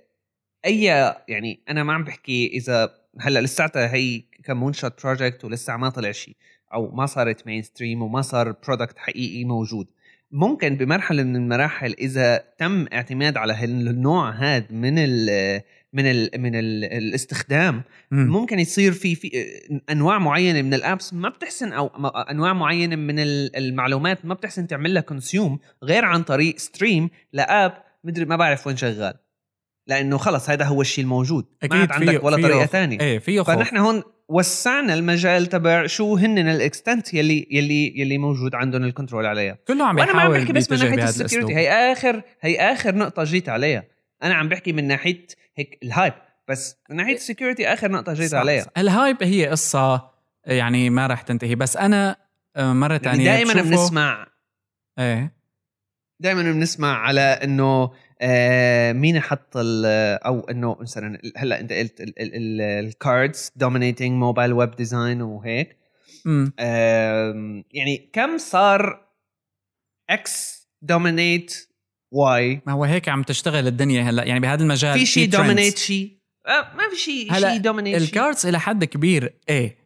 أي 0.66 0.84
يعني 1.28 1.64
أنا 1.70 1.84
ما 1.84 1.94
عم 1.94 2.04
بحكي 2.04 2.48
إذا 2.48 2.94
هلأ 3.20 3.40
لساتها 3.40 3.94
هي 3.94 4.24
ك 4.44 4.74
moonshot 4.74 5.04
project 5.04 5.46
ولسه 5.46 5.78
ما 5.78 5.90
طلع 5.90 6.12
شيء 6.12 6.36
أو 6.74 6.92
ما 6.92 7.06
صارت 7.06 7.48
mainstream 7.48 8.02
وما 8.02 8.22
صار 8.22 8.52
product 8.52 8.98
حقيقي 8.98 9.44
موجود. 9.44 9.88
ممكن 10.32 10.76
بمرحلة 10.76 11.24
من 11.24 11.36
المراحل 11.36 11.96
إذا 12.00 12.44
تم 12.58 12.86
اعتماد 12.94 13.38
على 13.38 13.64
النوع 13.64 14.30
هذا 14.30 14.66
من 14.70 14.98
ال 14.98 15.62
من 15.94 16.06
ال 16.06 16.30
من 16.38 16.56
ال 16.56 16.84
الاستخدام 16.84 17.82
م. 18.12 18.16
ممكن 18.16 18.60
يصير 18.60 18.92
في 18.92 19.16
في 19.16 19.46
أنواع 19.90 20.20
معينة 20.20 20.62
من 20.62 20.74
ال 20.74 20.82
apps 20.82 21.14
ما 21.14 21.30
بتحسن 21.30 21.74
أو 21.74 21.88
أنواع 22.32 22.54
معينة 22.54 22.96
من 22.96 23.20
المعلومات 23.56 24.26
ما 24.26 24.34
بتحسن 24.34 24.68
تعمل 24.68 24.94
لها 24.94 25.02
consume 25.02 25.60
غير 25.84 26.06
عن 26.06 26.24
طريق 26.24 26.58
stream 26.58 27.10
ل 27.34 27.46
app 27.46 27.84
مدري 28.04 28.26
ما 28.26 28.36
بعرف 28.36 28.68
وين 28.68 28.78
شغال. 28.78 29.14
لأنه 29.88 30.18
خلص 30.18 30.50
هذا 30.50 30.66
هو 30.66 30.82
الشيء 30.82 31.04
الموجود 31.04 31.46
أكيد 31.64 31.90
ما 31.90 31.96
عندك 31.96 32.24
ولا 32.24 32.36
طريقة 32.36 32.66
ثانية 32.66 33.00
إيه 33.00 33.20
فيه 33.20 33.42
فنحن 33.42 33.78
هون 33.78 34.04
وسعنا 34.30 34.94
المجال 34.94 35.46
تبع 35.46 35.86
شو 35.86 36.16
هن 36.16 36.38
ال 36.38 36.49
extent 36.49 37.14
يلي 37.14 37.48
يلي 37.52 38.00
يلي 38.00 38.18
موجود 38.18 38.56
عندهم 38.56 38.84
ال 38.84 38.89
control 38.89 39.26
عليها. 39.26 39.58
كله 39.68 39.86
عم 39.86 39.98
وأنا 40.00 40.14
ما 40.14 40.22
عم 40.22 40.32
بحكي 40.32 40.54
بس 40.54 40.72
من 40.72 40.80
ناحية 40.80 41.04
ال 41.04 41.10
security 41.10 41.56
هي 41.56 41.92
اخر 41.92 42.22
هي 42.42 42.60
آخر 42.60 42.96
نقطة 42.96 43.24
جيت 43.24 43.50
عليها. 43.50 43.84
أنا 44.24 44.34
عم 44.34 44.50
بحكي 44.50 44.74
من 44.74 44.88
ناحية 44.88 45.28
هيك 45.56 45.80
ال 45.84 45.90
hype 45.90 46.14
بس 46.48 46.78
من 46.90 46.96
ناحية 46.96 47.16
ال 47.16 47.22
security 47.22 47.68
آخر 47.68 47.92
نقطة 47.92 48.14
جيت 48.14 48.32
صح، 48.32 48.38
عليها. 48.38 48.62
صح. 48.62 48.72
ال 48.78 48.87
hype 48.87 49.24
هي 49.24 49.48
قصة 49.48 50.10
يعني 50.46 50.90
ما 50.90 51.08
رح 51.08 51.22
تنتهي. 51.22 51.56
بس 51.56 51.78
أنا 51.78 52.16
آه، 52.56 52.74
مرة 52.74 53.02
يعني 53.04 53.18
ثانية 53.18 53.44
دائما 53.44 53.62
بنسمع 53.62 54.28
إيه. 55.00 55.34
دائما 56.20 56.42
بنسمع 56.42 56.98
على 56.98 57.22
إنه 57.22 57.92
آه 58.22 58.94
مين 58.94 59.20
حط 59.20 59.58
ال- 59.58 60.20
أو 60.26 60.40
إنه 60.40 60.78
مثلا 60.82 61.20
هلأ 61.38 61.60
أنت 61.60 61.74
قلت 61.74 61.96
ال 62.20 62.42
cards 62.42 63.52
dominating 63.56 64.12
mobile 64.12 64.54
web 64.54 64.76
design 64.76 65.22
وهيك. 65.22 65.78
يعني 67.74 68.10
كم 68.14 68.38
صار 68.38 69.08
X 70.10 70.68
dominate 70.82 71.68
Y 72.12 72.62
ما 72.66 72.74
هو 72.74 72.84
هيك 72.84 73.10
عم 73.10 73.24
تشتغل 73.24 73.68
الدنيا 73.68 74.04
هلأ 74.04 74.24
يعني 74.24 74.40
بهذا 74.40 74.64
المجال 74.64 75.00
في 75.00 75.06
شيء. 75.06 75.30
dominate 75.30 75.78
شيء 75.78 76.18
ما 76.48 76.90
في 76.92 76.96
شيء 76.96 77.34
شيء 77.34 77.58
dominate 77.58 77.98
شيء 77.98 78.08
ال 78.08 78.14
cards 78.14 78.46
إلى 78.46 78.60
حد 78.60 78.84
كبير 78.86 79.34
إيه. 79.50 79.78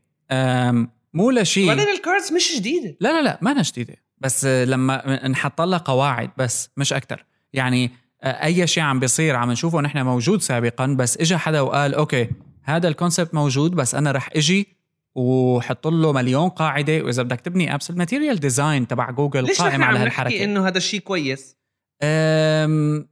مو 1.14 1.32
لشيء 1.32 1.68
بعدين 1.68 1.88
ال 1.88 1.95
cards 1.95 2.34
مش 2.34 2.56
جديدة. 2.58 2.96
لا 3.00 3.10
لا 3.10 3.22
لا 3.22 3.40
ما 3.42 3.52
أنا 3.52 3.62
جديدة. 3.62 3.96
بس 4.18 4.46
لما 4.46 5.28
نحط 5.28 5.62
لها 5.62 5.78
قواعد 5.80 6.30
بس 6.38 6.70
مش 6.78 6.94
أكثر 6.94 7.26
يعني 7.54 7.92
أي 8.24 8.68
شيء 8.68 8.84
عم 8.84 9.00
بيصير 9.00 9.36
عم 9.36 9.52
نشوفه 9.52 9.82
نحن 9.82 10.02
موجود 10.02 10.42
سابقا 10.42 10.86
بس 10.88 11.18
اجى 11.18 11.38
حدا 11.38 11.62
وقال 11.62 11.94
okay 11.96 12.30
هذا 12.64 12.88
ال 12.88 12.93
concept 12.93 13.34
موجود 13.34 13.72
بس 13.72 13.96
أنا 13.96 14.12
رح 14.12 14.30
إجي 14.36 14.68
وحط 15.16 15.88
له 15.88 16.12
مليون 16.14 16.50
قاعدة 16.50 17.02
وإذا 17.02 17.24
بدك 17.24 17.40
تبني 17.42 17.76
apps 17.76 17.90
ال 17.90 17.95
material 17.95 18.40
design 18.40 18.88
تبع 18.88 19.12
جوجل 19.12 19.44
ليش 19.44 19.62
قائم 19.62 19.84
على 19.84 20.00
هالحركه 20.00 20.44
إنه 20.44 20.68
هذا 20.68 20.78
الشيء 20.78 21.00
كويس؟ 21.00 21.56
أم، 22.04 23.08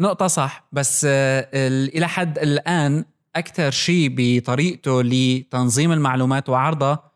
نقطة 0.00 0.26
صح 0.26 0.68
بس 0.72 1.06
آه، 1.10 1.48
إلى 1.88 2.08
حد 2.08 2.38
الآن 2.38 3.04
أكثر 3.36 3.70
شيء 3.70 4.14
بطريقته 4.16 5.02
لتنظيم 5.02 5.92
المعلومات 5.92 6.48
وعرضها 6.48 7.10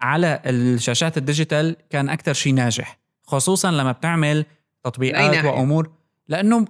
على 0.00 0.42
الشاشات 0.46 1.18
ال 1.18 1.25
digital 1.25 1.76
كان 1.90 2.08
أكثر 2.08 2.32
شيء 2.32 2.54
ناجح 2.54 2.98
خصوصا 3.22 3.70
لما 3.70 3.92
بتعمل 3.92 4.46
تطبيقات؟ 4.84 5.44
وأمور. 5.44 5.90
لأنه 6.28 6.64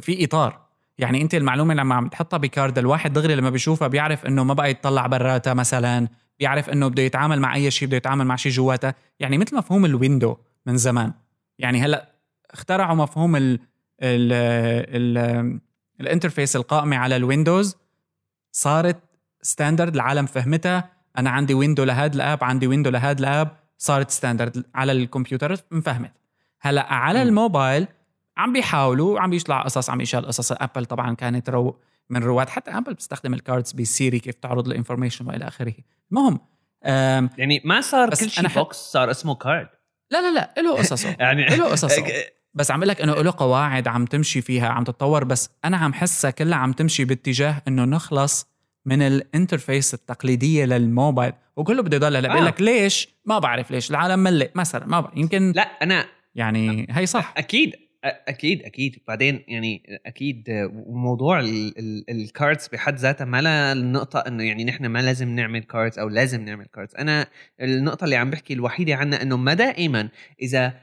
في 0.00 0.24
إطار. 0.24 0.62
يعني 0.98 1.22
أنت 1.22 1.34
المعلومة 1.34 1.74
لما 1.74 1.94
عم 1.94 2.08
تحطها 2.08 2.36
ب 2.36 2.44
card 2.44 2.78
الواحد 2.78 3.12
دغري 3.12 3.34
لما 3.34 3.50
بيشوفها 3.50 3.88
بيعرف 3.88 4.26
إنه 4.26 4.44
ما 4.44 4.54
بقى 4.54 4.70
يطلع 4.70 5.06
براتها 5.06 5.54
مثلا 5.54 6.08
بيعرف 6.38 6.70
إنه 6.70 6.88
بده 6.88 7.02
يتعامل 7.02 7.40
مع 7.40 7.54
أي 7.54 7.70
شيء 7.70 7.88
بده 7.88 7.96
يتعامل 7.96 8.24
مع 8.26 8.36
شيء 8.36 8.52
جواتها. 8.52 8.94
يعني 9.20 9.38
مثل 9.38 9.56
مفهوم 9.56 9.84
ال 9.84 9.91
window 9.91 10.36
من 10.66 10.76
زمان. 10.76 11.12
يعني 11.58 11.80
هلأ 11.80 12.12
اخترعوا 12.50 12.94
مفهوم 12.96 13.36
ال 13.36 13.60
ال 14.02 14.32
ال 15.18 15.60
ال 16.00 16.06
interface 16.06 16.56
القائمة 16.56 16.96
على 16.96 17.16
ال 17.16 17.23
windows. 17.23 17.76
صارت 18.52 19.02
standard 19.42 19.94
العالم 19.94 20.26
فهمتها. 20.26 20.90
أنا 21.18 21.30
عندي 21.30 21.54
window 21.54 21.84
لهاد 21.84 22.14
ال 22.14 22.22
app 22.22 22.44
عندي 22.44 22.66
window 22.66 22.90
لهاد 22.90 23.18
ال 23.18 23.28
app 23.28 23.56
صارت 23.78 24.10
standard 24.10 24.64
على 24.74 24.92
الكمبيوتر 24.92 25.56
انفهمت 25.72 26.12
هلأ 26.60 26.92
على. 26.92 27.22
الموبايل 27.22 27.86
عم 28.36 28.52
بيحاولوا 28.52 29.20
عم 29.20 29.30
بيطلع 29.30 29.62
قصص 29.62 29.90
عم 29.90 30.00
يشال 30.00 30.26
قصص. 30.26 30.52
ابل 30.52 30.84
طبعا 30.84 31.14
كانت 31.14 31.50
رو 31.50 31.80
من 32.10 32.22
رواد. 32.22 32.48
حتى 32.48 32.70
ابل 32.70 32.94
بتستخدم 32.94 33.34
ال 33.34 33.40
cards 33.40 33.72
ب 33.72 33.81
Siri 33.81 34.18
كيف 34.18 34.34
تعرض 34.34 34.68
ال 34.68 34.73
information 34.73 35.26
وإلى 35.26 35.48
آخره. 35.48 35.74
المهم 36.10 36.40
يعني 37.38 37.62
ما 37.64 37.80
صار 37.80 38.10
كل 38.10 38.30
شيء 38.30 38.48
box 38.48 38.76
صار 38.76 39.10
اسمه 39.10 39.34
card 39.34 39.68
لا 40.10 40.20
لا 40.20 40.34
لا 40.34 40.62
له 40.62 40.76
قصصه. 40.76 41.16
يعني 41.20 41.46
له 41.46 41.64
قصصه. 41.64 42.04
بس 42.54 42.70
عم 42.70 42.84
لك 42.84 43.00
إنه 43.00 43.12
له 43.12 43.34
قواعد 43.36 43.88
عم 43.88 44.04
تمشي 44.04 44.40
فيها 44.40 44.68
عم 44.68 44.84
تتطور. 44.84 45.24
بس 45.24 45.50
أنا 45.64 45.76
عم 45.76 45.92
حسها 45.92 46.30
كلها 46.30 46.58
عم 46.58 46.72
تمشي 46.72 47.04
باتجاه 47.04 47.62
إنه 47.68 47.84
نخلص 47.84 48.46
من 48.86 49.02
ال 49.02 49.11
interface 49.11 49.94
التقليدية 49.94 50.64
للموبايل 50.64 51.32
وكله 51.56 51.82
بده 51.82 51.96
يضل 51.96 52.16
هلا 52.16 52.28
بقول 52.28 52.42
آه. 52.42 52.46
لك 52.46 52.60
ليش؟ 52.60 53.08
ما 53.24 53.38
بعرف 53.38 53.70
ليش. 53.70 53.90
العالم 53.90 54.18
ملق 54.18 54.50
مثلا 54.54 54.86
ما 54.86 55.00
بعرف. 55.00 55.16
يمكن 55.16 55.52
لا 55.56 55.62
أنا 55.62 56.06
يعني 56.34 56.86
هي 56.90 57.06
صح. 57.06 57.34
أكيد. 57.36 57.72
أكيد 58.04 58.62
أكيد. 58.62 59.02
بعدين 59.08 59.44
يعني 59.48 60.00
أكيد 60.06 60.44
موضوع 60.86 61.40
ال 62.08 62.18
cards 62.18 62.68
بحد 62.68 62.96
ذاتها 62.96 63.24
ما 63.24 63.72
النقطة 63.72 64.18
انه 64.18 64.44
يعني 64.44 64.64
نحن 64.64 64.86
ما 64.86 65.02
لازم 65.02 65.28
نعمل 65.28 65.62
cards 65.62 65.98
أو 65.98 66.08
لازم 66.08 66.44
نعمل 66.44 66.66
cards 66.66 66.94
أنا 66.94 67.26
النقطة 67.60 68.04
اللي 68.04 68.16
عم 68.16 68.30
بحكي 68.30 68.54
الوحيدة 68.54 68.94
عنها 68.94 69.22
إنه 69.22 69.36
ما 69.36 69.54
دائما 69.54 70.08
إذا 70.42 70.74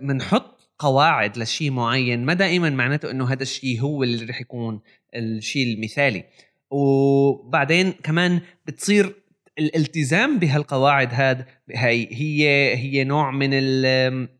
بنحط 0.00 0.60
قواعد 0.78 1.38
لشيء 1.38 1.70
معين 1.70 2.24
ما 2.24 2.34
دائما 2.34 2.70
معناته 2.70 3.10
إنه 3.10 3.32
هذا 3.32 3.42
الشيء 3.42 3.80
هو 3.80 4.02
اللي 4.02 4.24
رح 4.24 4.40
يكون 4.40 4.80
الشيء 5.14 5.74
المثالي. 5.74 6.24
وبعدين 6.70 7.92
كمان 7.92 8.40
بتصير 8.66 9.14
الالتزام 9.58 10.38
بهالقواعد 10.38 11.14
هاد 11.14 11.44
هي 11.70 12.08
هي 12.12 12.74
هي 12.76 13.04
نوع 13.04 13.30
من 13.30 13.50
ال- 13.52 14.39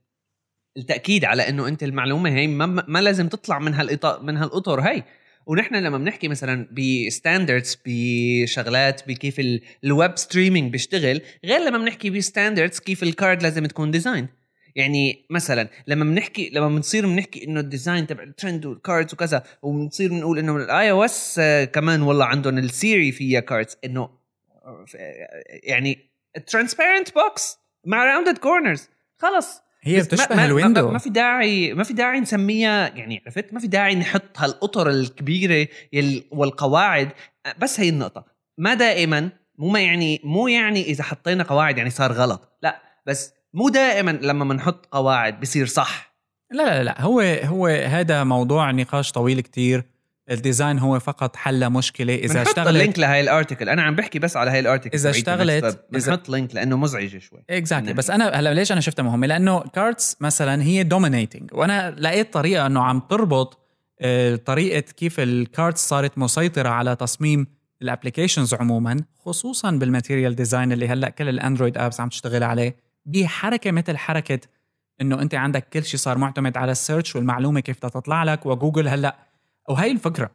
التأكيد 0.77 1.25
على 1.25 1.49
إنه 1.49 1.69
أنت 1.69 1.83
المعلومة 1.83 2.31
هي 2.31 2.47
ما, 2.47 2.67
ما 2.89 2.99
لازم 2.99 3.29
تطلع 3.29 3.59
من 3.59 3.75
هالاطار 3.75 4.23
من 4.23 4.37
هالأطر. 4.37 4.81
هي 4.81 5.03
ونحن 5.47 5.75
لما 5.75 5.99
بنحكي 5.99 6.29
مثلا 6.29 6.69
ب 6.73 6.83
standards 6.83 7.79
بشغلات 7.87 9.09
بكيف 9.09 9.41
ال- 9.41 9.61
ال 9.85 9.93
web 9.93 10.19
streaming 10.19 10.73
بيشتغل 10.73 11.21
غير 11.45 11.61
لما 11.61 11.79
بنحكي 11.79 12.11
ب 12.11 12.18
standards 12.18 12.79
كيف 12.79 13.03
ال 13.03 13.11
card 13.11 13.43
لازم 13.43 13.67
تكون 13.67 13.91
design 13.91 14.29
يعني 14.75 15.27
مثلا 15.31 15.69
لما 15.87 16.05
بنحكي 16.05 16.51
لما 16.53 16.69
بنصير 16.69 17.07
بنحكي 17.07 17.45
إنه 17.45 17.61
ال 17.61 17.67
design 17.67 18.07
تبع 18.07 18.23
الترند 18.23 18.67
وال 18.67 18.80
cards 18.80 19.15
وكذا 19.15 19.43
وبنصير 19.63 20.11
بنقول 20.11 20.39
إنه 20.39 20.57
ال 20.57 20.91
iOS 20.91 21.41
كمان 21.73 22.03
والله 22.03 22.25
عندهم 22.25 22.59
ال 22.59 22.70
Siri 22.70 23.13
فيها 23.13 23.41
cards 23.41 23.77
إنه 23.85 24.03
آه، 24.65 24.85
يعني 25.63 25.99
transparent 26.47 27.15
box 27.15 27.59
مع 27.87 28.05
rounded 28.05 28.39
corners 28.39 28.89
خلص. 29.19 29.63
هي 29.83 30.01
بتشبه 30.01 30.37
ما- 30.37 30.45
ال 30.47 30.52
window. 30.52 30.87
ما, 30.87 30.93
ما 30.93 30.99
في 30.99 31.11
داعي 31.11 31.75
ما 31.75 31.85
في 31.85 31.93
داعي 31.93 32.21
نسميها 32.21 32.89
يعني 32.89 33.23
عرفت؟ 33.27 33.53
ما 33.53 33.61
في 33.61 33.67
داعي 33.67 33.95
نحط 33.95 34.23
هالاطر 34.39 34.91
الكبيرة 34.91 35.69
والقواعد. 36.31 37.09
بس 37.59 37.81
هي 37.81 37.89
النقطة. 37.89 38.25
ما 38.59 38.75
دائما 38.75 39.31
مو 39.59 39.69
ما 39.69 39.81
يعني 39.81 40.21
مو 40.25 40.49
يعني 40.49 40.83
إذا 40.83 41.05
حطينا 41.05 41.45
قواعد 41.45 41.79
يعني 41.79 41.91
صار 41.91 42.13
غلط. 42.13 42.59
لا 42.63 42.83
بس 43.07 43.33
مو 43.55 43.69
دائما 43.69 44.11
لما 44.11 44.45
بنحط 44.45 44.87
قواعد 44.87 45.41
بصير 45.41 45.67
صح. 45.67 46.15
لا 46.53 46.63
لا 46.63 46.83
لا. 46.83 47.01
هو 47.03 47.21
هو 47.21 47.67
هذا 47.67 48.25
موضوع 48.25 48.71
نقاش 48.71 49.13
طويل 49.13 49.41
كتير. 49.41 49.85
ال 50.31 50.38
design 50.38 50.79
هو 50.79 50.99
فقط 50.99 51.37
حل 51.37 51.71
مشكلة. 51.71 52.15
إذا 52.15 52.43
اشتغلت 52.43 52.69
ال 52.69 52.75
link 52.75 52.99
لهي 52.99 53.21
ال 53.21 53.27
article 53.27 53.69
أنا 53.69 53.83
عم 53.83 53.95
بحكي 53.95 54.19
بس 54.19 54.37
على 54.37 54.51
هاي 54.51 54.61
ال 54.61 54.65
article 54.66 54.99
تبعيت 54.99 55.17
اشتغلت- 55.29 55.85
بنحط 55.93 56.29
link 56.29 56.55
لأنه 56.55 56.77
مزعجة 56.77 57.19
شوي. 57.19 57.45
exactly. 57.51 57.93
بس 57.93 58.11
أنا 58.11 58.29
هلا 58.29 58.55
ليش 58.55 58.73
أنا 58.73 58.81
شفتها 58.81 59.03
مهمة؟ 59.03 59.27
لأنه 59.27 59.61
cards 59.61 60.17
مثلا 60.21 60.63
هي 60.63 60.83
dominating 60.83 61.51
وأنا 61.55 61.91
لقيت 61.99 62.33
طريقة 62.33 62.67
إنه 62.67 62.83
عم 62.83 63.01
تربط 63.01 63.59
آه، 64.03 64.37
طريقة 64.37 64.81
كيف 64.81 65.21
ال 65.21 65.32
cards 65.32 65.89
صارت 65.89 66.19
مسيطرة 66.19 66.69
على 66.69 66.97
تصميم 66.97 67.47
ال 67.83 67.88
applications 67.88 68.55
عموما 68.55 68.97
خصوصا 69.19 69.71
بال 69.71 69.84
material 69.84 70.35
design 70.37 70.73
اللي 70.73 70.89
هلأ 70.89 71.09
كل 71.09 71.29
ال 71.29 71.35
Android 71.35 71.79
apps 71.79 72.01
عم 72.01 72.09
تشتغل 72.09 72.43
عليه 72.43 72.77
بحركة 73.07 73.71
مثل 73.71 73.97
حركة 73.97 74.39
إنه 75.01 75.23
أنت 75.23 75.35
عندك 75.35 75.69
كل 75.73 75.85
شيء 75.85 76.01
صار 76.01 76.19
معتمد 76.19 76.57
على 76.57 76.73
ال 76.73 76.79
search 76.79 77.17
والمعلومة 77.17 77.61
كيف 77.61 77.79
تطلع 77.79 78.25
لك 78.25 78.47
وجوجل 78.47 78.89
هلأ 78.89 79.17
وهي 79.69 79.91
الفكرة 79.91 80.31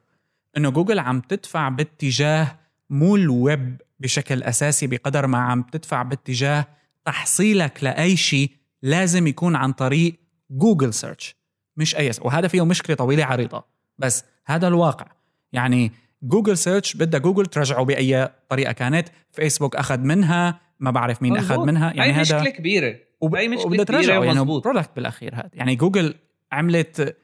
إنه 0.57 0.69
جوجل 0.69 0.99
عم 0.99 1.21
تدفع 1.21 1.69
باتجاه 1.69 2.59
مو 2.89 3.15
الويب 3.15 3.82
بشكل 3.99 4.43
أساسي 4.43 4.88
بقدر 4.88 5.28
ما 5.28 5.38
عم 5.38 5.61
تدفع 5.61 6.03
باتجاه 6.03 6.67
تحصيلك 7.05 7.84
لأي 7.84 8.17
شيء 8.17 8.51
لازم 8.82 9.28
يكون 9.28 9.55
عن 9.55 9.71
طريق 9.71 10.15
Google 10.51 10.93
search 10.93 11.36
مش 11.78 11.95
أي 11.95 12.11
وهذا 12.21 12.47
فيه 12.47 12.65
مشكلة 12.65 12.95
طويلة 12.95 13.26
عريضة 13.26 13.65
بس 13.97 14.23
هذا 14.45 14.67
الواقع 14.67 15.07
يعني 15.53 15.91
Google 16.23 16.57
search 16.57 16.95
بدها 16.95 17.19
جوجل 17.19 17.45
ترجعه 17.45 17.86
بأي 17.86 18.30
طريقة 18.49 18.71
كانت 18.71 19.07
فيسبوك 19.32 19.76
أخذ 19.76 19.99
منها 19.99 20.59
ما 20.80 20.91
بعرف 20.91 21.21
مين 21.21 21.38
أخذ. 21.38 21.65
منها 21.65 21.93
يعني 21.93 22.11
هذا 22.11 22.21
مشكلة 22.21 22.49
كبيرة 22.49 22.95
وب... 23.21 23.36
هاي 23.36 23.47
مشكلة 23.47 23.65
وبدها 23.65 23.84
كبيرة 23.86 24.01
ترجعه 24.01 24.23
يعني. 24.23 24.45
product 24.45 24.89
بالأخير 24.95 25.36
هذا 25.36 25.49
يعني 25.53 25.76
جوجل 25.76 26.15
عملت 26.51 27.17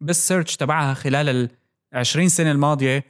بال 0.00 0.14
search 0.14 0.56
تبعها 0.56 0.94
خلال 0.94 1.28
ال 1.28 1.50
20 1.92 2.28
سنة 2.28 2.50
الماضية 2.50 3.04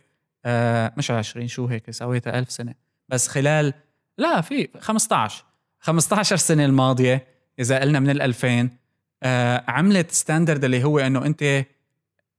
آه، 0.45 0.93
مش 0.97 1.11
20 1.11 1.49
شو 1.49 1.67
هيك 1.67 1.91
سويتها؟ 1.91 2.39
1000 2.39 2.51
سنة. 2.51 2.75
بس 3.09 3.29
خلال 3.29 3.75
لا 4.19 4.41
في 4.41 4.69
15 4.81 5.45
15 5.81 6.37
سنة 6.37 6.65
الماضية 6.65 7.27
إذا 7.59 7.81
قلنا 7.81 8.01
من 8.01 8.11
ال 8.11 8.23
2000 8.23 8.69
آه، 9.23 9.65
عملت 9.69 10.11
standard 10.11 10.65
اللي 10.65 10.85
هو 10.85 10.99
إنه 10.99 11.27
أنت 11.27 11.65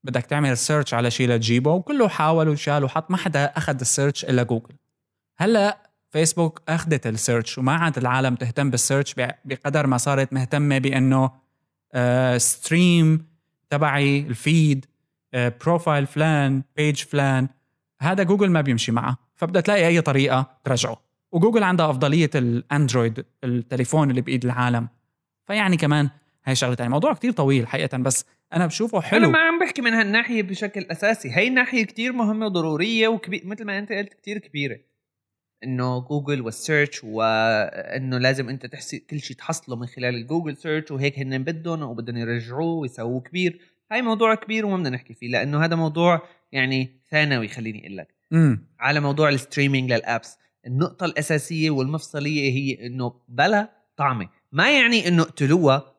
بدك 0.04 0.26
تعمل 0.26 0.58
search 0.58 0.94
على 0.94 1.12
شيء 1.12 1.30
لتجيبه 1.30 1.72
وكله 1.72 2.08
حاول 2.08 2.50
وشال 2.50 2.84
وحط 2.84 3.12
ما 3.12 3.18
حدا 3.18 3.46
أخذ 3.46 3.80
ال 3.80 3.86
search 3.86 4.26
إلا 4.26 4.44
جوجل 4.44 4.76
هلأ 5.38 5.90
فيسبوك 6.10 6.62
أخذت 6.70 7.08
ال 7.08 7.15
search 7.15 7.58
وما 7.58 7.72
عاد 7.72 7.98
العالم 7.98 8.36
تهتم 8.36 8.70
بال 8.70 8.81
search 8.81 9.16
بقدر 9.46 9.88
ما 9.88 9.98
صارت 9.98 10.34
مهتمة 10.34 10.78
بإنه 10.78 11.32
آه 11.94 12.38
stream 12.38 13.29
تبعي 13.70 14.20
ال 14.20 14.33
feed 14.33 14.86
آه 15.34 15.54
profile 15.66 16.08
فلان 16.08 16.64
page 16.76 17.04
فلان. 17.04 17.48
هذا 18.02 18.24
جوجل 18.24 18.52
ما 18.52 18.62
بيمشي 18.62 18.92
معه. 18.92 19.18
فبدها 19.36 19.62
تلاقي 19.62 19.88
أي 19.88 20.02
طريقة 20.02 20.58
ترجعه. 20.64 21.02
وجوجل 21.32 21.64
عندها 21.64 21.90
أفضلية 21.90 22.30
ال 22.36 22.47
Android 22.47 23.26
التليفون 23.44 24.10
اللي 24.10 24.22
بإيد 24.22 24.46
العالم. 24.46 24.88
فيعني 25.48 25.78
كمان 25.78 26.10
هاي 26.46 26.56
شغلة 26.56 26.76
ثانية 26.76 26.90
موضوع 26.90 27.14
كتير 27.14 27.32
طويل 27.32 27.68
حقيقة 27.68 27.98
بس 27.98 28.26
أنا 28.54 28.66
بشوفه 28.66 29.02
حلو. 29.02 29.20
أنا 29.20 29.28
ما 29.28 29.40
عم 29.40 29.60
بحكي 29.60 29.82
من 29.82 29.94
هالناحية 29.94 30.44
بشكل 30.44 30.82
أساسي. 30.82 31.32
هي 31.32 31.48
الناحية 31.48 31.86
كتير 31.86 32.14
مهمة 32.14 32.46
وضرورية 32.46 33.08
وكبير 33.08 33.42
مثل 33.46 33.66
ما 33.66 33.80
أنت 33.80 33.92
قلت 33.92 34.14
كتير 34.14 34.38
كبيرة. 34.38 34.78
إنه 35.64 36.00
Google 36.00 36.42
وال 36.42 36.57
search 36.57 37.04
وإنه 37.04 38.18
لازم 38.18 38.50
أنت 38.50 38.66
تحسي 38.66 39.00
كل 39.00 39.20
شيء 39.20 39.38
تحصله 39.38 39.76
من 39.76 39.88
خلال 39.88 40.16
ال 40.16 40.22
Google 40.22 40.58
search 40.58 40.92
وهيك 40.92 41.20
هن 41.20 41.44
بدهم 41.44 41.82
وبدهم 41.82 42.18
يرجعوه 42.18 42.74
ويسووه 42.74 43.22
كبير. 43.22 43.60
هاي 43.92 44.02
موضوع 44.02 44.36
كبير 44.36 44.66
وما 44.66 44.78
بدنا 44.78 44.90
نحكي 44.90 45.14
فيه 45.14 45.28
لأنه 45.28 45.66
هذا 45.66 45.76
موضوع 45.76 46.22
يعني 46.52 46.90
ثانوي 47.12 47.48
خليني 47.48 47.82
أقول 47.82 47.98
لك. 47.98 48.08
على 48.80 49.00
موضوع 49.00 49.30
ال 49.30 49.36
streaming 49.36 49.92
لل 49.94 50.09
apps 50.09 50.38
النقطة 50.68 51.06
الأساسية 51.06 51.70
والمفصلية 51.70 52.52
هي 52.52 52.88
إنه 52.88 53.14
بلا 53.28 53.70
طعمة. 53.98 54.30
ما 54.52 54.80
يعني 54.80 55.08
إنه 55.08 55.24
اقتلوها 55.24 55.96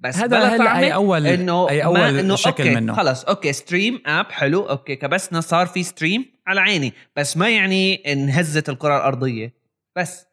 بس 0.00 0.16
هذا 0.16 0.38
هلا 0.38 0.78
اي 0.78 0.94
اول 0.94 1.26
إنه 1.26 1.68
اي 1.68 1.84
اول 1.84 2.18
إنه 2.18 2.36
شكل 2.36 2.62
okay 2.62 2.74
منه. 2.74 2.94
خلص 2.94 3.24
okay 3.24 3.52
stream 3.52 4.02
app 4.06 4.32
حلو 4.32 4.62
okay 4.62 4.96
كبسنا 4.96 5.40
صار 5.40 5.66
في 5.66 5.82
stream 5.82 6.32
على 6.46 6.60
عيني 6.60 6.92
بس 7.16 7.36
ما 7.36 7.50
يعني 7.50 7.94
انهزت 8.12 8.68
الكرة 8.68 8.96
الأرضية 8.96 9.54
بس. 9.98 10.26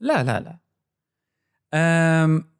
لا 0.00 0.22
لا 0.22 0.40
لا. 0.40 0.58
أم 1.74 2.54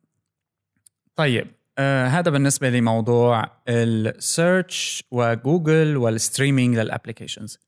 طيب 1.16 1.55
آه 1.79 2.07
هذا 2.07 2.31
بالنسبة 2.31 2.70
لموضوع 2.70 3.51
السيرش 3.68 5.05
وجوجل 5.11 5.97
والستريمينج 5.97 6.79
للابلكيشنز 6.79 7.59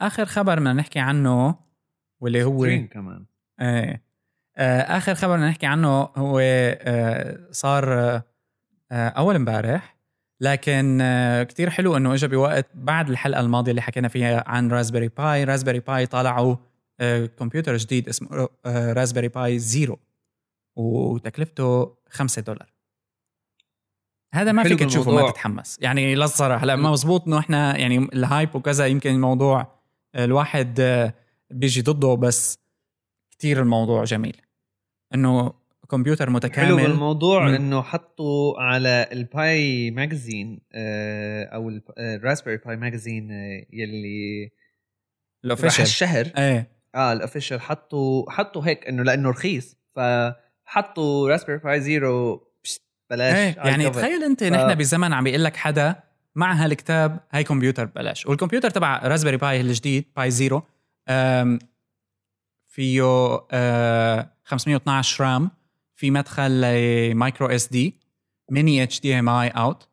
آخر 0.00 0.24
خبر 0.24 0.54
بدنا 0.58 0.72
نحكي 0.72 0.98
عنه 0.98 1.58
واللي 2.20 2.44
هو 2.44 2.66
كمان. 2.90 3.26
إيه. 3.60 4.03
آخر 4.58 5.14
خبر 5.14 5.36
نحكي 5.36 5.66
عنه 5.66 5.88
هو 6.16 6.38
آه، 6.40 7.38
صار 7.50 7.94
آه، 7.94 8.22
أول 8.92 9.34
امبارح 9.34 9.96
لكن 10.40 11.02
كتير 11.48 11.70
حلو 11.70 11.96
إنه 11.96 12.14
اجى 12.14 12.26
بوقت 12.26 12.66
بعد 12.74 13.10
الحلقة 13.10 13.40
الماضية 13.40 13.70
اللي 13.70 13.82
حكينا 13.82 14.08
فيها 14.08 14.44
عن 14.46 14.70
Raspberry 14.70 15.08
Pi 15.08 15.44
Raspberry 15.44 15.80
Pi 15.80 16.06
طلعوا 16.06 16.56
كمبيوتر 17.38 17.76
جديد 17.76 18.08
اسمه 18.08 18.48
Raspberry 18.66 19.28
Pi 19.28 19.58
Zero 19.58 19.98
وتكلفته 20.76 21.96
5 22.08 22.42
دولار. 22.42 22.72
هذا 24.34 24.52
ما 24.52 24.62
فيك 24.62 24.82
تشوفه 24.82 25.12
ما 25.12 25.30
تتحمس. 25.30 25.78
يعني 25.80 26.14
للصراحه 26.14 26.66
لا 26.66 26.76
ما 26.76 26.90
مزبوط 26.90 27.26
إنه 27.26 27.38
إحنا 27.38 27.76
يعني 27.76 27.98
ال 27.98 28.10
hype 28.10 28.56
وكذا 28.56 28.86
يمكن 28.86 29.10
الموضوع 29.10 29.66
الواحد 30.14 30.80
بيجي 31.50 31.82
ضده 31.82 32.14
بس 32.14 32.58
كتير 33.30 33.60
الموضوع 33.60 34.04
جميل. 34.04 34.43
إنه 35.14 35.52
كمبيوتر 35.90 36.30
متكامل. 36.30 36.66
حلو 36.66 36.78
الموضوع 36.78 37.56
إنه 37.56 37.82
حطوا 37.82 38.60
على 38.62 39.08
ال 39.12 39.38
Pi 39.38 39.90
magazine 39.90 40.60
آه، 40.72 41.44
أو 41.44 41.80
ال 41.98 42.04
Raspberry 42.04 42.56
Pi 42.56 42.76
magazine 42.76 43.30
يلي 43.72 44.50
ال 45.44 45.48
official 45.48 45.82
الشهر. 45.82 46.30
إيه. 46.38 46.70
آه 46.94 47.12
ال 47.12 47.17
official 47.17 47.60
حطوا 47.60 48.30
حطوا 48.30 48.66
هيك 48.66 48.88
إنه 48.88 49.02
لأنه 49.02 49.30
رخيص. 49.30 49.76
فحطوا 49.94 51.28
Raspberry 51.28 51.58
Pi 51.58 51.80
Zero 51.80 52.48
بلاش 53.10 53.36
إيه 53.36 53.56
يعني 53.56 53.90
تخيل 53.90 54.24
أنت 54.24 54.44
ف... 54.44 54.46
نحن 54.46 54.74
بزمن 54.74 55.12
عم 55.12 55.24
بيقول 55.24 55.44
لك 55.44 55.56
حدا 55.56 55.96
مع 56.34 56.52
هالكتاب 56.52 57.20
هاي 57.30 57.44
كمبيوتر 57.44 57.84
ببلاش 57.84 58.26
والكمبيوتر 58.26 58.70
تبع 58.70 58.98
Raspberry 58.98 59.36
Pi 59.36 59.60
الجديد 59.60 60.04
Pi 60.16 60.30
Zero 60.30 60.62
فيه 62.66 63.02
آه 63.52 64.33
512 64.44 65.24
RAM 65.24 65.50
في 65.94 66.10
مدخل 66.10 66.60
مايكرو 67.14 67.46
اس 67.46 67.68
دي 67.68 67.94
ميني 68.50 68.82
اتش 68.82 69.00
دي 69.00 69.18
ام 69.18 69.28
اي 69.28 69.48
اوت 69.48 69.88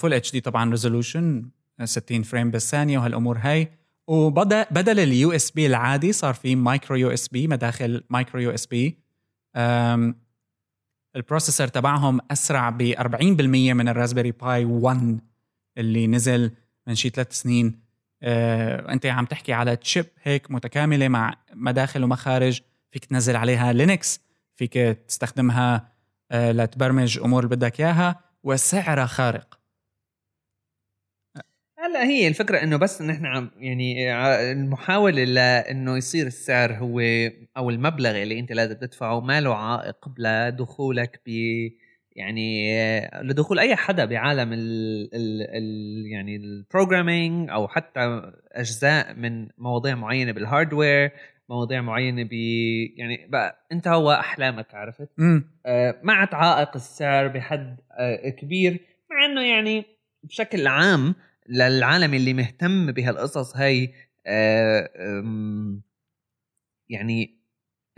full 0.00 0.12
HD 0.12 0.40
طبعا 0.40 0.70
resolution 0.70 1.50
60 1.84 2.22
frame 2.22 2.50
بالثانية 2.50 2.98
وهالأمور 2.98 3.38
هاي. 3.38 3.68
وبدا 4.06 4.66
بدل 4.70 5.00
ال 5.00 5.32
USB 5.32 5.66
العادي 5.66 6.12
صار 6.12 6.34
في 6.34 6.56
micro 6.56 6.96
USB 6.96 7.46
مداخل 7.48 8.04
micro 8.10 8.40
USB 8.40 8.98
ال 11.16 11.21
processor 11.21 11.68
تبعهم 11.68 12.20
أسرع 12.30 12.70
ب 12.70 12.94
40% 12.98 13.22
من 13.42 13.88
ال 13.88 13.92
Raspberry 13.92 14.30
Pi 14.30 14.64
1 14.64 15.20
اللي 15.78 16.06
نزل 16.06 16.50
من 16.86 16.94
شي 16.94 17.08
ثلاث 17.08 17.32
سنين. 17.32 17.80
آه، 18.22 18.92
أنت 18.92 19.06
عم 19.06 19.24
تحكي 19.24 19.52
على 19.52 19.76
chip 19.76 20.06
هيك 20.22 20.50
متكاملة 20.50 21.08
مع 21.08 21.34
مداخل 21.54 22.04
ومخارج 22.04 22.60
فيك 22.90 23.04
تنزل 23.04 23.36
عليها 23.36 23.72
Linux 23.72 24.20
فيك 24.54 24.74
تستخدمها 25.08 25.92
آه، 26.30 26.52
لتبرمج 26.52 27.18
أمور 27.18 27.44
اللي 27.44 27.56
بدك 27.56 27.80
إياها 27.80 28.20
وسعرها 28.42 29.06
خارق. 29.06 29.60
هلا 31.78 32.04
هي 32.04 32.28
الفكرة 32.28 32.62
إنه 32.62 32.76
بس 32.76 33.02
نحن 33.02 33.26
عم 33.26 33.50
يعني 33.56 34.14
المحاولة 34.52 35.24
لأنه 35.24 35.96
يصير 35.96 36.26
السعر 36.26 36.72
هو 36.72 37.00
أو 37.56 37.70
المبلغ 37.70 38.22
اللي 38.22 38.38
أنت 38.38 38.52
لازم 38.52 38.74
تدفعه 38.74 39.20
ما 39.20 39.40
له 39.40 39.54
عائق 39.54 40.08
لدخولك 40.18 41.20
ب 41.26 41.30
يعني 42.12 42.70
لدخول 43.22 43.58
أي 43.58 43.76
حدا 43.76 44.04
بعالم 44.04 44.52
ال 44.52 44.60
ال 45.14 45.42
ال 45.42 46.06
يعني 46.06 46.36
ال 46.36 46.45
programming 46.45 47.50
أو 47.50 47.68
حتى 47.68 48.32
أجزاء 48.52 49.14
من 49.14 49.48
مواضيع 49.58 49.94
معينة 49.94 50.32
بال 50.32 50.48
hardware 50.48 51.12
مواضيع 51.50 51.80
معينة 51.80 52.22
ب 52.22 52.32
يعني 52.96 53.26
بقى 53.28 53.66
أنت 53.72 53.88
هو 53.88 54.12
أحلامك 54.12 54.74
عرفت؟ 54.74 55.08
آه 55.66 56.00
ما 56.02 56.12
عائق 56.32 56.76
السعر 56.76 57.28
بحد 57.28 57.76
آه 57.98 58.28
كبير 58.28 58.80
مع 59.10 59.24
إنه 59.24 59.42
يعني 59.42 59.84
بشكل 60.22 60.66
عام 60.66 61.14
للعالم 61.48 62.14
اللي 62.14 62.34
مهتم 62.34 62.92
بهالقصص 62.92 63.56
هاي 63.56 63.94
آه 64.26 64.90
يعني 66.88 67.40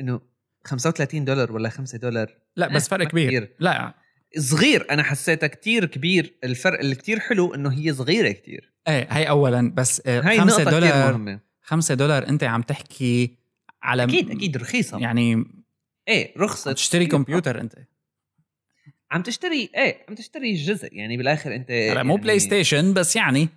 إنه 0.01 0.21
35 0.65 1.25
دولار 1.25 1.53
ولا 1.53 1.69
5 1.69 1.99
دولار؟ 1.99 2.35
لا 2.57 2.69
بس 2.69 2.89
فرق 2.89 3.07
كبير. 3.09 3.29
كبير. 3.29 3.57
لا. 3.59 3.95
صغير. 4.39 4.87
أنا 4.91 5.03
حسيتها 5.03 5.47
كتير 5.47 5.85
كبير. 5.85 6.35
الفرق 6.45 6.79
اللي 6.79 6.95
كتير 6.95 7.21
حلو 7.21 7.55
إنه 7.55 7.73
هي 7.73 7.93
صغيرة 7.93 8.33
كتير. 8.33 8.73
إيه 8.89 9.07
هي 9.11 9.29
اولا 9.29 9.73
بس 9.75 10.03
آه، 10.07 10.21
هاي 10.21 10.39
5 10.41 10.65
دولار 10.65 11.39
5 11.63 11.95
دولار 11.95 12.29
أنت 12.29 12.45
عم 12.45 12.63
تحكي 12.63 13.42
على 13.83 14.05
أكيد 14.05 14.31
أكيد 14.31 14.57
رخيصة. 14.57 14.99
يعني 14.99 15.45
إيه 16.09 16.39
رخصة 16.39 16.73
تشتري 16.73 17.07
كمبيوتر 17.07 17.61
أنت. 17.61 17.75
عم 19.11 19.23
تشتري 19.23 19.71
إيه 19.77 20.07
عم 20.09 20.15
تشتري 20.15 20.55
جزء 20.55 20.89
يعني 20.95 21.17
بالآخر 21.17 21.55
أنت 21.55 21.71
يعني 21.71 22.09
مو 22.09 22.17
PlayStation 22.17 22.95
بس 22.95 23.17
يعني 23.17 23.49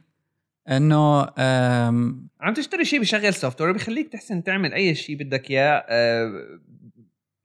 إنه 0.69 1.21
عم 2.41 2.53
تشتري 2.55 2.85
شيء 2.85 3.01
بشغل 3.01 3.33
software 3.33 3.71
بخليك 3.71 4.07
تحسن 4.07 4.43
تعمل 4.43 4.73
أي 4.73 4.95
شيء 4.95 5.15
بدك 5.15 5.51
إياه 5.51 5.85
آه، 5.89 6.59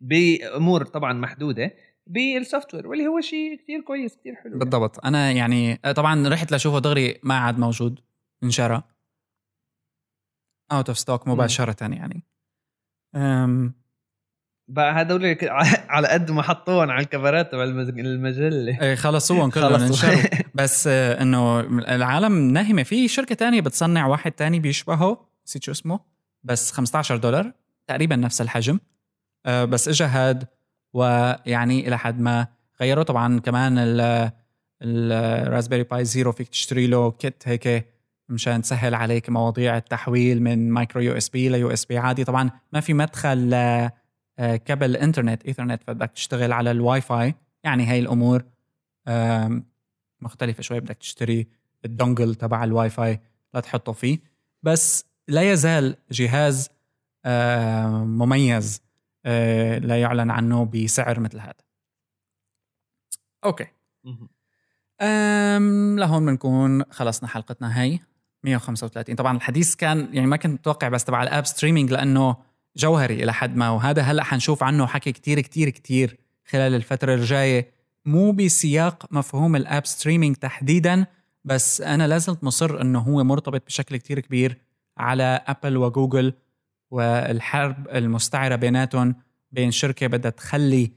بأمور 0.01 0.85
طبعا 0.85 1.13
محدودة 1.13 1.75
بال 2.07 2.75
software 2.75 2.87
واللي 2.87 3.07
هو 3.07 3.21
شيء 3.21 3.57
كثير 3.57 3.81
كويس 3.81 4.17
كثير 4.17 4.35
حلو 4.35 4.59
بالضبط. 4.59 5.05
أنا 5.05 5.31
يعني 5.31 5.77
طبعا 5.77 6.29
رحت 6.29 6.53
لأشوفه 6.53 6.79
دغري 6.79 7.21
ما 7.23 7.35
عاد 7.35 7.59
موجود 7.59 8.01
انشرى. 8.43 8.83
out 10.73 10.89
of 10.89 10.99
stock 10.99 11.29
مباشره 11.29 11.77
يعني. 11.81 12.23
بقى 14.71 14.93
هذول 14.93 15.37
على 15.95 16.09
قد 16.09 16.31
ما 16.31 16.43
حطوهم 16.43 16.91
على 16.91 17.03
الكفرات 17.03 17.53
تبع 17.53 17.63
المجلة. 17.65 18.83
إيه 18.83 18.95
خلصوهم 18.95 19.51
كلهم 19.55 19.75
انشروا 19.83 20.23
بس 20.55 20.87
آه، 20.87 21.23
إنه 21.23 21.61
العالم 21.95 22.53
ناهمه 22.53 22.83
في 22.83 23.09
شركة 23.09 23.35
تانية 23.35 23.61
بتصنع 23.61 24.07
واحد 24.07 24.33
تاني 24.33 24.61
بيشبهه 24.61 25.27
نسيت 25.47 25.63
شو 25.63 25.73
اسمه 25.73 26.01
بس 26.45 26.73
15 26.73 27.17
دولار 27.17 27.53
تقريبا 27.87 28.17
نفس 28.17 28.41
الحجم. 28.41 28.79
آه، 29.47 29.65
بس 29.65 29.89
اجى 29.89 30.05
هاد 30.05 30.47
ويعني 30.93 31.89
إلى 31.89 31.99
حد 31.99 32.21
ما 32.21 32.47
غيروا 32.81 33.05
طبعا 33.05 33.41
كمان 33.41 33.75
ال 34.83 34.93
Raspberry 34.93 35.83
Pi 35.83 36.05
Zero 36.05 36.33
فيك 36.33 36.49
تشتري 36.49 36.87
له 36.87 37.11
kit 37.11 37.43
هيك. 37.47 37.87
مشان 38.31 38.63
تسهل 38.63 38.95
عليك 38.95 39.31
مواضيع 39.31 39.77
التحويل 39.77 40.43
من 40.43 40.71
micro 40.71 41.03
USB 41.03 41.49
ل 41.49 41.71
USB 41.71 41.99
عادي. 41.99 42.25
طبعا 42.25 42.51
ما 42.73 42.81
في 42.81 42.95
مدخل 42.95 43.51
كابل 44.39 44.97
إنترنت. 44.97 45.43
ايثرنت 45.45 45.83
فبدك 45.83 46.11
تشتغل 46.11 46.53
على 46.53 46.71
الواي 46.71 47.01
فاي 47.01 47.35
يعني 47.65 47.87
هاي 47.87 47.99
الأمور 47.99 48.45
مختلفة 50.21 50.63
شوي. 50.63 50.81
بدك 50.81 50.97
تشتري 50.97 51.49
ال 51.85 51.92
dongle 51.92 52.35
تبع 52.35 52.65
الواي 52.65 52.91
فاي 52.91 53.21
لتحطه 53.55 53.93
فيه. 53.93 54.19
بس 54.63 55.05
لا 55.29 55.53
يزال 55.53 55.97
جهاز 56.11 56.71
آه، 57.25 58.05
مميز 58.05 58.83
آه، 59.25 59.79
لا 59.79 60.01
يعلن 60.01 60.31
عنه 60.31 60.65
بسعر 60.65 61.21
مثل 61.21 61.41
هذا. 61.41 61.55
okay. 63.45 63.67
أم 65.01 65.99
لهون 65.99 66.27
بنكون 66.27 66.85
خلصنا 66.85 67.29
حلقتنا 67.29 67.83
هي 67.83 67.99
135 68.45 69.17
طبعا 69.17 69.37
الحديث 69.37 69.75
كان 69.75 70.09
يعني 70.13 70.27
ما 70.27 70.37
كنت 70.37 70.53
متوقع 70.53 70.89
بس 70.89 71.05
تبع 71.05 71.23
ال 71.23 71.29
app 71.29 71.47
streaming 71.47 71.93
لأنه 71.93 72.37
جوهري 72.77 73.23
إلى 73.23 73.33
حد 73.33 73.57
ما 73.57 73.71
وهذا 73.71 74.03
هلأ 74.03 74.25
حنشوف 74.25 74.63
عنه 74.63 74.87
حكي 74.87 75.13
كتير 75.13 75.41
كتير 75.41 75.69
كتير 75.71 76.17
خلال 76.45 76.75
الفترة 76.75 77.15
الجاية. 77.15 77.71
مو 78.05 78.33
بسياق 78.33 79.07
مفهوم 79.11 79.57
ال 79.57 79.64
app 79.64 79.87
streaming 79.87 80.37
تحديدا 80.37 81.07
بس 81.45 81.81
أنا 81.81 82.09
لازلت 82.09 82.45
مصر 82.45 82.81
إنه 82.81 82.99
هو 82.99 83.25
مرتبط 83.25 83.67
بشكل 83.67 83.97
كتير 83.97 84.21
كبير 84.21 84.59
على 84.99 85.41
Apple 85.47 85.77
و 85.77 85.85
Google 85.85 86.33
والحرب 86.91 87.89
المستعرة 87.89 88.57
بيناتهم 88.57 89.15
بين 89.53 89.71
شركة 89.71 90.07
بدها 90.07 90.31
تخلي 90.31 90.93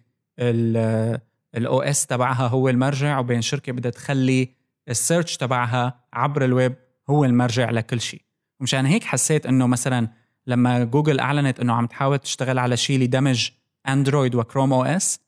ال 1.57 1.81
OS 1.81 2.05
تبعها 2.05 2.47
هو 2.47 2.69
المرجع 2.69 3.19
وبين 3.19 3.41
شركة 3.41 3.71
بدها 3.71 3.91
تخلي 3.91 4.49
ال 4.89 4.96
search 4.96 5.37
تبعها 5.37 6.03
عبر 6.13 6.45
الويب. 6.45 6.75
هو 7.09 7.25
المرجع 7.25 7.69
لكل 7.69 8.01
شيء. 8.01 8.21
ومشان 8.59 8.85
هيك 8.85 9.03
حسيت 9.03 9.45
إنه 9.45 9.67
مثلا 9.67 10.07
لما 10.47 10.83
جوجل 10.83 11.19
أعلنت 11.19 11.59
إنه 11.59 11.73
عم 11.73 11.87
تحاول 11.87 12.19
تشتغل 12.19 12.59
على 12.59 12.77
شيء 12.77 12.99
لدمج 12.99 13.49
Android 13.87 14.35
و 14.35 14.73
Chrome 14.73 14.83
OS 14.83 15.19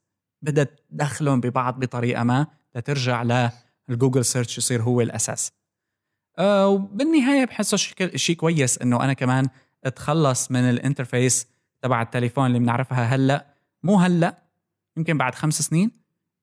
بدها 0.42 0.68
تدخلهم 0.92 1.42
ببعض 1.42 1.80
بطريقة 1.80 2.24
ما 2.24 2.48
لترجع 2.76 3.50
لل 3.90 3.99
Google 3.99 4.26
search 4.26 4.58
يصير 4.58 4.82
هو 4.82 5.02
الأساس. 5.02 5.52
أه 6.38 6.68
وبالنهاية 6.68 7.46
بحسه 7.46 7.78
شيء 8.16 8.36
كويس 8.36 8.78
إنه 8.78 9.04
أنا 9.04 9.14
كمان 9.14 9.48
أتخلص 9.84 10.52
من 10.52 10.70
ال 10.70 10.78
interface 10.78 11.48
تبع 11.82 12.02
التليفون 12.02 12.46
اللي 12.46 12.60
بنعرفها 12.60 13.04
هلأ. 13.16 13.46
مو 13.84 14.00
هلأ 14.00 14.44
يمكن 14.98 15.18
بعد 15.18 15.36
خمس 15.36 15.62
سنين 15.62 15.92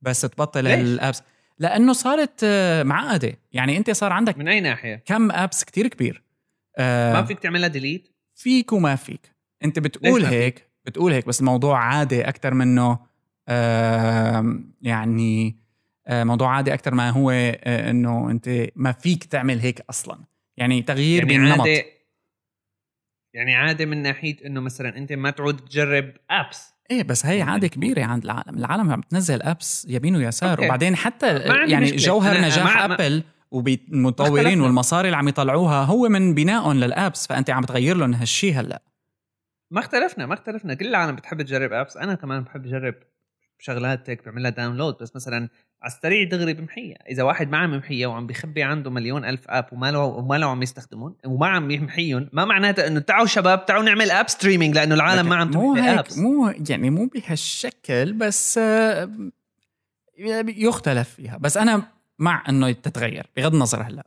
بس 0.00 0.20
تبطل 0.20 0.66
ال 0.66 0.76
apps. 0.76 1.22
لأنه 1.62 1.92
صارت 1.92 2.40
آه، 2.44 2.82
معقدة. 2.82 3.38
يعني 3.52 3.76
أنت 3.76 3.90
صار 3.90 4.12
عندك 4.12 4.38
من 4.38 4.48
أي 4.48 4.60
ناحية؟ 4.60 5.02
كم 5.06 5.30
apps 5.30 5.64
كتير 5.64 5.86
كبير. 5.88 6.22
آه 6.78 7.12
ما 7.12 7.22
فيك 7.22 7.38
تعملها 7.38 7.68
delete 7.68 8.08
فيك 8.34 8.72
وما 8.72 8.96
فيك. 8.96 9.32
أنت 9.64 9.78
بتقول 9.78 10.24
هيك؟ 10.24 10.68
بتقول 10.86 11.12
هيك 11.12 11.26
بس 11.26 11.40
الموضوع 11.40 11.78
عادي 11.78 12.28
أكثر 12.28 12.54
منه 12.54 12.98
آه 13.48 14.60
يعني 14.82 15.56
آه 16.06 16.24
موضوع 16.24 16.56
عادي 16.56 16.74
أكثر 16.74 16.94
ما 16.94 17.10
هو 17.10 17.30
آه 17.30 17.90
إنه 17.90 18.30
أنت 18.30 18.68
ما 18.76 18.92
فيك 18.92 19.24
تعمل 19.24 19.60
هيك 19.60 19.80
أصلا. 19.90 20.24
يعني 20.56 20.82
تغيير 20.82 21.30
يعني 21.30 21.38
بالنمط. 21.38 21.60
عادي 21.60 21.84
يعني 23.34 23.54
عادي 23.54 23.86
من 23.86 24.02
ناحية 24.02 24.36
إنه 24.46 24.60
مثلا 24.60 24.96
أنت 24.96 25.12
ما 25.12 25.30
تعود 25.30 25.56
تجرب 25.56 26.12
apps 26.30 26.71
إيه 26.90 27.02
بس 27.02 27.26
هي 27.26 27.42
عاده 27.42 27.68
كبيره 27.68 28.04
عند 28.04 28.24
العالم. 28.24 28.58
العالم 28.58 28.90
عم 28.90 29.00
بتنزل 29.00 29.42
apps 29.42 29.86
يمين 29.90 30.16
ويسار. 30.16 30.50
okay. 30.50 30.66
وبعدين 30.66 30.96
حتى 30.96 31.38
يعني 31.38 31.84
مشكلة. 31.84 31.98
جوهر 31.98 32.40
نجاح 32.40 32.64
مع 32.64 32.84
Apple 32.84 33.22
والمطورين 33.50 34.60
والمصاري 34.60 35.08
اللي 35.08 35.16
عم 35.16 35.28
يطلعوها 35.28 35.84
هو 35.84 36.08
من 36.08 36.34
بنائهم 36.34 36.78
لل 36.80 36.96
apps 36.96 37.26
فأنت 37.26 37.50
عم 37.50 37.64
تغير 37.64 37.96
لهم 37.96 38.14
هالشيء 38.14 38.60
هلأ. 38.60 38.82
ما 39.70 39.80
اختلفنا 39.80 40.26
ما 40.26 40.34
اختلفنا. 40.34 40.74
كل 40.74 40.86
العالم 40.86 41.16
بتحب 41.16 41.42
تجرب 41.42 41.72
apps 41.72 41.96
أنا 41.96 42.14
كمان 42.14 42.42
بحب 42.42 42.66
أجرب 42.66 42.94
شغلات 43.62 44.10
هيك 44.10 44.24
بعمل 44.24 44.42
لها 44.42 44.50
download 44.50 44.96
بس 45.00 45.16
مثلا 45.16 45.48
على 45.82 45.92
السريع 45.92 46.28
دغري 46.28 46.54
بمحيها 46.54 46.98
إذا 47.08 47.22
واحد 47.22 47.50
ما 47.50 47.58
عم 47.58 47.74
يمحيها 47.74 48.06
وعم 48.06 48.26
بيخبي 48.26 48.62
عنده 48.62 48.90
مليون 48.90 49.24
ألف 49.24 49.48
app 49.48 49.66
وما 49.72 49.90
له 49.90 49.98
وما 49.98 50.38
له 50.38 50.46
عم 50.46 50.62
يستخدمون 50.62 51.14
وما 51.26 51.46
عم 51.46 51.70
يمحيهم 51.70 52.28
ما 52.32 52.44
معناته 52.44 52.86
إنه 52.86 53.00
تعوا 53.00 53.26
شباب 53.26 53.66
تعوا 53.66 53.82
نعمل 53.82 54.10
app 54.10 54.28
streaming 54.28 54.74
لأنه 54.74 54.94
العالم 54.94 55.28
ما 55.28 55.36
عم 55.36 55.50
مو 55.50 55.74
هيك 55.74 56.18
مو 56.18 56.54
يعني 56.68 56.90
مو 56.90 57.06
بهالشكل 57.06 58.12
بس 58.12 58.58
آه، 58.58 59.10
يختلف 60.56 61.08
فيها. 61.08 61.36
بس 61.36 61.56
أنا 61.56 61.82
مع 62.18 62.44
إنه 62.48 62.72
تتغير 62.72 63.26
بغض 63.36 63.52
النظر 63.52 63.82
هلأ. 63.82 64.04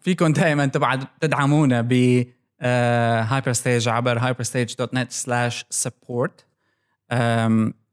فيكم 0.00 0.32
دائما 0.32 0.66
تبعد 0.66 1.04
تدعمونا 1.20 1.80
ب 1.80 2.24
Hyperstage 2.62 3.88
عبر 3.88 4.20
hyperstage.net 4.20 5.12
slash 5.12 5.64
support. 5.84 6.48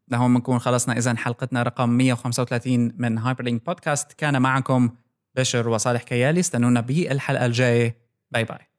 لهون 0.07 0.33
بنكون 0.33 0.59
خلصنا. 0.59 0.97
اذا 0.97 1.15
حلقتنا 1.15 1.63
رقم 1.63 1.89
135 1.89 2.91
من 2.97 3.17
Hyperlink 3.17 3.65
podcast 3.65 4.13
كان 4.13 4.41
معكم 4.41 4.89
بشر 5.35 5.69
وصالح 5.69 6.03
كيالي. 6.03 6.39
استنونا 6.39 6.81
بالحلقة 6.81 7.45
الجاية. 7.45 7.97
bye 8.31 8.43
bye 8.43 8.74